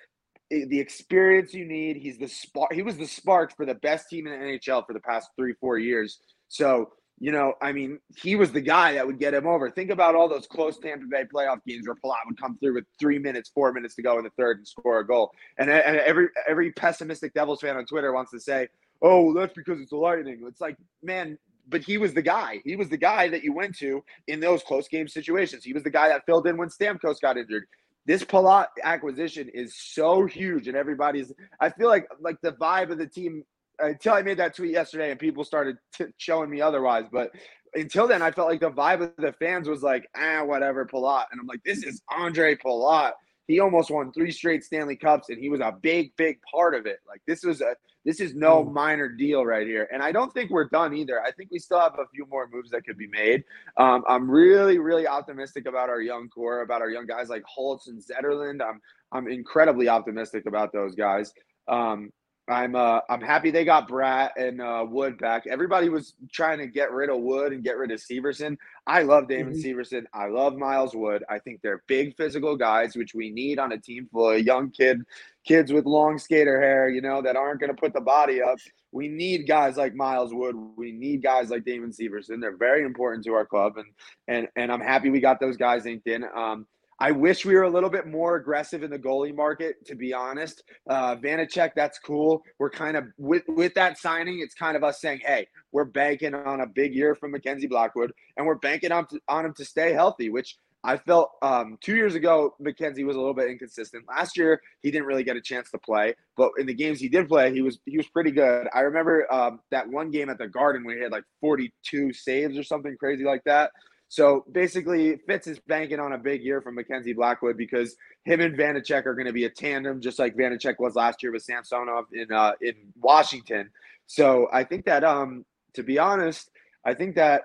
the 0.50 0.80
experience 0.80 1.52
you 1.52 1.66
need. 1.66 1.96
He's 1.96 2.18
the 2.18 2.28
spark. 2.28 2.72
He 2.72 2.82
was 2.82 2.96
the 2.96 3.06
spark 3.06 3.54
for 3.56 3.66
the 3.66 3.74
best 3.74 4.08
team 4.08 4.26
in 4.26 4.38
the 4.38 4.46
NHL 4.46 4.86
for 4.86 4.94
the 4.94 5.00
past 5.00 5.30
three, 5.36 5.54
four 5.60 5.78
years. 5.78 6.18
So, 6.48 6.90
you 7.18 7.32
know, 7.32 7.54
I 7.62 7.72
mean, 7.72 7.98
he 8.14 8.36
was 8.36 8.52
the 8.52 8.60
guy 8.60 8.92
that 8.92 9.06
would 9.06 9.18
get 9.18 9.32
him 9.32 9.46
over. 9.46 9.70
Think 9.70 9.90
about 9.90 10.14
all 10.14 10.28
those 10.28 10.46
close 10.46 10.78
Tampa 10.78 11.06
Bay 11.06 11.24
playoff 11.24 11.64
games 11.66 11.86
where 11.86 11.96
Palat 11.96 12.26
would 12.26 12.38
come 12.40 12.58
through 12.58 12.74
with 12.74 12.84
three 12.98 13.18
minutes, 13.18 13.50
four 13.54 13.72
minutes 13.72 13.94
to 13.94 14.02
go 14.02 14.18
in 14.18 14.24
the 14.24 14.30
third 14.36 14.58
and 14.58 14.68
score 14.68 15.00
a 15.00 15.06
goal. 15.06 15.32
And, 15.56 15.70
and 15.70 15.96
every 15.96 16.28
every 16.46 16.72
pessimistic 16.72 17.32
Devils 17.32 17.62
fan 17.62 17.76
on 17.76 17.86
Twitter 17.86 18.12
wants 18.12 18.32
to 18.32 18.40
say, 18.40 18.68
"Oh, 19.00 19.32
that's 19.32 19.54
because 19.54 19.80
it's 19.80 19.90
the 19.90 19.96
Lightning." 19.96 20.42
It's 20.46 20.60
like, 20.60 20.76
man, 21.02 21.38
but 21.68 21.82
he 21.82 21.96
was 21.96 22.12
the 22.12 22.22
guy. 22.22 22.60
He 22.64 22.76
was 22.76 22.90
the 22.90 22.98
guy 22.98 23.28
that 23.28 23.42
you 23.42 23.54
went 23.54 23.78
to 23.78 24.04
in 24.26 24.40
those 24.40 24.62
close 24.62 24.86
game 24.86 25.08
situations. 25.08 25.64
He 25.64 25.72
was 25.72 25.84
the 25.84 25.90
guy 25.90 26.08
that 26.08 26.26
filled 26.26 26.46
in 26.46 26.58
when 26.58 26.68
Stamkos 26.68 27.20
got 27.20 27.38
injured 27.38 27.66
this 28.06 28.22
Palat 28.22 28.68
acquisition 28.84 29.50
is 29.52 29.76
so 29.76 30.26
huge, 30.26 30.68
and 30.68 30.76
everybody's. 30.76 31.32
I 31.60 31.70
feel 31.70 31.88
like 31.88 32.06
like 32.20 32.40
the 32.40 32.52
vibe 32.52 32.92
of 32.92 32.98
the 32.98 33.06
team 33.06 33.42
until 33.78 34.14
I 34.14 34.22
made 34.22 34.38
that 34.38 34.54
tweet 34.54 34.72
yesterday, 34.72 35.10
and 35.10 35.20
people 35.20 35.44
started 35.44 35.76
t- 35.94 36.06
showing 36.18 36.50
me 36.50 36.60
otherwise. 36.60 37.04
But 37.10 37.30
until 37.74 38.06
then, 38.08 38.22
I 38.22 38.30
felt 38.30 38.48
like 38.48 38.60
the 38.60 38.70
vibe 38.70 39.02
of 39.02 39.12
the 39.18 39.32
fans 39.32 39.68
was 39.68 39.82
like, 39.82 40.08
ah, 40.16 40.44
whatever, 40.44 40.86
Palat, 40.86 41.26
and 41.30 41.40
I'm 41.40 41.46
like, 41.46 41.62
this 41.64 41.82
is 41.82 42.02
Andre 42.10 42.54
Palat 42.54 43.12
he 43.48 43.60
almost 43.60 43.90
won 43.90 44.12
three 44.12 44.32
straight 44.32 44.64
Stanley 44.64 44.96
Cups, 44.96 45.28
and 45.28 45.38
he 45.38 45.48
was 45.48 45.60
a 45.60 45.72
big, 45.80 46.14
big 46.16 46.38
part 46.50 46.74
of 46.74 46.86
it. 46.86 46.98
Like 47.08 47.22
this 47.26 47.44
was 47.44 47.60
a 47.60 47.76
this 48.04 48.20
is 48.20 48.34
no 48.34 48.64
mm. 48.64 48.72
minor 48.72 49.08
deal 49.08 49.44
right 49.44 49.66
here, 49.66 49.88
and 49.92 50.02
I 50.02 50.12
don't 50.12 50.32
think 50.32 50.50
we're 50.50 50.68
done 50.68 50.94
either. 50.94 51.22
I 51.22 51.30
think 51.32 51.50
we 51.52 51.58
still 51.58 51.80
have 51.80 51.94
a 51.98 52.06
few 52.12 52.26
more 52.26 52.48
moves 52.52 52.70
that 52.70 52.84
could 52.84 52.98
be 52.98 53.08
made. 53.08 53.44
Um, 53.76 54.04
I'm 54.08 54.30
really, 54.30 54.78
really 54.78 55.06
optimistic 55.06 55.66
about 55.66 55.88
our 55.88 56.00
young 56.00 56.28
core, 56.28 56.62
about 56.62 56.82
our 56.82 56.90
young 56.90 57.06
guys 57.06 57.28
like 57.28 57.44
Holtz 57.44 57.88
and 57.88 58.02
Zetterlund. 58.02 58.60
I'm 58.62 58.80
I'm 59.12 59.28
incredibly 59.28 59.88
optimistic 59.88 60.46
about 60.46 60.72
those 60.72 60.94
guys. 60.94 61.32
Um, 61.68 62.10
I'm 62.48 62.76
uh 62.76 63.00
I'm 63.08 63.20
happy 63.20 63.50
they 63.50 63.64
got 63.64 63.88
Bratt 63.88 64.30
and 64.36 64.60
uh, 64.60 64.86
Wood 64.88 65.18
back. 65.18 65.46
Everybody 65.46 65.88
was 65.88 66.14
trying 66.32 66.58
to 66.58 66.66
get 66.66 66.92
rid 66.92 67.10
of 67.10 67.20
Wood 67.20 67.52
and 67.52 67.64
get 67.64 67.76
rid 67.76 67.90
of 67.90 68.00
Severson. 68.00 68.56
I 68.86 69.02
love 69.02 69.28
Damon 69.28 69.54
mm-hmm. 69.54 69.68
Severson. 69.68 70.04
I 70.14 70.26
love 70.26 70.56
Miles 70.56 70.94
Wood. 70.94 71.24
I 71.28 71.40
think 71.40 71.60
they're 71.62 71.82
big 71.88 72.16
physical 72.16 72.56
guys, 72.56 72.94
which 72.94 73.14
we 73.14 73.30
need 73.30 73.58
on 73.58 73.72
a 73.72 73.78
team 73.78 74.08
full 74.12 74.30
of 74.30 74.42
young 74.42 74.70
kid 74.70 75.02
kids 75.46 75.72
with 75.72 75.86
long 75.86 76.18
skater 76.18 76.60
hair, 76.60 76.88
you 76.88 77.00
know, 77.00 77.22
that 77.22 77.36
aren't 77.36 77.60
going 77.60 77.74
to 77.74 77.80
put 77.80 77.92
the 77.92 78.00
body 78.00 78.42
up. 78.42 78.58
We 78.92 79.08
need 79.08 79.46
guys 79.46 79.76
like 79.76 79.94
Miles 79.94 80.34
Wood. 80.34 80.56
We 80.76 80.92
need 80.92 81.22
guys 81.22 81.50
like 81.50 81.64
Damon 81.64 81.90
Severson. 81.90 82.40
They're 82.40 82.56
very 82.56 82.84
important 82.84 83.24
to 83.24 83.34
our 83.34 83.44
club, 83.44 83.76
and 83.76 83.86
and 84.28 84.48
and 84.56 84.72
I'm 84.72 84.80
happy 84.80 85.10
we 85.10 85.20
got 85.20 85.40
those 85.40 85.56
guys 85.56 85.86
inked 85.86 86.06
in. 86.06 86.24
Um, 86.24 86.66
I 86.98 87.10
wish 87.10 87.44
we 87.44 87.54
were 87.54 87.64
a 87.64 87.70
little 87.70 87.90
bit 87.90 88.06
more 88.06 88.36
aggressive 88.36 88.82
in 88.82 88.90
the 88.90 88.98
goalie 88.98 89.34
market, 89.34 89.84
to 89.86 89.94
be 89.94 90.14
honest. 90.14 90.62
Uh, 90.88 91.16
Vanecek, 91.16 91.72
that's 91.76 91.98
cool. 91.98 92.42
We're 92.58 92.70
kind 92.70 92.96
of 92.96 93.04
with 93.18 93.42
with 93.48 93.74
that 93.74 93.98
signing, 93.98 94.40
it's 94.40 94.54
kind 94.54 94.76
of 94.76 94.84
us 94.84 95.00
saying, 95.00 95.20
"Hey, 95.24 95.46
we're 95.72 95.84
banking 95.84 96.34
on 96.34 96.60
a 96.60 96.66
big 96.66 96.94
year 96.94 97.14
from 97.14 97.32
Mackenzie 97.32 97.66
Blackwood, 97.66 98.12
and 98.36 98.46
we're 98.46 98.54
banking 98.54 98.92
on 98.92 99.06
on 99.28 99.44
him 99.44 99.54
to 99.54 99.64
stay 99.64 99.92
healthy." 99.92 100.30
Which 100.30 100.56
I 100.86 100.96
felt 100.96 101.32
um, 101.42 101.78
two 101.82 101.96
years 101.96 102.14
ago 102.14 102.54
Mackenzie 102.60 103.04
was 103.04 103.16
a 103.16 103.18
little 103.18 103.34
bit 103.34 103.50
inconsistent. 103.50 104.04
Last 104.08 104.38
year 104.38 104.60
he 104.82 104.90
didn't 104.90 105.06
really 105.06 105.24
get 105.24 105.36
a 105.36 105.40
chance 105.40 105.70
to 105.72 105.78
play, 105.78 106.14
but 106.36 106.52
in 106.58 106.66
the 106.66 106.74
games 106.74 107.00
he 107.00 107.08
did 107.08 107.28
play, 107.28 107.52
he 107.52 107.60
was 107.60 107.78
he 107.84 107.98
was 107.98 108.06
pretty 108.06 108.30
good. 108.30 108.68
I 108.72 108.80
remember 108.80 109.30
um, 109.32 109.60
that 109.70 109.88
one 109.88 110.10
game 110.10 110.30
at 110.30 110.38
the 110.38 110.48
Garden 110.48 110.84
where 110.84 110.96
he 110.96 111.02
had 111.02 111.12
like 111.12 111.24
42 111.40 112.12
saves 112.14 112.56
or 112.56 112.62
something 112.62 112.96
crazy 112.96 113.24
like 113.24 113.42
that. 113.44 113.72
So 114.08 114.44
basically, 114.52 115.16
Fitz 115.26 115.46
is 115.46 115.58
banking 115.66 115.98
on 115.98 116.12
a 116.12 116.18
big 116.18 116.42
year 116.42 116.60
from 116.60 116.76
Mackenzie 116.76 117.12
Blackwood 117.12 117.56
because 117.56 117.96
him 118.24 118.40
and 118.40 118.56
Vanecek 118.56 119.04
are 119.04 119.14
going 119.14 119.26
to 119.26 119.32
be 119.32 119.44
a 119.44 119.50
tandem, 119.50 120.00
just 120.00 120.18
like 120.18 120.36
Vanecek 120.36 120.76
was 120.78 120.94
last 120.94 121.22
year 121.22 121.32
with 121.32 121.42
Samsonov 121.42 122.04
in 122.12 122.30
uh, 122.32 122.52
in 122.60 122.74
Washington. 123.00 123.70
So 124.06 124.48
I 124.52 124.62
think 124.62 124.84
that, 124.84 125.02
um, 125.02 125.44
to 125.74 125.82
be 125.82 125.98
honest, 125.98 126.50
I 126.84 126.94
think 126.94 127.16
that 127.16 127.42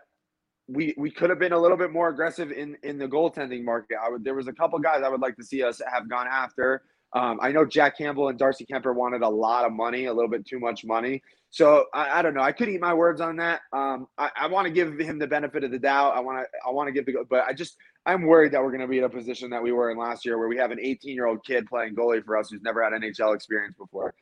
we 0.67 0.93
we 0.97 1.09
could 1.09 1.29
have 1.29 1.39
been 1.39 1.53
a 1.53 1.59
little 1.59 1.77
bit 1.77 1.91
more 1.91 2.09
aggressive 2.09 2.51
in 2.51 2.77
in 2.83 2.99
the 2.99 3.07
goaltending 3.07 3.63
market. 3.63 3.97
I 4.03 4.09
would 4.09 4.23
there 4.23 4.35
was 4.35 4.47
a 4.47 4.53
couple 4.53 4.77
guys 4.79 5.01
I 5.03 5.09
would 5.09 5.21
like 5.21 5.35
to 5.37 5.43
see 5.43 5.63
us 5.63 5.81
have 5.91 6.09
gone 6.09 6.27
after. 6.27 6.83
Um, 7.13 7.39
I 7.41 7.51
know 7.51 7.65
Jack 7.65 7.97
Campbell 7.97 8.29
and 8.29 8.39
Darcy 8.39 8.65
Kuemper 8.65 8.95
wanted 8.95 9.21
a 9.21 9.27
lot 9.27 9.65
of 9.65 9.73
money, 9.73 10.05
a 10.05 10.13
little 10.13 10.29
bit 10.29 10.45
too 10.45 10.59
much 10.59 10.85
money. 10.85 11.21
So 11.51 11.85
I, 11.93 12.19
I 12.19 12.21
don't 12.21 12.33
know. 12.33 12.41
I 12.41 12.53
could 12.53 12.69
eat 12.69 12.79
my 12.79 12.93
words 12.93 13.19
on 13.19 13.35
that. 13.35 13.61
Um, 13.73 14.07
I, 14.17 14.31
I 14.35 14.47
want 14.47 14.67
to 14.67 14.71
give 14.71 14.97
him 14.97 15.19
the 15.19 15.27
benefit 15.27 15.65
of 15.65 15.71
the 15.71 15.79
doubt. 15.79 16.15
I 16.15 16.21
want 16.21 16.39
to 16.39 16.45
I 16.65 16.71
want 16.71 16.87
to 16.87 16.93
give 16.93 17.05
the 17.05 17.25
but 17.29 17.43
I 17.45 17.51
just 17.51 17.75
I'm 18.05 18.23
worried 18.23 18.53
that 18.53 18.63
we're 18.63 18.69
going 18.71 18.81
to 18.81 18.87
be 18.87 18.99
in 18.99 19.03
a 19.03 19.09
position 19.09 19.49
that 19.49 19.61
we 19.61 19.73
were 19.73 19.91
in 19.91 19.97
last 19.97 20.25
year, 20.25 20.37
where 20.39 20.47
we 20.47 20.57
have 20.57 20.71
an 20.71 20.79
18 20.79 21.13
year 21.13 21.27
old 21.27 21.43
kid 21.45 21.67
playing 21.67 21.93
goalie 21.93 22.23
for 22.23 22.37
us 22.37 22.49
who's 22.49 22.61
never 22.61 22.81
had 22.81 22.93
NHL 22.93 23.35
experience 23.35 23.75
before. 23.77 24.15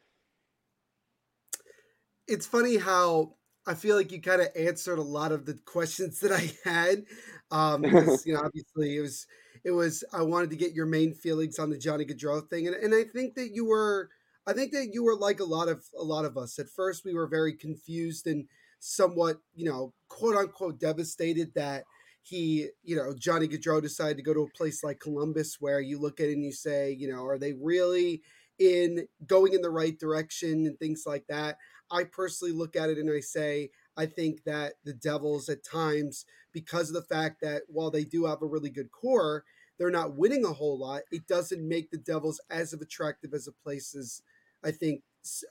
It's 2.28 2.48
funny 2.48 2.78
how 2.78 3.36
I 3.68 3.76
feel 3.76 3.96
like 3.96 4.12
you 4.12 4.22
kind 4.22 4.42
of 4.42 4.48
answered 4.58 4.98
a 4.98 5.04
lot 5.04 5.32
of 5.32 5.46
the 5.46 5.54
questions 5.66 6.20
that 6.22 6.32
I 6.32 6.52
had. 6.68 7.04
Um, 7.52 7.84
because, 7.84 8.26
you 8.26 8.34
know, 8.34 8.42
obviously 8.44 8.98
it 8.98 9.02
was 9.02 9.28
it 9.64 9.72
was 9.72 10.04
I 10.12 10.24
wanted 10.24 10.50
to 10.50 10.56
get 10.56 10.74
your 10.74 10.88
main 10.88 11.14
feelings 11.14 11.60
on 11.60 11.70
the 11.70 11.78
Johnny 11.78 12.06
Gaudreau 12.06 12.50
thing, 12.50 12.66
and 12.66 12.76
and 12.76 12.96
I 12.96 13.04
think 13.04 13.36
that 13.36 13.54
you 13.54 13.66
were 13.66 14.10
I 14.48 14.54
think 14.54 14.72
that 14.72 14.90
you 14.94 15.04
were 15.04 15.16
like 15.16 15.40
a 15.40 15.46
lot 15.46 15.68
of 15.68 15.84
a 15.98 16.04
lot 16.04 16.26
of 16.26 16.38
us. 16.38 16.60
At 16.60 16.70
first, 16.70 17.06
we 17.06 17.14
were 17.14 17.28
very 17.28 17.54
confused 17.54 18.26
and 18.28 18.48
somewhat, 18.80 19.38
you 19.56 19.70
know, 19.70 19.94
quote 20.08 20.36
unquote 20.36 20.80
devastated 20.80 21.54
that 21.56 21.84
he, 22.24 22.70
you 22.84 22.96
know, 22.96 23.14
Johnny 23.18 23.48
Gaudreau 23.48 23.82
decided 23.82 24.18
to 24.18 24.24
go 24.24 24.34
to 24.34 24.42
a 24.42 24.58
place 24.58 24.84
like 24.84 25.00
Columbus 25.00 25.58
where 25.60 25.80
you 25.80 26.00
look 26.00 26.20
at 26.20 26.28
it 26.28 26.34
and 26.34 26.44
you 26.44 26.52
say, 26.52 26.96
you 26.98 27.12
know, 27.12 27.26
are 27.26 27.38
they 27.38 27.54
really 27.54 28.22
in 28.60 29.08
going 29.26 29.54
in 29.54 29.62
the 29.62 29.70
right 29.70 29.98
direction 29.98 30.66
and 30.66 30.78
things 30.78 31.04
like 31.08 31.26
that. 31.28 31.58
I 31.92 32.04
personally 32.04 32.54
look 32.54 32.76
at 32.76 32.90
it 32.90 32.98
and 32.98 33.10
I 33.10 33.22
say, 33.22 33.70
I 33.98 34.06
think 34.06 34.44
that 34.44 34.74
the 34.84 34.94
Devils 34.94 35.50
at 35.50 35.64
times, 35.64 36.26
because 36.54 36.90
of 36.90 36.96
the 36.96 37.16
fact 37.16 37.42
that 37.42 37.64
while 37.68 37.90
they 37.90 38.04
do 38.04 38.26
have 38.26 38.42
a 38.42 38.48
really 38.48 38.70
good 38.70 38.92
core, 38.92 39.44
they're 39.78 39.90
not 39.90 40.16
winning 40.16 40.46
a 40.46 40.54
whole 40.54 40.78
lot. 40.78 41.04
It 41.10 41.26
doesn't 41.26 41.68
make 41.68 41.90
the 41.90 41.98
Devils 41.98 42.42
as 42.50 42.74
of 42.74 42.82
attractive 42.82 43.34
as 43.34 43.48
a 43.48 43.54
place 43.64 43.96
as 43.96 44.22
I 44.64 44.72
think 44.72 45.04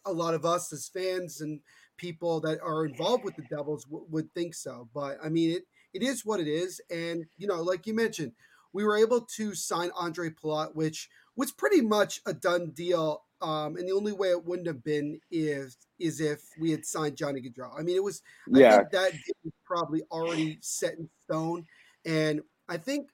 a 0.04 0.12
lot 0.12 0.34
of 0.34 0.44
us 0.44 0.72
as 0.72 0.88
fans 0.88 1.40
and 1.40 1.60
people 1.96 2.40
that 2.40 2.60
are 2.60 2.86
involved 2.86 3.24
with 3.24 3.36
the 3.36 3.42
Devils 3.42 3.84
w- 3.84 4.06
would 4.10 4.32
think 4.32 4.54
so. 4.54 4.88
But 4.94 5.18
I 5.22 5.28
mean, 5.28 5.50
it 5.50 5.64
it 5.94 6.02
is 6.02 6.24
what 6.24 6.40
it 6.40 6.48
is, 6.48 6.80
and 6.90 7.26
you 7.36 7.46
know, 7.46 7.62
like 7.62 7.86
you 7.86 7.94
mentioned, 7.94 8.32
we 8.72 8.84
were 8.84 8.96
able 8.96 9.22
to 9.22 9.54
sign 9.54 9.90
Andre 9.96 10.30
Palat, 10.30 10.74
which 10.74 11.08
was 11.36 11.52
pretty 11.52 11.80
much 11.80 12.20
a 12.26 12.34
done 12.34 12.70
deal 12.70 13.22
um, 13.40 13.76
and 13.76 13.88
the 13.88 13.92
only 13.92 14.12
way 14.12 14.30
it 14.30 14.44
wouldn't 14.44 14.66
have 14.66 14.82
been 14.82 15.20
is 15.30 15.76
is 15.98 16.20
if 16.20 16.42
we 16.58 16.70
had 16.70 16.84
signed 16.84 17.16
Johnny 17.16 17.40
Gaudreau. 17.40 17.78
I 17.78 17.82
mean, 17.82 17.96
it 17.96 18.02
was. 18.02 18.22
Yeah. 18.48 18.74
I 18.74 18.76
think 18.78 18.90
that 18.90 19.12
was 19.44 19.52
probably 19.64 20.02
already 20.10 20.58
set 20.60 20.94
in 20.94 21.08
stone, 21.22 21.66
and 22.04 22.40
I 22.68 22.78
think 22.78 23.10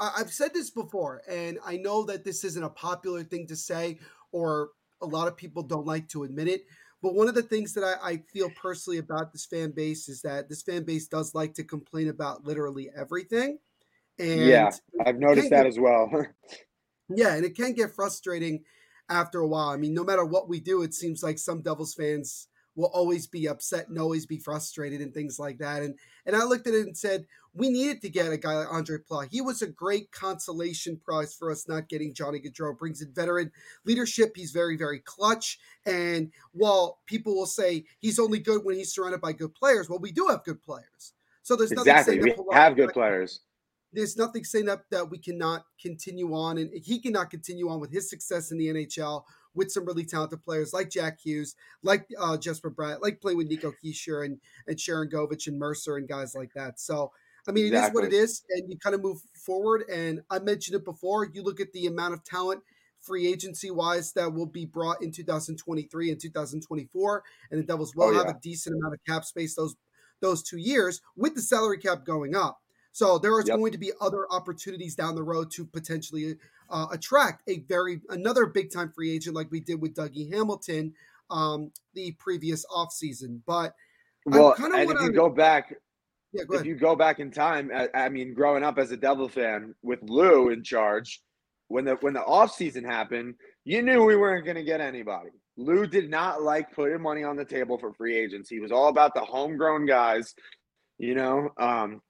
I, 0.00 0.12
I've 0.18 0.32
said 0.32 0.52
this 0.52 0.70
before, 0.70 1.22
and 1.28 1.58
I 1.64 1.76
know 1.76 2.04
that 2.04 2.24
this 2.24 2.44
isn't 2.44 2.62
a 2.62 2.70
popular 2.70 3.22
thing 3.22 3.46
to 3.48 3.56
say, 3.56 4.00
or 4.32 4.70
a 5.02 5.06
lot 5.06 5.28
of 5.28 5.36
people 5.36 5.62
don't 5.62 5.86
like 5.86 6.08
to 6.08 6.24
admit 6.24 6.48
it. 6.48 6.64
But 7.02 7.14
one 7.14 7.28
of 7.28 7.34
the 7.34 7.42
things 7.42 7.74
that 7.74 7.82
I, 7.82 8.10
I 8.10 8.16
feel 8.32 8.48
personally 8.50 8.98
about 8.98 9.32
this 9.32 9.44
fan 9.44 9.72
base 9.72 10.08
is 10.08 10.22
that 10.22 10.48
this 10.48 10.62
fan 10.62 10.84
base 10.84 11.08
does 11.08 11.34
like 11.34 11.52
to 11.54 11.64
complain 11.64 12.08
about 12.08 12.44
literally 12.44 12.90
everything. 12.96 13.58
And 14.18 14.46
yeah, 14.46 14.70
I've 15.04 15.18
noticed 15.18 15.50
that 15.50 15.64
get, 15.64 15.66
as 15.66 15.80
well. 15.80 16.10
yeah, 17.08 17.34
and 17.34 17.44
it 17.44 17.56
can 17.56 17.72
get 17.72 17.94
frustrating 17.94 18.62
after 19.08 19.40
a 19.40 19.48
while. 19.48 19.70
I 19.70 19.76
mean, 19.76 19.94
no 19.94 20.04
matter 20.04 20.24
what 20.24 20.48
we 20.48 20.60
do, 20.60 20.82
it 20.82 20.94
seems 20.94 21.22
like 21.22 21.38
some 21.38 21.60
Devils 21.60 21.94
fans 21.94 22.48
will 22.76 22.90
always 22.94 23.26
be 23.26 23.48
upset 23.48 23.88
and 23.88 23.98
always 23.98 24.24
be 24.24 24.38
frustrated 24.38 25.00
and 25.00 25.12
things 25.12 25.38
like 25.38 25.58
that. 25.58 25.82
And 25.82 25.98
and 26.24 26.36
I 26.36 26.44
looked 26.44 26.68
at 26.68 26.74
it 26.74 26.86
and 26.86 26.96
said, 26.96 27.26
we 27.54 27.68
needed 27.68 28.00
to 28.02 28.08
get 28.08 28.32
a 28.32 28.36
guy 28.36 28.54
like 28.54 28.72
Andre 28.72 28.98
Palat. 28.98 29.28
He 29.30 29.40
was 29.40 29.62
a 29.62 29.66
great 29.66 30.10
consolation 30.10 30.96
prize 30.96 31.34
for 31.34 31.50
us 31.50 31.68
not 31.68 31.88
getting 31.88 32.14
Johnny 32.14 32.40
Gaudreau. 32.40 32.78
Brings 32.78 33.02
in 33.02 33.12
veteran 33.12 33.50
leadership. 33.84 34.32
He's 34.34 34.52
very, 34.52 34.76
very 34.76 35.00
clutch. 35.00 35.58
And 35.84 36.30
while 36.52 37.00
people 37.06 37.34
will 37.34 37.46
say 37.46 37.84
he's 37.98 38.18
only 38.18 38.38
good 38.38 38.64
when 38.64 38.76
he's 38.76 38.94
surrounded 38.94 39.20
by 39.20 39.32
good 39.32 39.54
players, 39.54 39.88
well, 39.88 39.98
we 39.98 40.12
do 40.12 40.26
have 40.28 40.44
good 40.44 40.62
players. 40.62 41.12
So 41.42 41.56
there's 41.56 41.72
nothing 41.72 41.92
exactly. 41.92 42.20
we 42.20 42.54
have 42.54 42.76
good 42.76 42.92
players 42.92 43.40
there's 43.92 44.16
nothing 44.16 44.44
saying 44.44 44.66
that 44.66 44.82
that 44.90 45.10
we 45.10 45.18
cannot 45.18 45.64
continue 45.80 46.34
on, 46.34 46.58
and 46.58 46.70
he 46.74 46.98
cannot 46.98 47.30
continue 47.30 47.68
on 47.68 47.80
with 47.80 47.92
his 47.92 48.08
success 48.08 48.50
in 48.50 48.58
the 48.58 48.68
NHL 48.68 49.24
with 49.54 49.70
some 49.70 49.84
really 49.84 50.04
talented 50.04 50.42
players 50.42 50.72
like 50.72 50.88
Jack 50.88 51.20
Hughes, 51.20 51.54
like 51.82 52.06
uh, 52.18 52.38
Jesper 52.38 52.70
Bratt, 52.70 53.02
like 53.02 53.20
play 53.20 53.34
with 53.34 53.48
Nico 53.48 53.72
Hischier 53.84 54.24
and 54.24 54.40
and 54.66 54.76
Sharangovich 54.76 55.46
and 55.46 55.58
Mercer 55.58 55.96
and 55.96 56.08
guys 56.08 56.34
like 56.34 56.52
that. 56.54 56.80
So. 56.80 57.12
I 57.48 57.52
mean, 57.52 57.66
exactly. 57.66 58.04
it 58.04 58.06
is 58.06 58.12
what 58.12 58.12
it 58.12 58.16
is, 58.16 58.42
and 58.50 58.70
you 58.70 58.78
kind 58.78 58.94
of 58.94 59.02
move 59.02 59.18
forward. 59.34 59.84
And 59.90 60.22
I 60.30 60.38
mentioned 60.38 60.76
it 60.76 60.84
before. 60.84 61.28
You 61.32 61.42
look 61.42 61.60
at 61.60 61.72
the 61.72 61.86
amount 61.86 62.14
of 62.14 62.24
talent 62.24 62.62
free 63.00 63.26
agency 63.26 63.70
wise 63.70 64.12
that 64.12 64.32
will 64.32 64.46
be 64.46 64.64
brought 64.64 65.02
in 65.02 65.10
2023 65.10 66.10
and 66.10 66.20
2024, 66.20 67.24
and 67.50 67.60
the 67.60 67.64
Devils 67.64 67.94
will 67.96 68.04
oh, 68.04 68.10
yeah. 68.12 68.18
have 68.18 68.28
a 68.28 68.38
decent 68.40 68.76
amount 68.76 68.94
of 68.94 69.00
cap 69.06 69.24
space 69.24 69.54
those 69.54 69.74
those 70.20 70.42
two 70.42 70.58
years 70.58 71.00
with 71.16 71.34
the 71.34 71.42
salary 71.42 71.78
cap 71.78 72.04
going 72.04 72.36
up. 72.36 72.60
So 72.92 73.18
there 73.18 73.38
is 73.40 73.48
yep. 73.48 73.56
going 73.56 73.72
to 73.72 73.78
be 73.78 73.90
other 74.00 74.26
opportunities 74.30 74.94
down 74.94 75.14
the 75.14 75.22
road 75.22 75.50
to 75.52 75.64
potentially 75.64 76.36
uh, 76.70 76.86
attract 76.92 77.42
a 77.48 77.60
very 77.60 78.02
another 78.08 78.46
big 78.46 78.70
time 78.70 78.92
free 78.94 79.12
agent 79.12 79.34
like 79.34 79.50
we 79.50 79.60
did 79.60 79.80
with 79.80 79.94
Dougie 79.94 80.32
Hamilton 80.32 80.94
um, 81.32 81.72
the 81.94 82.12
previous 82.12 82.64
offseason. 82.66 83.40
But 83.46 83.74
well, 84.26 84.54
and 84.58 84.90
if 84.90 85.00
you 85.00 85.10
go 85.12 85.28
back, 85.28 85.74
yeah, 86.32 86.44
if 86.50 86.64
you 86.64 86.74
go 86.74 86.96
back 86.96 87.20
in 87.20 87.30
time, 87.30 87.70
I, 87.74 87.88
I, 87.94 88.08
mean, 88.08 88.34
growing 88.34 88.64
up 88.64 88.78
as 88.78 88.90
a 88.90 88.96
Devil 88.96 89.28
fan 89.28 89.74
with 89.82 90.00
Lou 90.02 90.50
in 90.50 90.62
charge, 90.64 91.20
when 91.68 91.84
the 91.84 91.94
when 91.96 92.14
the 92.14 92.20
offseason 92.20 92.84
happened, 92.84 93.34
you 93.64 93.82
knew 93.82 94.04
we 94.04 94.16
weren't 94.16 94.44
going 94.44 94.56
to 94.56 94.64
get 94.64 94.80
anybody. 94.80 95.30
Lou 95.56 95.86
did 95.86 96.10
not 96.10 96.42
like 96.42 96.72
putting 96.72 97.02
money 97.02 97.24
on 97.24 97.36
the 97.36 97.44
table 97.44 97.78
for 97.78 97.92
free 97.92 98.16
agents. 98.16 98.48
He 98.48 98.60
was 98.60 98.72
all 98.72 98.88
about 98.88 99.14
the 99.14 99.20
homegrown 99.20 99.86
guys, 99.86 100.34
you 100.98 101.14
know. 101.14 101.50
Um, 101.58 102.00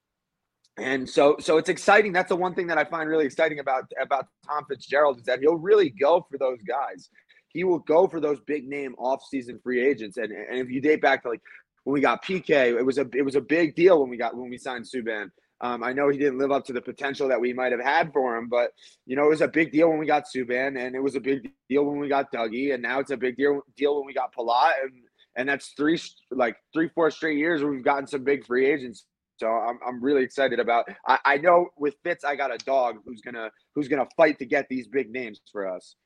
and 0.79 1.09
so 1.09 1.37
so 1.39 1.59
it's 1.59 1.69
exciting 1.69 2.13
that's 2.13 2.31
the 2.31 2.37
one 2.37 2.55
thing 2.55 2.67
that 2.67 2.79
i 2.79 2.85
find 2.85 3.09
really 3.09 3.27
exciting 3.27 3.59
about 3.59 3.85
about 4.01 4.27
tom 4.47 4.65
fitzgerald 4.69 5.19
is 5.19 5.25
that 5.25 5.39
he'll 5.41 5.57
really 5.57 5.91
go 5.91 6.27
for 6.31 6.39
those 6.39 6.63
guys 6.63 7.11
he 7.49 7.63
will 7.63 7.81
go 7.81 8.09
for 8.09 8.21
those 8.21 8.41
big 8.47 8.67
name 8.67 8.95
off-season 8.97 9.61
free 9.63 9.87
agents 9.87 10.17
and, 10.17 10.33
and 10.33 10.59
if 10.59 10.71
you 10.71 10.81
date 10.81 11.03
back 11.03 11.23
to 11.23 11.29
like 11.29 11.43
when 11.85 11.95
we 11.95 12.01
got 12.01 12.25
pk 12.25 12.51
it 12.51 12.85
was 12.85 12.99
a 12.99 13.07
it 13.15 13.25
was 13.25 13.37
a 13.37 13.41
big 13.41 13.75
deal 13.75 14.01
when 14.01 14.11
we 14.11 14.17
got 14.17 14.37
when 14.37 14.51
we 14.51 14.59
signed 14.59 14.85
subban 14.85 15.31
um, 15.65 15.85
I 15.85 15.93
know 15.93 16.09
he 16.09 16.19
didn't 16.19 16.39
live 16.39 16.51
up 16.51 16.65
to 16.65 16.73
the 16.73 16.81
potential 16.81 17.29
that 17.29 17.41
we 17.41 17.53
might 17.53 17.71
have 17.71 17.81
had 17.81 18.13
for 18.13 18.37
him, 18.37 18.49
but 18.49 18.73
you 19.07 19.15
know 19.15 19.27
it 19.27 19.29
was 19.29 19.43
a 19.43 19.47
big 19.47 19.71
deal 19.71 19.89
when 19.89 19.99
we 19.99 20.07
got 20.07 20.25
Subban, 20.25 20.77
and 20.77 20.97
it 20.97 21.01
was 21.01 21.15
a 21.15 21.21
big 21.21 21.53
deal 21.69 21.85
when 21.85 22.01
we 22.01 22.09
got 22.09 22.33
Dougie, 22.33 22.75
and 22.75 22.83
now 22.83 22.99
it's 22.99 23.13
a 23.13 23.17
big 23.17 23.37
deal 23.37 23.61
deal 23.77 23.95
when 23.95 24.05
we 24.05 24.13
got 24.13 24.35
Palat, 24.35 24.73
and 24.83 24.93
and 25.37 25.49
that's 25.49 25.73
three 25.77 26.01
like 26.33 26.57
three 26.75 26.89
four 26.97 27.13
straight 27.13 27.39
years 27.39 27.63
where 27.63 27.71
we've 27.71 27.85
gotten 27.85 28.09
some 28.09 28.25
big 28.25 28.45
free 28.45 28.67
agents 28.67 29.07
so 29.43 29.49
I'm, 29.49 29.81
I'm 29.85 30.01
really 30.01 30.23
excited 30.23 30.61
about. 30.61 30.87
I, 31.07 31.19
I 31.25 31.37
know 31.39 31.71
with 31.77 31.97
Fitz, 32.05 32.23
I 32.23 32.37
got 32.37 32.55
a 32.55 32.59
dog 32.59 32.99
who's 33.05 33.21
gonna 33.23 33.51
who's 33.75 33.89
gonna 33.89 34.07
fight 34.17 34.39
to 34.39 34.47
get 34.47 34.69
these 34.69 34.87
big 34.87 35.11
names 35.11 35.41
for 35.51 35.67
us. 35.67 35.97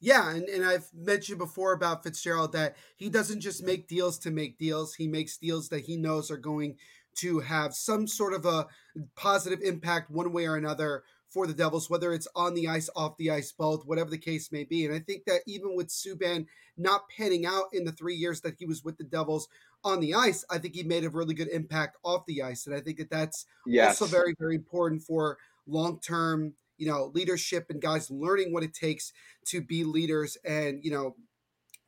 Yeah, 0.00 0.30
and, 0.30 0.44
and 0.48 0.64
I've 0.64 0.88
mentioned 0.94 1.38
before 1.38 1.72
about 1.72 2.02
Fitzgerald 2.02 2.52
that 2.52 2.76
he 2.96 3.08
doesn't 3.08 3.40
just 3.40 3.64
make 3.64 3.88
deals 3.88 4.18
to 4.20 4.30
make 4.30 4.58
deals. 4.58 4.94
He 4.94 5.08
makes 5.08 5.38
deals 5.38 5.68
that 5.70 5.84
he 5.84 5.96
knows 5.96 6.30
are 6.30 6.36
going 6.36 6.76
to 7.16 7.40
have 7.40 7.74
some 7.74 8.06
sort 8.06 8.34
of 8.34 8.44
a 8.44 8.66
positive 9.16 9.60
impact 9.62 10.10
one 10.10 10.32
way 10.32 10.46
or 10.46 10.56
another 10.56 11.02
for 11.28 11.46
the 11.46 11.54
Devils, 11.54 11.90
whether 11.90 12.12
it's 12.12 12.28
on 12.36 12.54
the 12.54 12.68
ice, 12.68 12.88
off 12.94 13.16
the 13.16 13.30
ice, 13.30 13.52
both, 13.52 13.84
whatever 13.84 14.10
the 14.10 14.18
case 14.18 14.52
may 14.52 14.64
be. 14.64 14.84
And 14.84 14.94
I 14.94 15.00
think 15.00 15.24
that 15.24 15.40
even 15.46 15.74
with 15.74 15.88
Subban 15.88 16.46
not 16.76 17.02
panning 17.16 17.46
out 17.46 17.64
in 17.72 17.84
the 17.84 17.92
three 17.92 18.14
years 18.14 18.40
that 18.42 18.56
he 18.58 18.66
was 18.66 18.84
with 18.84 18.96
the 18.96 19.04
Devils 19.04 19.48
on 19.82 20.00
the 20.00 20.14
ice, 20.14 20.44
I 20.50 20.58
think 20.58 20.74
he 20.74 20.82
made 20.82 21.04
a 21.04 21.10
really 21.10 21.34
good 21.34 21.48
impact 21.48 21.96
off 22.04 22.26
the 22.26 22.42
ice. 22.42 22.66
And 22.66 22.76
I 22.76 22.80
think 22.80 22.98
that 22.98 23.10
that's 23.10 23.46
yes. 23.66 24.00
also 24.00 24.14
very, 24.14 24.34
very 24.38 24.54
important 24.54 25.02
for 25.02 25.38
long 25.66 26.00
term, 26.00 26.54
you 26.76 26.86
know, 26.86 27.10
leadership 27.14 27.66
and 27.70 27.80
guys 27.80 28.10
learning 28.10 28.52
what 28.52 28.62
it 28.62 28.74
takes 28.74 29.12
to 29.46 29.60
be 29.60 29.84
leaders 29.84 30.36
and, 30.44 30.80
you 30.82 30.90
know, 30.90 31.16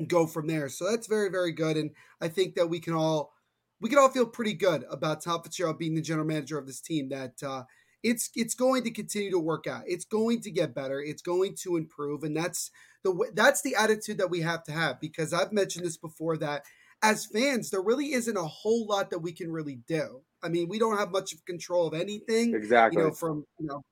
go 0.06 0.26
from 0.26 0.46
there. 0.46 0.68
So 0.68 0.90
that's 0.90 1.06
very, 1.06 1.28
very 1.30 1.52
good. 1.52 1.76
And 1.76 1.90
I 2.20 2.28
think 2.28 2.54
that 2.54 2.68
we 2.68 2.80
can 2.80 2.94
all 2.94 3.32
we 3.80 3.88
can 3.88 3.98
all 3.98 4.08
feel 4.08 4.26
pretty 4.26 4.54
good 4.54 4.84
about 4.90 5.22
Tom 5.22 5.42
Fitzgerald 5.42 5.78
being 5.78 5.94
the 5.94 6.02
general 6.02 6.26
manager 6.26 6.58
of 6.58 6.66
this 6.66 6.80
team. 6.80 7.08
That 7.10 7.34
uh, 7.42 7.62
it's 8.02 8.30
it's 8.34 8.54
going 8.54 8.84
to 8.84 8.90
continue 8.90 9.30
to 9.30 9.38
work 9.38 9.66
out. 9.66 9.82
It's 9.86 10.04
going 10.04 10.40
to 10.42 10.50
get 10.50 10.74
better. 10.74 11.00
It's 11.00 11.22
going 11.22 11.56
to 11.62 11.76
improve, 11.76 12.22
and 12.24 12.36
that's 12.36 12.70
the 13.04 13.30
that's 13.34 13.62
the 13.62 13.74
attitude 13.76 14.18
that 14.18 14.30
we 14.30 14.40
have 14.40 14.64
to 14.64 14.72
have. 14.72 15.00
Because 15.00 15.32
I've 15.32 15.52
mentioned 15.52 15.84
this 15.84 15.96
before 15.96 16.36
that 16.38 16.64
as 17.02 17.26
fans, 17.26 17.70
there 17.70 17.82
really 17.82 18.12
isn't 18.12 18.36
a 18.36 18.42
whole 18.42 18.86
lot 18.86 19.10
that 19.10 19.20
we 19.20 19.32
can 19.32 19.52
really 19.52 19.80
do. 19.86 20.22
I 20.42 20.48
mean, 20.48 20.68
we 20.68 20.78
don't 20.78 20.98
have 20.98 21.10
much 21.10 21.32
of 21.32 21.44
control 21.44 21.86
of 21.86 21.94
anything. 21.94 22.54
Exactly. 22.54 23.00
You 23.00 23.08
know, 23.08 23.14
from 23.14 23.44
you 23.58 23.66
know 23.66 23.82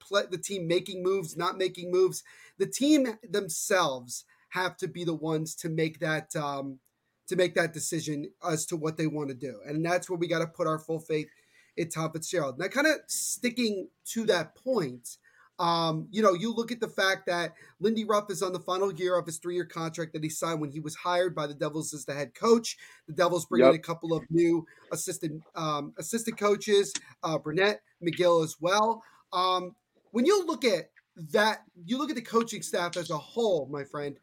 play, 0.00 0.22
the 0.30 0.38
team 0.38 0.66
making 0.66 1.02
moves, 1.02 1.36
not 1.36 1.58
making 1.58 1.90
moves. 1.90 2.22
The 2.58 2.66
team 2.66 3.18
themselves 3.28 4.24
have 4.50 4.76
to 4.78 4.88
be 4.88 5.04
the 5.04 5.14
ones 5.14 5.54
to 5.56 5.68
make 5.68 6.00
that 6.00 6.34
um, 6.36 6.78
to 7.26 7.36
make 7.36 7.54
that 7.54 7.72
decision 7.72 8.30
as 8.46 8.66
to 8.66 8.76
what 8.76 8.96
they 8.96 9.06
want 9.06 9.28
to 9.28 9.34
do, 9.34 9.58
and 9.66 9.84
that's 9.84 10.08
where 10.08 10.18
we 10.18 10.28
got 10.28 10.40
to 10.40 10.46
put 10.46 10.66
our 10.66 10.78
full 10.78 11.00
faith 11.00 11.28
in 11.76 11.88
Tom 11.88 12.12
Fitzgerald. 12.12 12.58
Now, 12.58 12.68
kind 12.68 12.86
of 12.86 12.96
sticking 13.06 13.88
to 14.12 14.26
that 14.26 14.54
point. 14.54 15.16
Um, 15.56 16.08
you 16.10 16.20
know, 16.20 16.34
you 16.34 16.52
look 16.52 16.72
at 16.72 16.80
the 16.80 16.88
fact 16.88 17.26
that 17.26 17.54
Lindy 17.78 18.04
Ruff 18.04 18.28
is 18.28 18.42
on 18.42 18.52
the 18.52 18.58
final 18.58 18.92
year 18.92 19.16
of 19.16 19.24
his 19.24 19.38
three-year 19.38 19.66
contract 19.66 20.12
that 20.12 20.24
he 20.24 20.28
signed 20.28 20.60
when 20.60 20.72
he 20.72 20.80
was 20.80 20.96
hired 20.96 21.32
by 21.32 21.46
the 21.46 21.54
Devils 21.54 21.94
as 21.94 22.04
the 22.04 22.12
head 22.12 22.34
coach. 22.34 22.76
The 23.06 23.12
Devils 23.12 23.46
bring 23.46 23.62
yep. 23.62 23.70
in 23.70 23.76
a 23.76 23.82
couple 23.82 24.12
of 24.12 24.24
new 24.30 24.66
assistant 24.90 25.44
um, 25.54 25.94
assistant 25.96 26.38
coaches, 26.38 26.92
uh, 27.22 27.38
Brunette 27.38 27.82
McGill 28.02 28.42
as 28.42 28.56
well. 28.60 29.04
Um, 29.34 29.74
when 30.12 30.24
you 30.24 30.46
look 30.46 30.64
at 30.64 30.90
that, 31.32 31.58
you 31.84 31.98
look 31.98 32.08
at 32.08 32.16
the 32.16 32.22
coaching 32.22 32.62
staff 32.62 32.96
as 32.96 33.10
a 33.10 33.18
whole, 33.18 33.68
my 33.70 33.84
friend. 33.84 34.16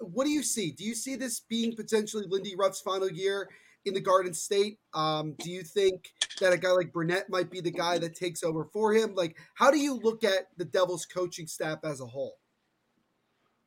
What 0.00 0.24
do 0.24 0.30
you 0.30 0.42
see? 0.42 0.72
Do 0.72 0.84
you 0.84 0.94
see 0.94 1.14
this 1.14 1.40
being 1.40 1.74
potentially 1.74 2.24
Lindy 2.28 2.56
Ruff's 2.56 2.80
final 2.80 3.10
year 3.10 3.48
in 3.84 3.94
the 3.94 4.00
Garden 4.00 4.34
State? 4.34 4.78
Um, 4.92 5.34
do 5.38 5.50
you 5.50 5.62
think 5.62 6.10
that 6.40 6.52
a 6.52 6.58
guy 6.58 6.70
like 6.70 6.92
Brunette 6.92 7.30
might 7.30 7.50
be 7.50 7.60
the 7.60 7.70
guy 7.70 7.98
that 7.98 8.16
takes 8.16 8.42
over 8.42 8.64
for 8.64 8.92
him? 8.92 9.14
Like, 9.14 9.36
how 9.54 9.70
do 9.70 9.78
you 9.78 9.94
look 9.94 10.24
at 10.24 10.48
the 10.56 10.64
Devils 10.64 11.06
coaching 11.06 11.46
staff 11.46 11.78
as 11.84 12.00
a 12.00 12.06
whole? 12.06 12.34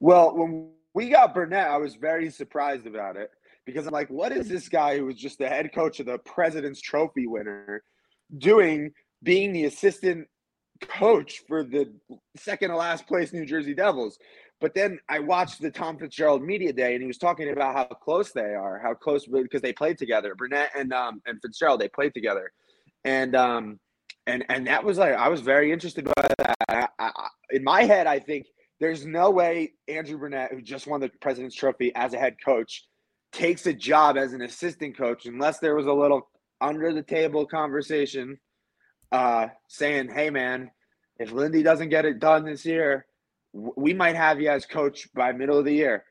Well, 0.02 0.36
when 0.36 0.72
we 0.94 1.10
got 1.10 1.34
Brunette, 1.34 1.70
I 1.70 1.78
was 1.78 1.96
very 1.96 2.30
surprised 2.30 2.86
about 2.86 3.16
it 3.16 3.32
because 3.66 3.88
I'm 3.88 3.94
like, 3.94 4.10
what 4.10 4.34
is 4.34 4.50
this 4.50 4.68
guy 4.68 4.98
who 4.98 5.06
was 5.06 5.16
just 5.16 5.38
the 5.38 5.48
head 5.48 5.74
coach 5.74 6.00
of 6.00 6.06
the 6.06 6.18
President's 6.20 6.82
Trophy 6.82 7.28
winner 7.28 7.84
doing 8.38 8.92
being 9.24 9.52
the 9.54 9.66
assistant 9.66 10.28
coach 10.82 11.44
for 11.48 11.64
the 11.64 11.92
second 12.36 12.70
to 12.70 12.76
last 12.76 13.08
place 13.08 13.34
New 13.34 13.46
Jersey 13.46 13.74
Devils. 13.74 14.18
But 14.62 14.74
then 14.74 15.00
I 15.08 15.20
watched 15.20 15.62
the 15.62 15.72
Tom 15.72 15.98
Fitzgerald 15.98 16.44
media 16.44 16.74
day, 16.74 16.94
and 16.94 17.02
he 17.02 17.08
was 17.08 17.18
talking 17.18 17.50
about 17.50 17.76
how 17.76 17.86
close 17.86 18.32
they 18.32 18.54
are, 18.56 18.80
how 18.80 18.94
close 18.94 19.26
because 19.26 19.62
they 19.62 19.72
played 19.72 19.98
together. 19.98 20.36
Brunette 20.36 20.72
and 20.76 20.92
um, 20.92 21.22
and 21.26 21.42
Fitzgerald 21.42 21.80
they 21.80 21.88
played 21.88 22.14
together, 22.14 22.52
and 23.06 23.36
um, 23.36 23.80
and 24.28 24.44
and 24.50 24.68
that 24.68 24.84
was 24.84 24.98
like 24.98 25.14
I 25.14 25.30
was 25.30 25.42
very 25.42 25.72
interested 25.72 26.06
by 26.06 26.28
that. 26.40 26.56
I, 26.68 26.88
I, 27.00 27.28
in 27.52 27.64
my 27.64 27.84
head, 27.84 28.06
I 28.06 28.20
think 28.20 28.48
there's 28.82 29.06
no 29.06 29.30
way 29.30 29.74
Andrew 29.88 30.18
Brunette, 30.18 30.52
who 30.52 30.62
just 30.62 30.88
won 30.88 31.00
the 31.00 31.10
President's 31.22 31.56
Trophy 31.56 31.94
as 31.96 32.14
a 32.14 32.20
head 32.20 32.36
coach, 32.44 32.86
takes 33.32 33.66
a 33.66 33.74
job 33.74 34.18
as 34.18 34.34
an 34.34 34.42
assistant 34.42 34.98
coach 34.98 35.26
unless 35.26 35.60
there 35.60 35.76
was 35.76 35.86
a 35.86 35.94
little 35.94 36.30
under 36.62 36.94
the 36.94 37.04
table 37.04 37.46
conversation 37.46 38.38
uh, 39.12 39.48
saying, 39.68 40.10
"Hey, 40.10 40.30
man, 40.30 40.72
if 41.20 41.32
Lindy 41.32 41.64
doesn't 41.64 41.90
get 41.90 42.06
it 42.06 42.20
done 42.20 42.46
this 42.46 42.66
year, 42.66 43.06
we 43.54 43.94
might 43.94 44.16
have 44.16 44.40
you 44.40 44.50
as 44.50 44.66
coach 44.66 45.12
by 45.14 45.32
middle 45.32 45.58
of 45.58 45.66
the 45.66 45.74
year." 45.74 46.06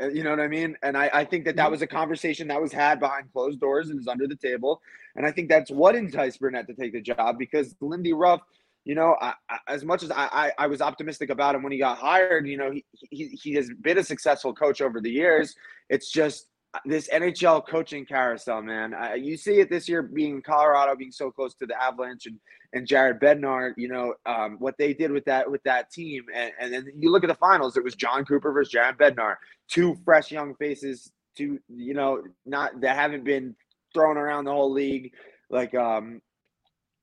Uh, 0.00 0.08
you 0.08 0.24
know 0.24 0.30
what 0.30 0.40
I 0.40 0.48
mean? 0.48 0.76
And 0.82 0.96
I, 0.96 1.10
I 1.12 1.24
think 1.24 1.44
that 1.44 1.56
that 1.56 1.64
mm-hmm. 1.64 1.72
was 1.72 1.82
a 1.82 1.86
conversation 1.86 2.48
that 2.48 2.60
was 2.60 2.72
had 2.72 2.98
behind 2.98 3.30
closed 3.32 3.60
doors 3.60 3.90
and 3.90 4.00
is 4.00 4.08
under 4.08 4.26
the 4.26 4.36
table. 4.36 4.80
And 5.16 5.26
I 5.26 5.30
think 5.30 5.48
that's 5.48 5.70
what 5.70 5.94
enticed 5.94 6.40
Brunette 6.40 6.66
to 6.68 6.74
take 6.74 6.92
the 6.92 7.00
job 7.00 7.38
because 7.38 7.74
Lindy 7.80 8.14
Ruff, 8.14 8.40
you 8.84 8.94
know, 8.94 9.16
I, 9.20 9.34
I, 9.50 9.58
as 9.68 9.84
much 9.84 10.02
as 10.02 10.10
I, 10.10 10.52
I, 10.58 10.66
was 10.66 10.80
optimistic 10.80 11.30
about 11.30 11.54
him 11.54 11.62
when 11.62 11.72
he 11.72 11.78
got 11.78 11.98
hired, 11.98 12.48
you 12.48 12.56
know, 12.56 12.72
he, 12.72 12.84
he, 13.10 13.28
he 13.28 13.52
has 13.54 13.70
been 13.82 13.98
a 13.98 14.02
successful 14.02 14.54
coach 14.54 14.80
over 14.80 15.00
the 15.00 15.10
years. 15.10 15.54
It's 15.88 16.10
just 16.10 16.48
this 16.84 17.08
NHL 17.08 17.66
coaching 17.66 18.06
carousel, 18.06 18.62
man. 18.62 18.94
Uh, 18.94 19.12
you 19.14 19.36
see 19.36 19.60
it 19.60 19.68
this 19.68 19.88
year 19.88 20.02
being 20.02 20.40
Colorado 20.40 20.96
being 20.96 21.12
so 21.12 21.30
close 21.30 21.54
to 21.54 21.66
the 21.66 21.80
Avalanche 21.80 22.26
and, 22.26 22.38
and 22.72 22.86
Jared 22.86 23.20
Bednar, 23.20 23.72
you 23.76 23.88
know, 23.88 24.14
um, 24.24 24.56
what 24.58 24.76
they 24.78 24.94
did 24.94 25.10
with 25.10 25.24
that 25.26 25.50
with 25.50 25.62
that 25.64 25.90
team. 25.90 26.24
And, 26.34 26.52
and 26.58 26.72
then 26.72 26.86
you 26.98 27.10
look 27.10 27.24
at 27.24 27.28
the 27.28 27.34
finals, 27.34 27.76
it 27.76 27.84
was 27.84 27.94
Jon 27.94 28.24
Cooper 28.24 28.52
versus 28.52 28.72
Jared 28.72 28.96
Bednar, 28.96 29.36
two 29.68 29.96
fresh 30.04 30.30
young 30.30 30.54
faces, 30.54 31.12
two, 31.36 31.58
you 31.68 31.94
know, 31.94 32.22
not 32.46 32.80
that 32.80 32.96
haven't 32.96 33.24
been 33.24 33.54
thrown 33.92 34.16
around 34.16 34.44
the 34.44 34.52
whole 34.52 34.72
league. 34.72 35.12
Like 35.50 35.74
um 35.74 36.22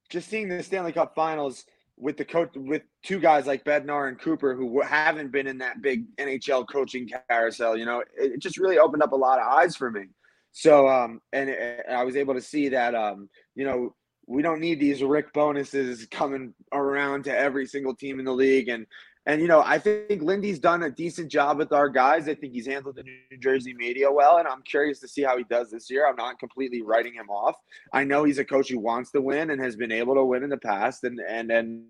just 0.09 0.29
seeing 0.29 0.49
the 0.49 0.63
Stanley 0.63 0.91
Cup 0.91 1.13
finals– 1.15 1.65
with 1.99 2.15
the 2.17 2.25
coach 2.25 2.49
with 2.55 2.81
two 3.03 3.19
guys 3.19 3.45
like 3.45 3.65
Bednar 3.65 4.07
and 4.07 4.19
Cooper 4.19 4.55
who 4.55 4.81
haven't 4.81 5.31
been 5.31 5.47
in 5.47 5.57
that 5.57 5.81
big 5.81 6.05
NHL 6.17 6.65
coaching 6.67 7.09
carousel, 7.29 7.77
you 7.77 7.85
know, 7.85 8.03
it 8.17 8.39
just 8.39 8.57
really 8.57 8.79
opened 8.79 9.03
up 9.03 9.11
a 9.11 9.17
lot 9.17 9.39
of 9.39 9.47
eyes 9.47 9.75
for 9.75 9.91
me. 9.91 10.05
So, 10.51 10.87
um, 10.87 11.21
and, 11.33 11.49
and 11.49 11.95
I 11.95 12.03
was 12.03 12.15
able 12.15 12.33
to 12.33 12.41
see 12.41 12.69
that, 12.69 12.95
um, 12.95 13.29
you 13.53 13.65
know, 13.65 13.95
we 14.27 14.41
don't 14.41 14.61
need 14.61 14.79
these 14.79 15.03
Rick 15.03 15.33
Bownesses 15.33 16.07
coming 16.09 16.53
around 16.71 17.23
to 17.23 17.37
every 17.37 17.65
single 17.65 17.95
team 17.95 18.19
in 18.19 18.25
the 18.25 18.31
league. 18.31 18.69
And 18.69 18.85
and 19.29 19.43
you 19.43 19.47
know, 19.47 19.61
I 19.63 19.77
think 19.77 20.23
Lindy's 20.23 20.57
done 20.57 20.81
a 20.81 20.89
decent 20.89 21.29
job 21.29 21.59
with 21.59 21.71
our 21.71 21.87
guys. 21.87 22.27
I 22.27 22.33
think 22.33 22.51
he's 22.51 22.65
handled 22.65 22.95
the 22.95 23.03
New 23.03 23.37
Jersey 23.37 23.75
media 23.75 24.11
well, 24.11 24.37
and 24.39 24.47
I'm 24.47 24.63
curious 24.63 24.99
to 25.01 25.07
see 25.07 25.21
how 25.21 25.37
he 25.37 25.43
does 25.43 25.69
this 25.69 25.87
year. 25.87 26.09
I'm 26.09 26.15
not 26.15 26.39
completely 26.39 26.81
writing 26.81 27.13
him 27.13 27.29
off. 27.29 27.55
I 27.93 28.05
know 28.05 28.23
he's 28.23 28.39
a 28.39 28.43
coach 28.43 28.69
who 28.69 28.79
wants 28.79 29.11
to 29.11 29.21
win 29.21 29.51
and 29.51 29.61
has 29.61 29.75
been 29.75 29.91
able 29.91 30.15
to 30.15 30.25
win 30.25 30.41
in 30.41 30.49
the 30.49 30.57
past, 30.57 31.03
and 31.03 31.19
and 31.19 31.51
and 31.51 31.83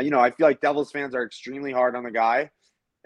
you 0.00 0.10
know, 0.10 0.18
I 0.18 0.32
feel 0.32 0.48
like 0.48 0.60
Devils 0.60 0.90
fans 0.90 1.14
are 1.14 1.24
extremely 1.24 1.70
hard 1.70 1.94
on 1.94 2.02
the 2.02 2.10
guy, 2.10 2.50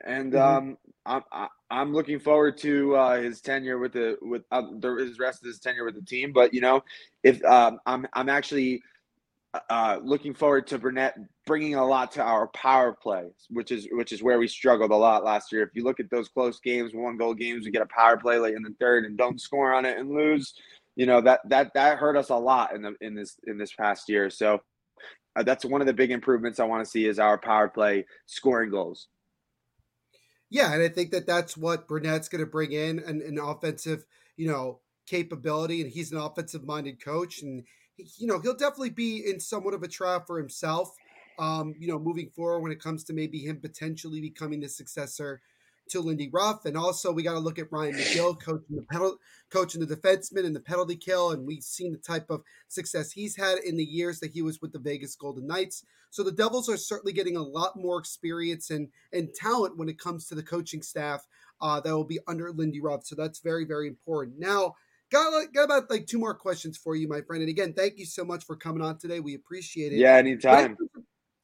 and 0.03 0.32
mm-hmm. 0.32 0.70
um, 0.70 0.78
I'm 1.05 1.22
I'm 1.70 1.93
looking 1.93 2.20
forward 2.20 2.57
to 2.59 2.97
uh, 2.97 3.20
his 3.20 3.43
tenure 3.43 3.78
with 3.78 3.93
the 3.93 4.16
with 4.22 4.45
uh, 4.51 4.62
the, 4.78 4.95
his 4.95 5.18
rest 5.18 5.43
of 5.43 5.47
his 5.47 5.59
tenure 5.59 5.85
with 5.85 5.97
the 5.97 6.07
team. 6.07 6.32
But 6.32 6.55
you 6.55 6.62
know, 6.62 6.82
if 7.22 7.45
um, 7.45 7.78
I'm 7.85 8.07
I'm 8.14 8.30
actually 8.30 8.80
uh, 9.71 9.99
looking 10.03 10.35
forward 10.35 10.67
to 10.69 10.79
Brunette 10.79 11.17
bringing 11.47 11.75
a 11.75 11.87
lot 11.87 12.13
to 12.13 12.23
our 12.23 12.49
power 12.49 12.93
play, 12.93 13.27
which 13.51 13.71
is 13.71 13.87
which 13.93 14.13
is 14.13 14.23
where 14.23 14.39
we 14.39 14.49
struggled 14.49 14.91
a 14.91 14.97
lot 14.97 15.25
last 15.25 15.53
year. 15.53 15.63
If 15.63 15.71
you 15.75 15.85
look 15.85 16.01
at 16.01 16.11
those 16.11 16.29
close 16.29 16.61
games, 16.61 16.93
one 16.95 17.17
goal 17.17 17.35
games, 17.35 17.65
we 17.65 17.71
get 17.71 17.83
a 17.83 17.87
power 17.87 18.17
play 18.17 18.39
late 18.39 18.55
in 18.55 18.63
the 18.63 18.75
third 18.81 19.05
and 19.05 19.17
don't 19.17 19.41
score 19.41 19.73
on 19.73 19.85
it 19.85 19.99
and 19.99 20.11
lose. 20.11 20.55
You 20.97 21.07
know 21.07 21.21
that 21.21 21.41
that 21.49 21.73
that 21.75 21.99
hurt 21.99 22.17
us 22.17 22.31
a 22.31 22.37
lot 22.37 22.75
in 22.75 22.83
the 22.83 22.95
in 23.01 23.15
this 23.15 23.37
in 23.47 23.59
this 23.59 23.73
past 23.73 24.09
year. 24.09 24.31
So 24.31 24.61
uh, 25.37 25.43
that's 25.43 25.65
one 25.65 25.81
of 25.81 25.87
the 25.87 25.93
big 25.93 26.11
improvements 26.11 26.61
I 26.61 26.65
want 26.65 26.85
to 26.85 26.91
see 26.91 27.07
is 27.07 27.19
our 27.19 27.39
power 27.39 27.69
play 27.69 28.07
scoring 28.27 28.71
goals. 28.71 29.09
Yeah, 30.51 30.73
and 30.73 30.83
I 30.83 30.89
think 30.89 31.11
that 31.11 31.27
that's 31.27 31.57
what 31.57 31.89
Brunette's 31.89 32.29
going 32.29 32.45
to 32.45 32.51
bring 32.51 32.71
in 32.73 33.01
an, 33.01 33.23
an 33.27 33.39
offensive, 33.39 34.05
you 34.37 34.47
know, 34.47 34.79
capability, 35.07 35.81
and 35.81 35.91
he's 35.91 36.13
an 36.13 36.19
offensive 36.19 36.65
minded 36.65 37.05
coach 37.05 37.43
and 37.43 37.65
you 37.97 38.26
know, 38.26 38.40
he'll 38.40 38.57
definitely 38.57 38.90
be 38.90 39.28
in 39.28 39.40
somewhat 39.40 39.74
of 39.74 39.82
a 39.82 39.88
trial 39.88 40.22
for 40.26 40.38
himself. 40.38 40.95
Um, 41.38 41.74
you 41.78 41.88
know, 41.88 41.99
moving 41.99 42.28
forward 42.30 42.61
when 42.61 42.70
it 42.70 42.80
comes 42.80 43.03
to 43.05 43.12
maybe 43.12 43.38
him 43.38 43.57
potentially 43.61 44.20
becoming 44.20 44.61
the 44.61 44.68
successor 44.68 45.40
to 45.90 46.01
Lindy 46.01 46.30
Ruff. 46.32 46.64
And 46.64 46.76
also 46.76 47.12
we 47.12 47.22
got 47.22 47.32
to 47.32 47.38
look 47.40 47.59
at 47.59 47.70
Ryan 47.70 47.95
McGill 47.95 48.40
coaching 48.40 48.76
the 48.76 48.82
penalty, 48.82 49.18
coaching 49.51 49.84
the 49.84 49.97
defenseman 49.97 50.47
and 50.47 50.55
the 50.55 50.61
penalty 50.61 50.97
kill. 50.97 51.32
And 51.32 51.47
we've 51.47 51.62
seen 51.62 51.92
the 51.92 51.99
type 51.99 52.30
of 52.30 52.42
success 52.68 53.12
he's 53.12 53.36
had 53.36 53.59
in 53.59 53.76
the 53.76 53.84
years 53.84 54.20
that 54.20 54.30
he 54.30 54.42
was 54.42 54.61
with 54.61 54.72
the 54.72 54.78
Vegas 54.78 55.14
Golden 55.14 55.47
Knights. 55.47 55.84
So 56.11 56.22
the 56.22 56.32
Devils 56.32 56.68
are 56.68 56.76
certainly 56.76 57.12
getting 57.12 57.36
a 57.36 57.42
lot 57.42 57.76
more 57.76 57.99
experience 57.99 58.70
and, 58.70 58.88
and 59.12 59.34
talent 59.34 59.76
when 59.76 59.88
it 59.88 59.99
comes 59.99 60.26
to 60.28 60.34
the 60.34 60.42
coaching 60.42 60.80
staff 60.80 61.26
uh, 61.61 61.80
that 61.80 61.95
will 61.95 62.05
be 62.05 62.20
under 62.28 62.53
Lindy 62.53 62.80
Ruff. 62.80 63.05
So 63.05 63.16
that's 63.16 63.40
very, 63.40 63.64
very 63.64 63.88
important. 63.88 64.38
Now, 64.38 64.76
Got, 65.15 65.53
got 65.53 65.65
about 65.67 65.91
like 65.91 66.09
two 66.09 66.19
more 66.19 66.35
questions 66.35 66.77
for 66.77 66.97
you, 66.97 67.07
my 67.07 67.21
friend. 67.21 67.41
And 67.41 67.49
again, 67.49 67.73
thank 67.73 67.99
you 67.99 68.05
so 68.05 68.25
much 68.25 68.45
for 68.45 68.57
coming 68.57 68.83
on 68.83 68.99
today. 68.99 69.21
We 69.21 69.37
appreciate 69.37 69.93
it. 69.93 69.99
Yeah, 69.99 70.17
anytime. 70.17 70.77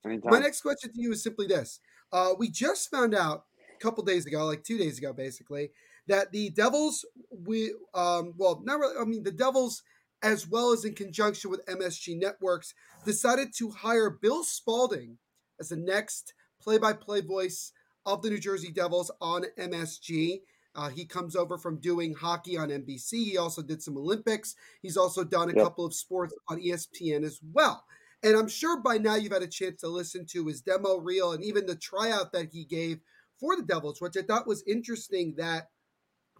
My, 0.05 0.11
anytime. 0.11 0.33
my 0.33 0.39
next 0.41 0.62
question 0.62 0.91
to 0.93 1.01
you 1.01 1.12
is 1.12 1.23
simply 1.23 1.47
this: 1.47 1.79
uh, 2.12 2.31
We 2.37 2.51
just 2.51 2.91
found 2.91 3.14
out 3.14 3.45
a 3.73 3.79
couple 3.81 4.03
days 4.03 4.27
ago, 4.27 4.45
like 4.45 4.64
two 4.64 4.77
days 4.77 4.99
ago, 4.99 5.12
basically, 5.12 5.71
that 6.09 6.33
the 6.33 6.51
Devils, 6.51 7.05
we, 7.31 7.73
um, 7.95 8.35
well, 8.37 8.61
not 8.64 8.81
really. 8.81 8.97
I 9.01 9.05
mean, 9.05 9.23
the 9.23 9.31
Devils, 9.31 9.85
as 10.21 10.49
well 10.49 10.73
as 10.73 10.85
in 10.85 10.95
conjunction 10.95 11.49
with 11.49 11.64
MSG 11.66 12.18
Networks, 12.18 12.75
decided 13.05 13.51
to 13.59 13.71
hire 13.71 14.11
Bill 14.11 14.43
Spaulding 14.43 15.18
as 15.61 15.68
the 15.68 15.77
next 15.77 16.35
play-by-play 16.61 17.21
voice 17.21 17.71
of 18.05 18.23
the 18.23 18.31
New 18.31 18.41
Jersey 18.41 18.73
Devils 18.73 19.12
on 19.21 19.45
MSG. 19.57 20.41
Uh, 20.75 20.89
he 20.89 21.05
comes 21.05 21.35
over 21.35 21.59
from 21.59 21.81
doing 21.81 22.14
hockey 22.14 22.57
on 22.57 22.68
NBC. 22.68 23.25
He 23.25 23.39
also 23.39 23.61
did 23.62 23.83
some 23.83 23.97
Olympics. 23.97 24.55
He's 24.83 24.97
also 24.97 25.25
done 25.25 25.51
a 25.51 25.55
yep. 25.55 25.64
couple 25.64 25.85
of 25.85 25.95
sports 25.95 26.35
on 26.49 26.61
ESPN 26.61 27.25
as 27.25 27.41
well. 27.53 27.85
And 28.23 28.37
I'm 28.37 28.49
sure 28.49 28.81
by 28.81 28.99
now 28.99 29.16
you've 29.16 29.33
had 29.33 29.43
a 29.43 29.49
chance 29.49 29.81
to 29.81 29.89
listen 29.89 30.27
to 30.27 30.47
his 30.47 30.61
demo 30.61 30.99
reel 30.99 31.33
and 31.33 31.43
even 31.43 31.66
the 31.66 31.75
tryout 31.75 32.33
that 32.33 32.51
he 32.53 32.64
gave 32.64 33.01
for 33.39 33.57
the 33.57 33.62
Devils, 33.62 34.01
which 34.01 34.16
I 34.16 34.23
thought 34.23 34.47
was 34.47 34.62
interesting 34.66 35.35
that 35.39 35.68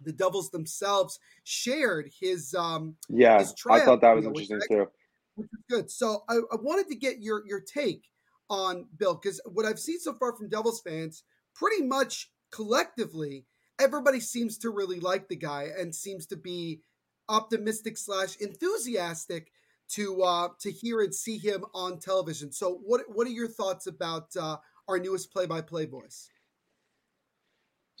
the 0.03 0.13
Devils 0.13 0.49
themselves 0.51 1.19
shared 1.43 2.09
his 2.19 2.55
um 2.55 2.95
yeah 3.09 3.39
his 3.39 3.53
I 3.69 3.81
thought 3.81 4.01
that 4.01 4.15
was 4.15 4.25
interesting 4.25 4.57
which, 4.57 4.67
too. 4.69 4.87
Which 5.35 5.47
is 5.47 5.63
good. 5.69 5.91
So 5.91 6.23
I, 6.27 6.35
I 6.35 6.55
wanted 6.61 6.87
to 6.89 6.95
get 6.95 7.19
your 7.19 7.45
your 7.45 7.61
take 7.61 8.05
on 8.49 8.85
Bill 8.97 9.15
because 9.15 9.41
what 9.45 9.65
I've 9.65 9.79
seen 9.79 9.99
so 9.99 10.13
far 10.13 10.35
from 10.35 10.49
Devils 10.49 10.81
fans, 10.81 11.23
pretty 11.55 11.83
much 11.83 12.29
collectively, 12.51 13.45
everybody 13.81 14.19
seems 14.19 14.57
to 14.59 14.69
really 14.69 14.99
like 14.99 15.27
the 15.27 15.35
guy 15.35 15.69
and 15.77 15.93
seems 15.93 16.25
to 16.27 16.37
be 16.37 16.81
optimistic 17.29 17.97
slash 17.97 18.37
enthusiastic 18.37 19.51
to 19.89 20.21
uh, 20.21 20.49
to 20.59 20.71
hear 20.71 21.01
and 21.01 21.13
see 21.13 21.37
him 21.37 21.65
on 21.73 21.99
television. 21.99 22.51
So, 22.51 22.79
what 22.83 23.01
what 23.07 23.27
are 23.27 23.31
your 23.31 23.47
thoughts 23.47 23.87
about 23.87 24.27
uh, 24.39 24.57
our 24.87 24.99
newest 24.99 25.31
play 25.33 25.45
by 25.45 25.61
play 25.61 25.85
voice? 25.85 26.29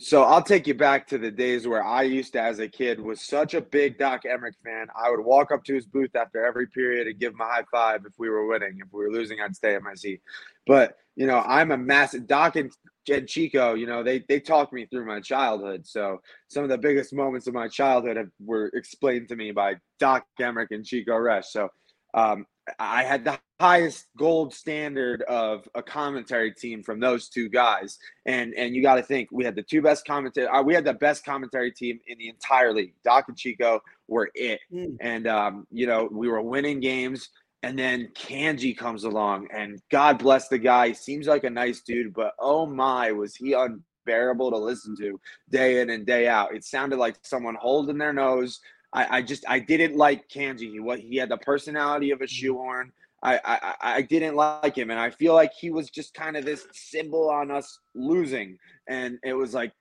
So 0.03 0.23
I'll 0.23 0.41
take 0.41 0.65
you 0.65 0.73
back 0.73 1.05
to 1.09 1.19
the 1.19 1.29
days 1.29 1.67
where 1.67 1.83
I 1.83 2.01
used 2.01 2.33
to, 2.33 2.41
as 2.41 2.57
a 2.57 2.67
kid, 2.67 2.99
was 2.99 3.21
such 3.21 3.53
a 3.53 3.61
big 3.61 3.99
Doc 3.99 4.23
Emrick 4.23 4.55
fan. 4.63 4.87
I 4.99 5.11
would 5.11 5.23
walk 5.23 5.51
up 5.51 5.63
to 5.65 5.75
his 5.75 5.85
booth 5.85 6.15
after 6.15 6.43
every 6.43 6.65
period 6.65 7.05
and 7.05 7.19
give 7.19 7.33
him 7.33 7.41
a 7.41 7.45
high 7.45 7.65
five 7.71 8.01
if 8.07 8.13
we 8.17 8.27
were 8.27 8.47
winning. 8.47 8.79
If 8.79 8.91
we 8.91 9.03
were 9.03 9.11
losing, 9.11 9.39
I'd 9.39 9.55
stay 9.55 9.75
in 9.75 9.83
my 9.83 9.93
seat. 9.93 10.21
But 10.65 10.97
you 11.15 11.27
know, 11.27 11.43
I'm 11.45 11.69
a 11.69 11.77
massive 11.77 12.25
Doc 12.25 12.55
and, 12.55 12.71
and 13.09 13.27
Chico. 13.27 13.73
You 13.73 13.87
know, 13.87 14.03
they 14.03 14.23
they 14.27 14.39
talked 14.39 14.73
me 14.73 14.85
through 14.85 15.05
my 15.05 15.19
childhood. 15.19 15.85
So 15.85 16.19
some 16.47 16.63
of 16.63 16.69
the 16.69 16.77
biggest 16.77 17.13
moments 17.13 17.47
of 17.47 17.53
my 17.53 17.67
childhood 17.67 18.17
have, 18.17 18.29
were 18.39 18.71
explained 18.73 19.27
to 19.29 19.35
me 19.35 19.51
by 19.51 19.75
Doc 19.99 20.25
Emrick 20.39 20.67
and 20.71 20.85
Chico 20.85 21.13
Resch. 21.13 21.45
So 21.45 21.69
um, 22.13 22.45
I 22.79 23.03
had 23.03 23.23
the 23.23 23.39
highest 23.59 24.07
gold 24.17 24.53
standard 24.53 25.23
of 25.23 25.67
a 25.75 25.81
commentary 25.81 26.53
team 26.53 26.83
from 26.83 26.99
those 26.99 27.29
two 27.29 27.49
guys, 27.49 27.97
and 28.25 28.53
and 28.53 28.75
you 28.75 28.81
got 28.81 28.95
to 28.95 29.03
think 29.03 29.29
we 29.31 29.43
had 29.43 29.55
the 29.55 29.63
two 29.63 29.81
best 29.81 30.05
commentary. 30.05 30.47
Uh, 30.47 30.61
we 30.61 30.73
had 30.73 30.85
the 30.85 30.93
best 30.93 31.25
commentary 31.25 31.71
team 31.71 31.99
in 32.07 32.17
the 32.17 32.29
entire 32.29 32.73
league. 32.73 32.93
Doc 33.03 33.25
and 33.27 33.37
Chico 33.37 33.81
were 34.07 34.29
it, 34.35 34.59
mm. 34.71 34.95
and 35.01 35.27
um, 35.27 35.65
you 35.71 35.87
know 35.87 36.07
we 36.11 36.27
were 36.27 36.41
winning 36.41 36.79
games. 36.79 37.29
And 37.63 37.77
then 37.77 38.09
Cangi 38.15 38.75
comes 38.75 39.03
along, 39.03 39.47
and 39.53 39.79
God 39.91 40.17
bless 40.17 40.47
the 40.47 40.57
guy. 40.57 40.89
He 40.89 40.93
seems 40.95 41.27
like 41.27 41.43
a 41.43 41.49
nice 41.49 41.81
dude, 41.81 42.13
but 42.13 42.33
oh 42.39 42.65
my, 42.65 43.11
was 43.11 43.35
he 43.35 43.53
unbearable 43.53 44.49
to 44.49 44.57
listen 44.57 44.95
to 44.97 45.19
day 45.49 45.81
in 45.81 45.91
and 45.91 46.05
day 46.05 46.27
out. 46.27 46.55
It 46.55 46.63
sounded 46.63 46.97
like 46.97 47.17
someone 47.21 47.55
holding 47.55 47.99
their 47.99 48.13
nose 48.13 48.59
I, 48.93 49.17
I 49.17 49.21
just 49.21 49.45
I 49.47 49.59
didn't 49.59 49.95
like 49.95 50.27
Cangi. 50.29 50.71
He 50.71 50.79
what 50.79 50.99
he 50.99 51.15
had 51.15 51.29
the 51.29 51.37
personality 51.37 52.11
of 52.11 52.21
a 52.21 52.25
mm-hmm. 52.25 52.29
shoehorn. 52.29 52.91
I, 53.23 53.39
I 53.45 53.75
I 53.97 54.01
didn't 54.01 54.35
like 54.35 54.75
him, 54.75 54.89
and 54.89 54.99
I 54.99 55.11
feel 55.11 55.35
like 55.35 55.51
he 55.53 55.69
was 55.69 55.89
just 55.89 56.13
kind 56.13 56.35
of 56.35 56.43
this 56.43 56.65
symbol 56.73 57.29
on 57.29 57.51
us 57.51 57.79
losing. 57.93 58.57
And 58.87 59.19
it 59.23 59.33
was 59.33 59.53
like 59.53 59.71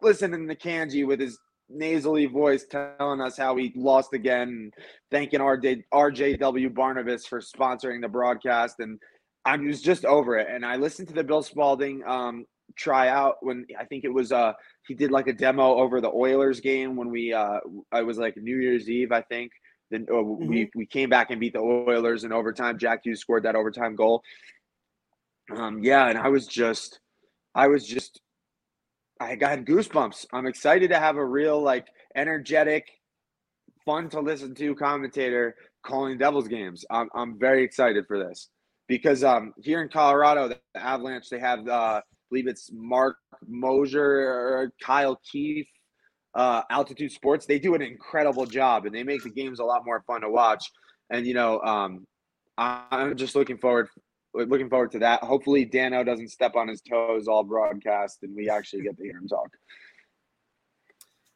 listening 0.00 0.48
to 0.48 0.56
Cangi 0.56 1.06
with 1.06 1.20
his 1.20 1.38
nasally 1.68 2.26
voice 2.26 2.64
telling 2.64 3.20
us 3.20 3.36
how 3.36 3.56
he 3.56 3.72
lost 3.76 4.12
again, 4.12 4.70
thanking 5.10 5.40
RJ, 5.40 5.84
RJW 5.92 6.74
Barnabas 6.74 7.26
for 7.26 7.40
sponsoring 7.40 8.00
the 8.00 8.08
broadcast, 8.08 8.76
and 8.80 8.98
I 9.44 9.56
was 9.56 9.80
just 9.80 10.04
over 10.04 10.38
it. 10.38 10.48
And 10.50 10.64
I 10.64 10.76
listened 10.76 11.08
to 11.08 11.14
the 11.14 11.24
Bill 11.24 11.42
Spaulding 11.42 12.02
um, 12.06 12.46
try 12.74 13.08
out 13.08 13.36
when 13.40 13.66
I 13.78 13.84
think 13.84 14.04
it 14.04 14.12
was 14.12 14.32
uh 14.32 14.52
he 14.86 14.94
did 14.94 15.10
like 15.10 15.28
a 15.28 15.32
demo 15.32 15.76
over 15.76 16.00
the 16.00 16.10
Oilers 16.10 16.60
game 16.60 16.96
when 16.96 17.10
we 17.10 17.32
uh 17.32 17.60
I 17.92 18.02
was 18.02 18.18
like 18.18 18.36
New 18.36 18.56
Year's 18.56 18.88
Eve 18.88 19.12
I 19.12 19.22
think 19.22 19.52
then 19.90 20.06
uh, 20.10 20.14
mm-hmm. 20.14 20.46
we 20.48 20.70
we 20.74 20.86
came 20.86 21.08
back 21.08 21.30
and 21.30 21.40
beat 21.40 21.52
the 21.52 21.60
Oilers 21.60 22.24
in 22.24 22.32
overtime 22.32 22.78
Jack 22.78 23.00
Hughes 23.04 23.20
scored 23.20 23.44
that 23.44 23.54
overtime 23.54 23.94
goal 23.94 24.22
um 25.54 25.82
yeah 25.82 26.08
and 26.08 26.18
I 26.18 26.28
was 26.28 26.46
just 26.46 27.00
I 27.54 27.68
was 27.68 27.86
just 27.86 28.20
I 29.20 29.36
got 29.36 29.60
goosebumps 29.60 30.26
I'm 30.32 30.46
excited 30.46 30.90
to 30.90 30.98
have 30.98 31.16
a 31.16 31.24
real 31.24 31.60
like 31.60 31.86
energetic 32.14 32.88
fun 33.84 34.08
to 34.10 34.20
listen 34.20 34.54
to 34.54 34.74
commentator 34.74 35.54
calling 35.84 36.18
Devils 36.18 36.48
games 36.48 36.84
I'm 36.90 37.08
I'm 37.14 37.38
very 37.38 37.62
excited 37.62 38.04
for 38.06 38.18
this 38.18 38.50
because 38.88 39.24
um 39.24 39.52
here 39.62 39.82
in 39.82 39.88
Colorado 39.88 40.48
the 40.48 40.58
Avalanche 40.74 41.28
they 41.30 41.40
have 41.40 41.66
uh 41.68 42.00
believe 42.30 42.46
it's 42.46 42.70
Mark 42.72 43.16
Mosier 43.46 44.02
or 44.02 44.72
Kyle 44.82 45.20
Keith 45.30 45.68
uh, 46.36 46.62
Altitude 46.70 47.10
Sports. 47.10 47.46
They 47.46 47.58
do 47.58 47.74
an 47.74 47.82
incredible 47.82 48.46
job 48.46 48.86
and 48.86 48.94
they 48.94 49.02
make 49.02 49.22
the 49.22 49.30
games 49.30 49.58
a 49.58 49.64
lot 49.64 49.84
more 49.84 50.04
fun 50.06 50.20
to 50.20 50.30
watch. 50.30 50.70
And 51.10 51.26
you 51.26 51.34
know, 51.34 51.60
um, 51.60 52.06
I'm 52.58 53.16
just 53.16 53.34
looking 53.34 53.58
forward 53.58 53.88
looking 54.44 54.68
forward 54.68 54.92
to 54.92 54.98
that. 55.00 55.22
Hopefully, 55.22 55.64
Dano 55.64 56.04
doesn't 56.04 56.30
step 56.30 56.56
on 56.56 56.68
his 56.68 56.80
toes 56.80 57.28
all 57.28 57.44
broadcast, 57.44 58.18
and 58.22 58.34
we 58.34 58.48
actually 58.48 58.82
get 58.82 58.96
to 58.96 59.02
hear 59.02 59.16
him 59.16 59.28
talk. 59.28 59.48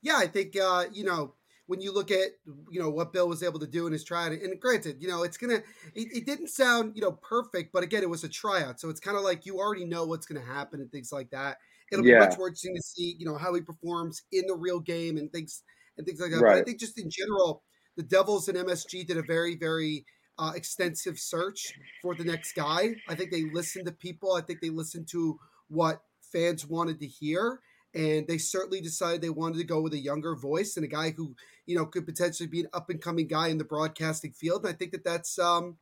Yeah, 0.03 0.17
I 0.17 0.27
think 0.27 0.57
uh, 0.57 0.85
you 0.93 1.05
know 1.05 1.35
when 1.67 1.81
you 1.81 1.93
look 1.93 2.11
at 2.11 2.31
you 2.71 2.81
know 2.81 2.91
what 2.91 3.13
Bill 3.13 3.29
was 3.29 3.45
able 3.45 3.61
to 3.61 3.67
do 3.67 3.87
in 3.87 3.93
his 3.93 4.03
tryout, 4.03 4.33
and 4.33 4.61
granted, 4.61 4.97
you 5.01 5.09
know 5.09 5.23
it's 5.23 5.37
gonna 5.37 5.63
it, 5.95 6.09
it 6.13 6.27
didn't 6.27 6.49
sound 6.49 6.97
you 6.97 7.03
know 7.03 7.13
perfect, 7.13 7.73
but 7.73 7.85
again, 7.85 8.03
it 8.03 8.11
was 8.11 8.25
a 8.25 8.29
tryout, 8.29 8.81
so 8.81 8.89
it's 8.89 9.01
kind 9.01 9.17
of 9.17 9.23
like 9.23 9.47
you 9.47 9.59
already 9.59 9.85
know 9.85 10.05
what's 10.05 10.27
gonna 10.27 10.45
happen 10.45 10.81
and 10.81 10.91
things 10.91 11.13
like 11.13 11.31
that. 11.31 11.59
It'll 11.93 12.05
yeah. 12.05 12.21
be 12.21 12.27
much 12.27 12.39
more 12.39 12.49
interesting 12.49 12.75
to 12.75 12.83
see 12.83 13.15
you 13.19 13.25
know 13.27 13.37
how 13.37 13.55
he 13.55 13.61
performs 13.61 14.23
in 14.33 14.47
the 14.47 14.57
real 14.57 14.81
game 14.81 15.17
and 15.17 15.31
things 15.33 15.63
and 15.97 16.07
things 16.07 16.21
like 16.21 16.33
that. 16.33 16.41
Right. 16.41 16.55
But 16.55 16.63
I 16.63 16.65
think 16.65 16.81
just 16.81 16.99
in 16.99 17.09
general, 17.09 17.63
the 17.97 18.03
Devils 18.03 18.49
and 18.49 18.59
MSG 18.59 19.07
did 19.07 19.17
a 19.17 19.23
very 19.23 19.57
very 19.57 20.05
uh, 20.41 20.53
extensive 20.57 21.19
search 21.21 21.73
for 22.03 22.17
the 22.17 22.25
next 22.25 22.55
guy. 22.55 22.97
I 23.09 23.15
think 23.15 23.31
they 23.31 23.45
listened 23.53 23.87
to 23.87 23.93
people. 23.93 24.33
I 24.33 24.41
think 24.41 24.61
they 24.61 24.71
listened 24.71 25.07
to 25.09 25.39
what 25.69 26.03
fans 26.33 26.67
wanted 26.67 26.99
to 27.01 27.07
hear 27.07 27.61
and 27.95 28.27
they 28.29 28.39
certainly 28.39 28.81
decided 28.81 29.21
they 29.21 29.31
wanted 29.31 29.59
to 29.59 29.65
go 29.65 29.81
with 29.81 29.95
a 29.95 29.99
younger 29.99 30.35
voice 30.37 30.77
and 30.77 30.85
a 30.85 30.89
guy 30.89 31.11
who 31.11 31.35
you 31.67 31.77
know 31.77 31.87
could 31.87 32.07
potentially 32.07 32.47
be 32.47 32.61
an 32.61 32.69
up 32.73 32.91
and 32.91 33.01
coming 33.01 33.27
guy 33.27 33.49
in 33.49 33.59
the 33.59 33.65
broadcasting 33.65 34.33
field. 34.33 34.65
And 34.65 34.73
I 34.73 34.77
think 34.77 34.93
that 34.93 35.05
that's 35.05 35.39
um, 35.39 35.77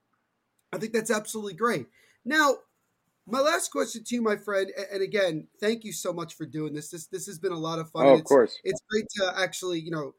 I 0.72 0.78
think 0.78 0.92
that's 0.92 1.10
absolutely 1.10 1.54
great. 1.54 1.86
Now, 2.24 2.56
my 3.26 3.40
last 3.40 3.70
question 3.70 4.04
to 4.04 4.14
you, 4.14 4.22
my 4.22 4.36
friend, 4.36 4.70
and 4.90 5.02
again, 5.02 5.48
thank 5.60 5.84
you 5.84 5.92
so 5.92 6.12
much 6.12 6.34
for 6.34 6.46
doing 6.46 6.72
this. 6.72 6.90
This 6.90 7.06
this 7.06 7.26
has 7.26 7.38
been 7.38 7.52
a 7.52 7.58
lot 7.58 7.78
of 7.78 7.90
fun. 7.90 8.06
Oh, 8.06 8.14
of 8.14 8.24
course, 8.24 8.58
it's 8.64 8.80
great 8.90 9.06
to 9.16 9.32
actually 9.38 9.80
you 9.80 9.90
know 9.90 10.14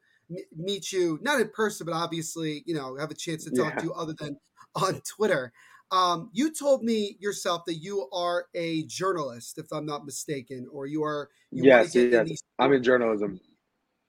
meet 0.56 0.92
you 0.92 1.18
not 1.22 1.40
in 1.40 1.48
person, 1.48 1.86
but 1.86 1.94
obviously 1.94 2.62
you 2.66 2.74
know 2.74 2.96
have 2.96 3.10
a 3.10 3.14
chance 3.14 3.44
to 3.44 3.50
talk 3.50 3.74
yeah. 3.74 3.80
to 3.80 3.84
you 3.86 3.92
other 3.94 4.14
than 4.18 4.36
on 4.74 5.00
Twitter. 5.02 5.52
Um, 5.92 6.30
you 6.32 6.52
told 6.52 6.84
me 6.84 7.16
yourself 7.18 7.64
that 7.66 7.74
you 7.74 8.08
are 8.12 8.46
a 8.54 8.84
journalist, 8.84 9.58
if 9.58 9.66
I'm 9.72 9.86
not 9.86 10.04
mistaken, 10.04 10.68
or 10.72 10.86
you 10.86 11.02
are. 11.02 11.30
You 11.50 11.64
yes, 11.64 11.94
yes. 11.94 12.28
In 12.28 12.36
I'm 12.58 12.72
in 12.72 12.82
journalism. 12.82 13.40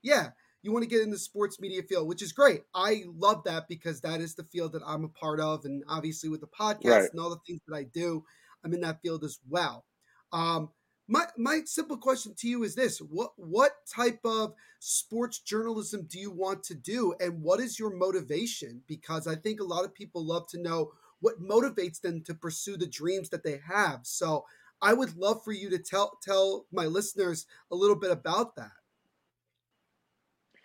Yeah, 0.03 0.29
you 0.61 0.71
want 0.71 0.83
to 0.83 0.89
get 0.89 1.01
in 1.01 1.09
the 1.09 1.17
sports 1.17 1.59
media 1.59 1.81
field, 1.81 2.07
which 2.07 2.21
is 2.21 2.31
great. 2.31 2.61
I 2.75 3.03
love 3.07 3.43
that 3.45 3.67
because 3.67 3.99
that 4.01 4.21
is 4.21 4.35
the 4.35 4.43
field 4.43 4.73
that 4.73 4.83
I'm 4.85 5.03
a 5.03 5.09
part 5.09 5.39
of, 5.39 5.65
and 5.65 5.83
obviously 5.87 6.29
with 6.29 6.41
the 6.41 6.47
podcast 6.47 6.85
right. 6.85 7.09
and 7.11 7.19
all 7.19 7.31
the 7.31 7.39
things 7.47 7.61
that 7.67 7.75
I 7.75 7.83
do, 7.83 8.23
I'm 8.63 8.73
in 8.73 8.81
that 8.81 9.01
field 9.01 9.23
as 9.23 9.39
well. 9.49 9.85
Um, 10.31 10.69
my 11.07 11.25
my 11.37 11.61
simple 11.65 11.97
question 11.97 12.33
to 12.37 12.47
you 12.47 12.63
is 12.63 12.75
this: 12.75 12.99
what 12.99 13.31
what 13.37 13.71
type 13.87 14.19
of 14.25 14.53
sports 14.79 15.39
journalism 15.39 16.07
do 16.09 16.19
you 16.19 16.31
want 16.31 16.63
to 16.65 16.75
do, 16.75 17.13
and 17.19 17.41
what 17.41 17.59
is 17.59 17.79
your 17.79 17.95
motivation? 17.95 18.81
Because 18.87 19.27
I 19.27 19.35
think 19.35 19.59
a 19.59 19.65
lot 19.65 19.85
of 19.85 19.93
people 19.93 20.25
love 20.25 20.47
to 20.49 20.61
know 20.61 20.91
what 21.19 21.41
motivates 21.41 22.01
them 22.01 22.21
to 22.23 22.33
pursue 22.33 22.77
the 22.77 22.87
dreams 22.87 23.29
that 23.29 23.43
they 23.43 23.59
have. 23.67 24.01
So 24.03 24.45
I 24.81 24.93
would 24.93 25.15
love 25.17 25.43
for 25.43 25.51
you 25.51 25.69
to 25.69 25.77
tell 25.79 26.17
tell 26.23 26.65
my 26.71 26.85
listeners 26.85 27.45
a 27.71 27.75
little 27.75 27.95
bit 27.95 28.11
about 28.11 28.55
that. 28.55 28.71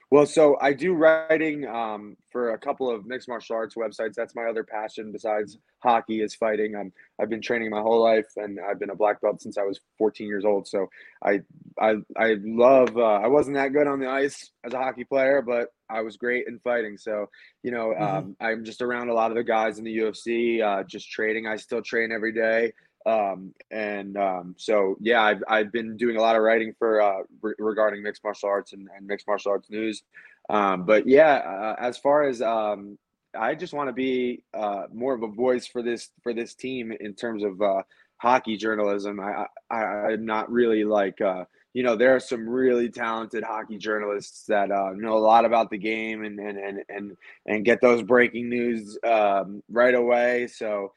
Well, 0.09 0.24
so 0.26 0.57
I 0.61 0.72
do 0.72 0.94
writing 0.94 1.66
um, 1.66 2.16
for 2.30 2.52
a 2.52 2.59
couple 2.59 2.88
of 2.88 3.07
mixed 3.07 3.28
martial 3.28 3.57
arts 3.57 3.74
websites. 3.74 4.14
That's 4.14 4.36
my 4.36 4.44
other 4.44 4.62
passion 4.62 5.11
besides 5.11 5.59
hockey 5.82 6.22
is 6.22 6.32
fighting. 6.32 6.76
I'm, 6.76 6.92
I've 7.20 7.28
been 7.28 7.42
training 7.42 7.70
my 7.70 7.80
whole 7.80 8.04
life, 8.04 8.26
and 8.36 8.61
I've 8.61 8.78
been 8.78 8.90
a 8.90 8.94
black 8.94 9.20
belt 9.20 9.42
since 9.42 9.59
I 9.59 9.62
was 9.62 9.80
14 9.98 10.28
years 10.28 10.44
old. 10.44 10.68
So 10.68 10.86
I 11.24 11.40
I 11.80 11.96
I 12.16 12.36
love. 12.40 12.96
Uh, 12.96 13.02
I 13.02 13.26
wasn't 13.26 13.57
that 13.57 13.72
good 13.72 13.88
on 13.88 13.98
the 13.98 14.09
ice 14.09 14.50
as 14.64 14.74
a 14.74 14.78
hockey 14.78 15.02
player, 15.04 15.42
but 15.42 15.70
I 15.90 16.02
was 16.02 16.16
great 16.16 16.46
in 16.46 16.61
fighting. 16.61 16.98
So 16.98 17.26
you 17.64 17.72
know, 17.72 17.88
mm-hmm. 17.88 18.02
um, 18.02 18.36
I'm 18.40 18.64
just 18.64 18.82
around 18.82 19.09
a 19.09 19.14
lot 19.14 19.32
of 19.32 19.36
the 19.36 19.44
guys 19.44 19.78
in 19.78 19.84
the 19.84 19.96
UFC. 19.96 20.62
Uh, 20.62 20.84
just 20.84 21.11
training. 21.11 21.48
I 21.48 21.57
still 21.57 21.82
train 21.82 22.12
every 22.12 22.32
day. 22.32 22.72
Um, 23.07 23.54
and 23.70 24.16
um, 24.16 24.54
so, 24.59 24.96
yeah, 25.00 25.22
I've, 25.22 25.42
I've 25.48 25.72
been 25.72 25.96
doing 25.96 26.16
a 26.16 26.20
lot 26.20 26.34
of 26.34 26.42
writing 26.42 26.74
for 26.76 27.00
uh, 27.00 27.22
re- 27.40 27.54
regarding 27.59 28.02
mixed 28.02 28.24
martial 28.24 28.48
arts 28.48 28.72
and, 28.72 28.88
and, 28.96 29.07
mixed 29.07 29.28
martial 29.28 29.52
arts 29.52 29.70
news. 29.70 30.02
Um, 30.50 30.84
but 30.84 31.07
yeah, 31.07 31.36
uh, 31.36 31.76
as 31.78 31.98
far 31.98 32.24
as 32.24 32.42
um, 32.42 32.98
I 33.38 33.54
just 33.54 33.72
want 33.72 33.88
to 33.88 33.92
be 33.92 34.42
uh, 34.54 34.84
more 34.92 35.14
of 35.14 35.22
a 35.22 35.28
voice 35.28 35.66
for 35.66 35.82
this 35.82 36.11
for 36.22 36.32
this 36.32 36.54
team 36.54 36.92
in 37.00 37.14
terms 37.14 37.44
of 37.44 37.61
uh, 37.61 37.82
hockey 38.18 38.57
journalism. 38.57 39.20
I, 39.20 39.46
I 39.70 40.12
am 40.12 40.24
not 40.24 40.50
really 40.50 40.84
like 40.84 41.20
uh, 41.20 41.44
you 41.74 41.82
know 41.82 41.96
there 41.96 42.14
are 42.14 42.20
some 42.20 42.48
really 42.48 42.88
talented 42.88 43.44
hockey 43.44 43.78
journalists 43.78 44.44
that 44.46 44.70
uh, 44.70 44.92
know 44.94 45.16
a 45.16 45.18
lot 45.18 45.44
about 45.44 45.70
the 45.70 45.78
game 45.78 46.24
and 46.24 46.38
and 46.38 46.59
and 46.59 46.78
and, 46.88 47.16
and 47.46 47.64
get 47.64 47.80
those 47.80 48.02
breaking 48.02 48.48
news 48.48 48.98
um, 49.04 49.62
right 49.68 49.94
away. 49.94 50.46
So 50.48 50.92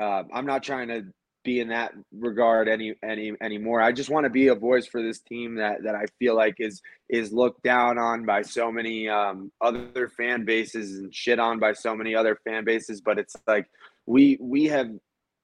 uh, 0.00 0.24
I'm 0.32 0.46
not 0.46 0.62
trying 0.62 0.88
to 0.88 1.04
be 1.44 1.60
in 1.60 1.68
that 1.68 1.92
regard 2.12 2.68
any 2.68 2.94
any 3.02 3.32
anymore. 3.40 3.80
I 3.80 3.92
just 3.92 4.10
want 4.10 4.24
to 4.24 4.30
be 4.30 4.48
a 4.48 4.54
voice 4.54 4.86
for 4.86 5.02
this 5.02 5.20
team 5.20 5.56
that 5.56 5.82
that 5.84 5.94
I 5.94 6.06
feel 6.18 6.34
like 6.34 6.56
is 6.58 6.82
is 7.08 7.32
looked 7.32 7.62
down 7.62 7.98
on 7.98 8.24
by 8.24 8.42
so 8.42 8.72
many 8.72 9.08
um, 9.08 9.52
other 9.60 10.08
fan 10.16 10.44
bases 10.44 10.98
and 10.98 11.14
shit 11.14 11.38
on 11.38 11.60
by 11.60 11.72
so 11.72 11.94
many 11.94 12.14
other 12.14 12.38
fan 12.44 12.64
bases. 12.64 13.00
But 13.00 13.18
it's 13.18 13.36
like 13.46 13.66
we 14.06 14.38
we 14.40 14.64
have 14.66 14.90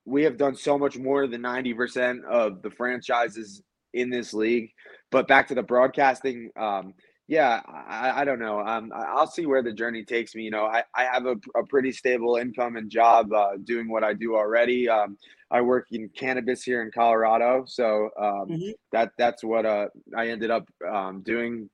we 0.06 0.24
have 0.24 0.36
done 0.36 0.56
so 0.56 0.78
much 0.78 0.96
more 0.96 1.26
than 1.26 1.42
90% 1.42 2.24
of 2.24 2.62
the 2.62 2.70
franchises 2.70 3.62
in 3.94 4.10
this 4.10 4.32
league. 4.32 4.70
But 5.10 5.28
back 5.28 5.48
to 5.48 5.54
the 5.54 5.62
broadcasting, 5.62 6.50
um, 6.58 6.94
yeah, 7.30 7.60
I, 7.68 8.22
I 8.22 8.24
don't 8.24 8.40
know. 8.40 8.58
Um, 8.58 8.92
I'll 8.92 9.28
see 9.28 9.46
where 9.46 9.62
the 9.62 9.72
journey 9.72 10.04
takes 10.04 10.34
me. 10.34 10.42
You 10.42 10.50
know, 10.50 10.64
I, 10.64 10.82
I 10.96 11.04
have 11.04 11.26
a, 11.26 11.36
a 11.56 11.64
pretty 11.64 11.92
stable 11.92 12.34
income 12.34 12.74
and 12.74 12.90
job 12.90 13.32
uh, 13.32 13.52
doing 13.62 13.88
what 13.88 14.02
I 14.02 14.14
do 14.14 14.34
already. 14.34 14.88
Um, 14.88 15.16
I 15.48 15.60
work 15.60 15.86
in 15.92 16.08
cannabis 16.08 16.64
here 16.64 16.82
in 16.82 16.90
Colorado, 16.90 17.66
so 17.68 18.10
um, 18.18 18.48
mm-hmm. 18.48 18.70
that 18.90 19.12
that's 19.16 19.44
what 19.44 19.64
uh, 19.64 19.86
I 20.16 20.30
ended 20.30 20.50
up 20.50 20.68
um, 20.92 21.22
doing 21.22 21.70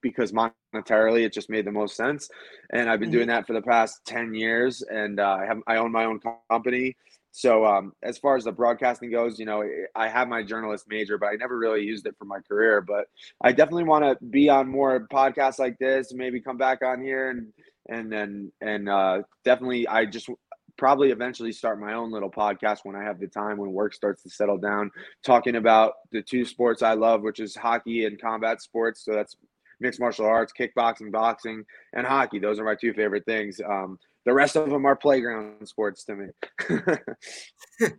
because 0.00 0.32
monetarily 0.32 1.26
it 1.26 1.34
just 1.34 1.50
made 1.50 1.66
the 1.66 1.72
most 1.72 1.96
sense. 1.96 2.30
And 2.70 2.88
I've 2.88 2.98
been 2.98 3.10
mm-hmm. 3.10 3.16
doing 3.16 3.28
that 3.28 3.46
for 3.46 3.52
the 3.52 3.60
past 3.60 4.00
ten 4.06 4.32
years, 4.32 4.80
and 4.80 5.20
uh, 5.20 5.36
I 5.38 5.44
have 5.44 5.58
I 5.66 5.76
own 5.76 5.92
my 5.92 6.06
own 6.06 6.18
company. 6.50 6.96
So 7.36 7.66
um, 7.66 7.92
as 8.00 8.16
far 8.16 8.36
as 8.36 8.44
the 8.44 8.52
broadcasting 8.52 9.10
goes, 9.10 9.40
you 9.40 9.44
know, 9.44 9.68
I 9.96 10.06
have 10.06 10.28
my 10.28 10.44
journalist 10.44 10.84
major, 10.88 11.18
but 11.18 11.30
I 11.30 11.34
never 11.34 11.58
really 11.58 11.82
used 11.82 12.06
it 12.06 12.14
for 12.16 12.26
my 12.26 12.38
career. 12.38 12.80
But 12.80 13.06
I 13.42 13.50
definitely 13.50 13.84
want 13.84 14.04
to 14.04 14.24
be 14.26 14.48
on 14.48 14.68
more 14.68 15.08
podcasts 15.12 15.58
like 15.58 15.76
this, 15.80 16.14
maybe 16.14 16.40
come 16.40 16.56
back 16.56 16.82
on 16.82 17.02
here 17.02 17.30
and 17.30 17.52
and 17.88 18.10
then 18.10 18.52
and 18.60 18.88
uh, 18.88 19.22
definitely 19.44 19.88
I 19.88 20.06
just 20.06 20.30
probably 20.76 21.10
eventually 21.10 21.50
start 21.50 21.80
my 21.80 21.94
own 21.94 22.12
little 22.12 22.30
podcast 22.30 22.78
when 22.84 22.94
I 22.94 23.02
have 23.02 23.18
the 23.18 23.26
time 23.26 23.56
when 23.56 23.72
work 23.72 23.94
starts 23.94 24.22
to 24.22 24.30
settle 24.30 24.58
down, 24.58 24.92
talking 25.26 25.56
about 25.56 25.94
the 26.12 26.22
two 26.22 26.44
sports 26.44 26.82
I 26.82 26.92
love, 26.94 27.22
which 27.22 27.40
is 27.40 27.56
hockey 27.56 28.04
and 28.04 28.20
combat 28.20 28.62
sports. 28.62 29.04
So 29.04 29.12
that's 29.12 29.36
mixed 29.80 29.98
martial 29.98 30.26
arts, 30.26 30.52
kickboxing, 30.56 31.10
boxing, 31.10 31.64
and 31.94 32.06
hockey. 32.06 32.38
Those 32.38 32.60
are 32.60 32.64
my 32.64 32.76
two 32.76 32.94
favorite 32.94 33.24
things. 33.26 33.60
Um, 33.60 33.98
the 34.24 34.32
rest 34.32 34.56
of 34.56 34.70
them 34.70 34.86
are 34.86 34.96
playground 34.96 35.66
sports 35.68 36.04
to 36.04 36.16
me. 36.16 36.26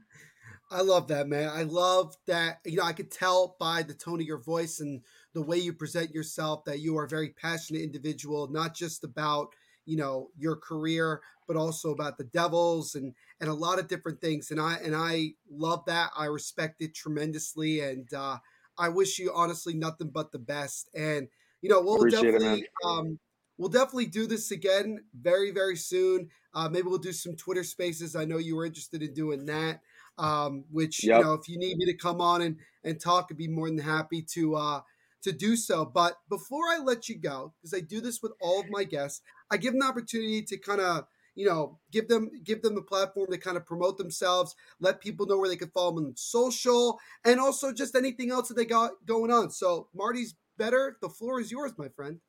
I 0.71 0.81
love 0.81 1.07
that, 1.09 1.27
man. 1.27 1.49
I 1.49 1.63
love 1.63 2.15
that. 2.25 2.59
You 2.65 2.77
know, 2.77 2.83
I 2.83 2.93
could 2.93 3.11
tell 3.11 3.55
by 3.59 3.83
the 3.83 3.93
tone 3.93 4.19
of 4.19 4.25
your 4.25 4.41
voice 4.41 4.79
and 4.79 5.03
the 5.33 5.41
way 5.41 5.57
you 5.57 5.73
present 5.73 6.11
yourself 6.11 6.65
that 6.65 6.79
you 6.79 6.97
are 6.97 7.05
a 7.05 7.09
very 7.09 7.29
passionate 7.29 7.83
individual, 7.83 8.47
not 8.47 8.73
just 8.75 9.03
about 9.03 9.49
you 9.85 9.97
know 9.97 10.31
your 10.37 10.55
career, 10.55 11.21
but 11.47 11.55
also 11.55 11.91
about 11.91 12.17
the 12.17 12.23
Devils 12.23 12.95
and 12.95 13.13
and 13.39 13.49
a 13.49 13.53
lot 13.53 13.77
of 13.77 13.87
different 13.87 14.19
things. 14.21 14.49
And 14.49 14.59
I 14.59 14.75
and 14.83 14.95
I 14.95 15.33
love 15.49 15.85
that. 15.85 16.09
I 16.17 16.25
respect 16.25 16.81
it 16.81 16.95
tremendously, 16.95 17.81
and 17.81 18.11
uh, 18.13 18.39
I 18.77 18.89
wish 18.89 19.19
you 19.19 19.31
honestly 19.33 19.75
nothing 19.75 20.09
but 20.09 20.31
the 20.31 20.39
best. 20.39 20.89
And 20.95 21.27
you 21.61 21.69
know, 21.69 21.81
we'll 21.81 21.97
Appreciate 21.97 22.31
definitely 22.31 22.61
it, 22.61 22.69
um, 22.83 23.19
we'll 23.57 23.69
definitely 23.69 24.07
do 24.07 24.27
this 24.27 24.51
again 24.51 25.03
very, 25.19 25.51
very 25.51 25.75
soon. 25.75 26.29
Uh, 26.53 26.69
maybe 26.69 26.87
we'll 26.87 26.97
do 26.97 27.11
some 27.11 27.35
Twitter 27.35 27.63
spaces. 27.63 28.15
I 28.15 28.25
know 28.25 28.37
you 28.37 28.55
were 28.55 28.65
interested 28.65 29.01
in 29.01 29.13
doing 29.13 29.45
that. 29.45 29.81
Um, 30.17 30.63
which 30.71 31.03
yep. 31.03 31.17
you 31.17 31.23
know, 31.25 31.33
if 31.33 31.49
you 31.49 31.57
need 31.57 31.77
me 31.77 31.85
to 31.87 31.93
come 31.93 32.21
on 32.21 32.41
and 32.41 32.57
and 32.85 32.99
talk, 32.99 33.27
I'd 33.29 33.37
be 33.37 33.49
more 33.49 33.67
than 33.67 33.79
happy 33.79 34.21
to 34.33 34.55
uh, 34.55 34.81
to 35.23 35.33
do 35.33 35.57
so. 35.57 35.83
But 35.83 36.15
before 36.29 36.63
I 36.69 36.77
let 36.77 37.09
you 37.09 37.17
go, 37.17 37.53
because 37.57 37.73
I 37.73 37.81
do 37.81 37.99
this 37.99 38.21
with 38.21 38.31
all 38.39 38.61
of 38.61 38.69
my 38.69 38.85
guests, 38.85 39.21
I 39.51 39.57
give 39.57 39.73
them 39.73 39.81
the 39.81 39.87
opportunity 39.87 40.41
to 40.43 40.57
kind 40.57 40.79
of 40.79 41.05
you 41.35 41.45
know 41.45 41.77
give 41.91 42.07
them 42.07 42.31
give 42.43 42.61
them 42.61 42.77
a 42.77 42.81
platform 42.81 43.27
to 43.31 43.37
kind 43.37 43.57
of 43.57 43.65
promote 43.65 43.97
themselves 43.97 44.55
let 44.79 45.01
people 45.01 45.25
know 45.25 45.37
where 45.37 45.49
they 45.49 45.57
can 45.57 45.69
follow 45.69 45.93
them 45.93 46.05
on 46.05 46.15
social 46.15 46.97
and 47.25 47.39
also 47.39 47.71
just 47.71 47.95
anything 47.95 48.31
else 48.31 48.47
that 48.47 48.55
they 48.55 48.65
got 48.65 48.91
going 49.05 49.29
on 49.29 49.51
so 49.51 49.89
marty's 49.93 50.35
better 50.57 50.97
the 51.01 51.09
floor 51.09 51.39
is 51.39 51.51
yours 51.51 51.73
my 51.77 51.89
friend 51.89 52.19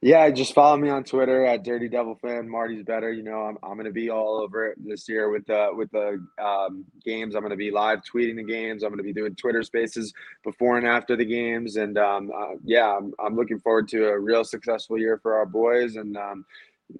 yeah, 0.00 0.28
just 0.30 0.54
follow 0.54 0.76
me 0.76 0.88
on 0.88 1.04
Twitter 1.04 1.44
at 1.46 1.62
Dirty 1.62 1.88
Devil 1.88 2.16
Fan. 2.16 2.48
Marty's 2.48 2.84
better. 2.84 3.12
You 3.12 3.22
know, 3.22 3.42
I'm, 3.42 3.58
I'm 3.62 3.74
going 3.74 3.86
to 3.86 3.92
be 3.92 4.10
all 4.10 4.40
over 4.40 4.66
it 4.66 4.78
this 4.84 5.08
year 5.08 5.30
with 5.30 5.46
the 5.46 5.70
with 5.72 5.90
the 5.90 6.24
um, 6.42 6.84
games. 7.04 7.34
I'm 7.34 7.42
going 7.42 7.50
to 7.50 7.56
be 7.56 7.70
live 7.70 8.00
tweeting 8.02 8.36
the 8.36 8.42
games. 8.42 8.82
I'm 8.82 8.90
going 8.90 8.98
to 8.98 9.04
be 9.04 9.12
doing 9.12 9.34
Twitter 9.34 9.62
Spaces 9.62 10.12
before 10.44 10.78
and 10.78 10.86
after 10.86 11.16
the 11.16 11.24
games. 11.24 11.76
And 11.76 11.98
um, 11.98 12.30
uh, 12.34 12.56
yeah, 12.64 12.96
I'm, 12.96 13.12
I'm 13.18 13.36
looking 13.36 13.60
forward 13.60 13.88
to 13.88 14.08
a 14.08 14.18
real 14.18 14.44
successful 14.44 14.98
year 14.98 15.18
for 15.22 15.34
our 15.34 15.46
boys. 15.46 15.96
And 15.96 16.16
um, 16.16 16.44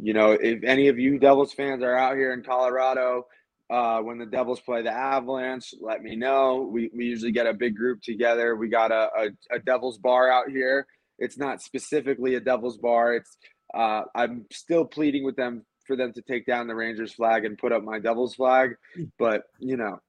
you 0.00 0.14
know, 0.14 0.32
if 0.32 0.62
any 0.62 0.88
of 0.88 0.98
you 0.98 1.18
Devils 1.18 1.52
fans 1.52 1.82
are 1.82 1.96
out 1.96 2.16
here 2.16 2.32
in 2.32 2.42
Colorado. 2.42 3.26
Uh, 3.70 4.02
when 4.02 4.18
the 4.18 4.26
Devils 4.26 4.60
play 4.60 4.82
the 4.82 4.90
Avalanche, 4.90 5.72
let 5.80 6.02
me 6.02 6.14
know. 6.14 6.68
We, 6.70 6.90
we 6.94 7.06
usually 7.06 7.32
get 7.32 7.46
a 7.46 7.54
big 7.54 7.74
group 7.74 8.02
together. 8.02 8.54
We 8.54 8.68
got 8.68 8.92
a, 8.92 9.08
a, 9.16 9.28
a 9.50 9.58
Devils 9.60 9.96
bar 9.96 10.30
out 10.30 10.50
here 10.50 10.86
it's 11.22 11.38
not 11.38 11.62
specifically 11.62 12.34
a 12.34 12.40
Devil's 12.40 12.78
Bar. 12.78 13.14
It's 13.14 13.38
uh, 13.74 14.02
I'm 14.14 14.44
still 14.52 14.84
pleading 14.84 15.24
with 15.24 15.36
them 15.36 15.64
for 15.86 15.96
them 15.96 16.12
to 16.12 16.22
take 16.22 16.46
down 16.46 16.66
the 16.66 16.74
Rangers 16.74 17.12
flag 17.12 17.44
and 17.44 17.56
put 17.56 17.72
up 17.72 17.82
my 17.82 17.98
Devil's 17.98 18.34
flag. 18.34 18.74
Hmm. 18.96 19.04
But 19.18 19.44
you 19.58 19.76
know, 19.76 20.00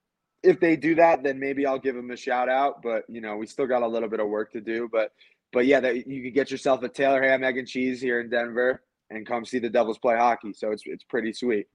if 0.42 0.60
they 0.60 0.76
do 0.76 0.96
that, 0.96 1.24
then 1.24 1.40
maybe 1.40 1.66
I'll 1.66 1.80
give 1.80 1.96
them 1.96 2.12
a 2.12 2.18
shout 2.18 2.50
out. 2.50 2.82
But 2.82 3.04
you 3.08 3.22
know, 3.22 3.38
we 3.38 3.46
still 3.46 3.68
got 3.68 3.84
a 3.84 3.88
little 3.88 4.10
bit 4.10 4.20
of 4.20 4.28
work 4.28 4.52
to 4.54 4.62
do. 4.62 4.90
But 4.92 5.12
but 5.52 5.66
yeah, 5.68 5.80
that 5.80 6.08
you 6.08 6.24
could 6.24 6.34
get 6.34 6.52
yourself 6.52 6.84
a 6.84 6.90
Taylor 6.90 7.22
ham, 7.22 7.44
egg, 7.44 7.58
and 7.58 7.68
cheese 7.68 8.02
here 8.02 8.20
in 8.20 8.30
Denver 8.30 8.82
and 9.10 9.28
come 9.28 9.46
see 9.46 9.60
the 9.60 9.70
Devils 9.70 10.00
play 10.00 10.16
hockey. 10.16 10.54
So 10.54 10.72
it's 10.72 10.84
it's 10.86 11.04
pretty 11.04 11.32
sweet. 11.32 11.68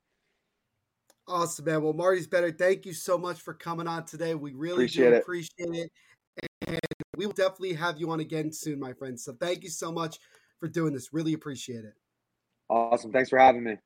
Awesome, 1.29 1.67
man. 1.67 1.83
Well, 1.83 1.93
Marty's 1.93 2.27
better. 2.27 2.51
Thank 2.51 2.87
you 2.87 2.95
so 2.95 3.19
much 3.19 3.41
for 3.41 3.55
coming 3.55 3.87
on 3.87 4.05
today. 4.05 4.35
We 4.35 4.53
really 4.53 4.87
appreciate 4.87 5.11
do 5.11 5.15
it. 5.15 5.23
appreciate 5.23 5.75
it. 5.75 5.93
And 6.67 6.81
we 7.19 7.27
will 7.27 7.33
definitely 7.33 7.75
have 7.75 7.99
you 7.99 8.11
on 8.13 8.21
again 8.21 8.53
soon, 8.53 8.79
my 8.79 8.93
friend. 8.93 9.19
So 9.19 9.33
thank 9.33 9.65
you 9.65 9.71
so 9.71 9.91
much 9.91 10.19
for 10.61 10.69
doing 10.69 10.93
this. 10.95 11.13
Really 11.13 11.33
appreciate 11.33 11.85
it. 11.85 11.95
Awesome. 12.71 13.11
Thanks 13.11 13.29
for 13.29 13.39
having 13.41 13.65
me. 13.65 13.77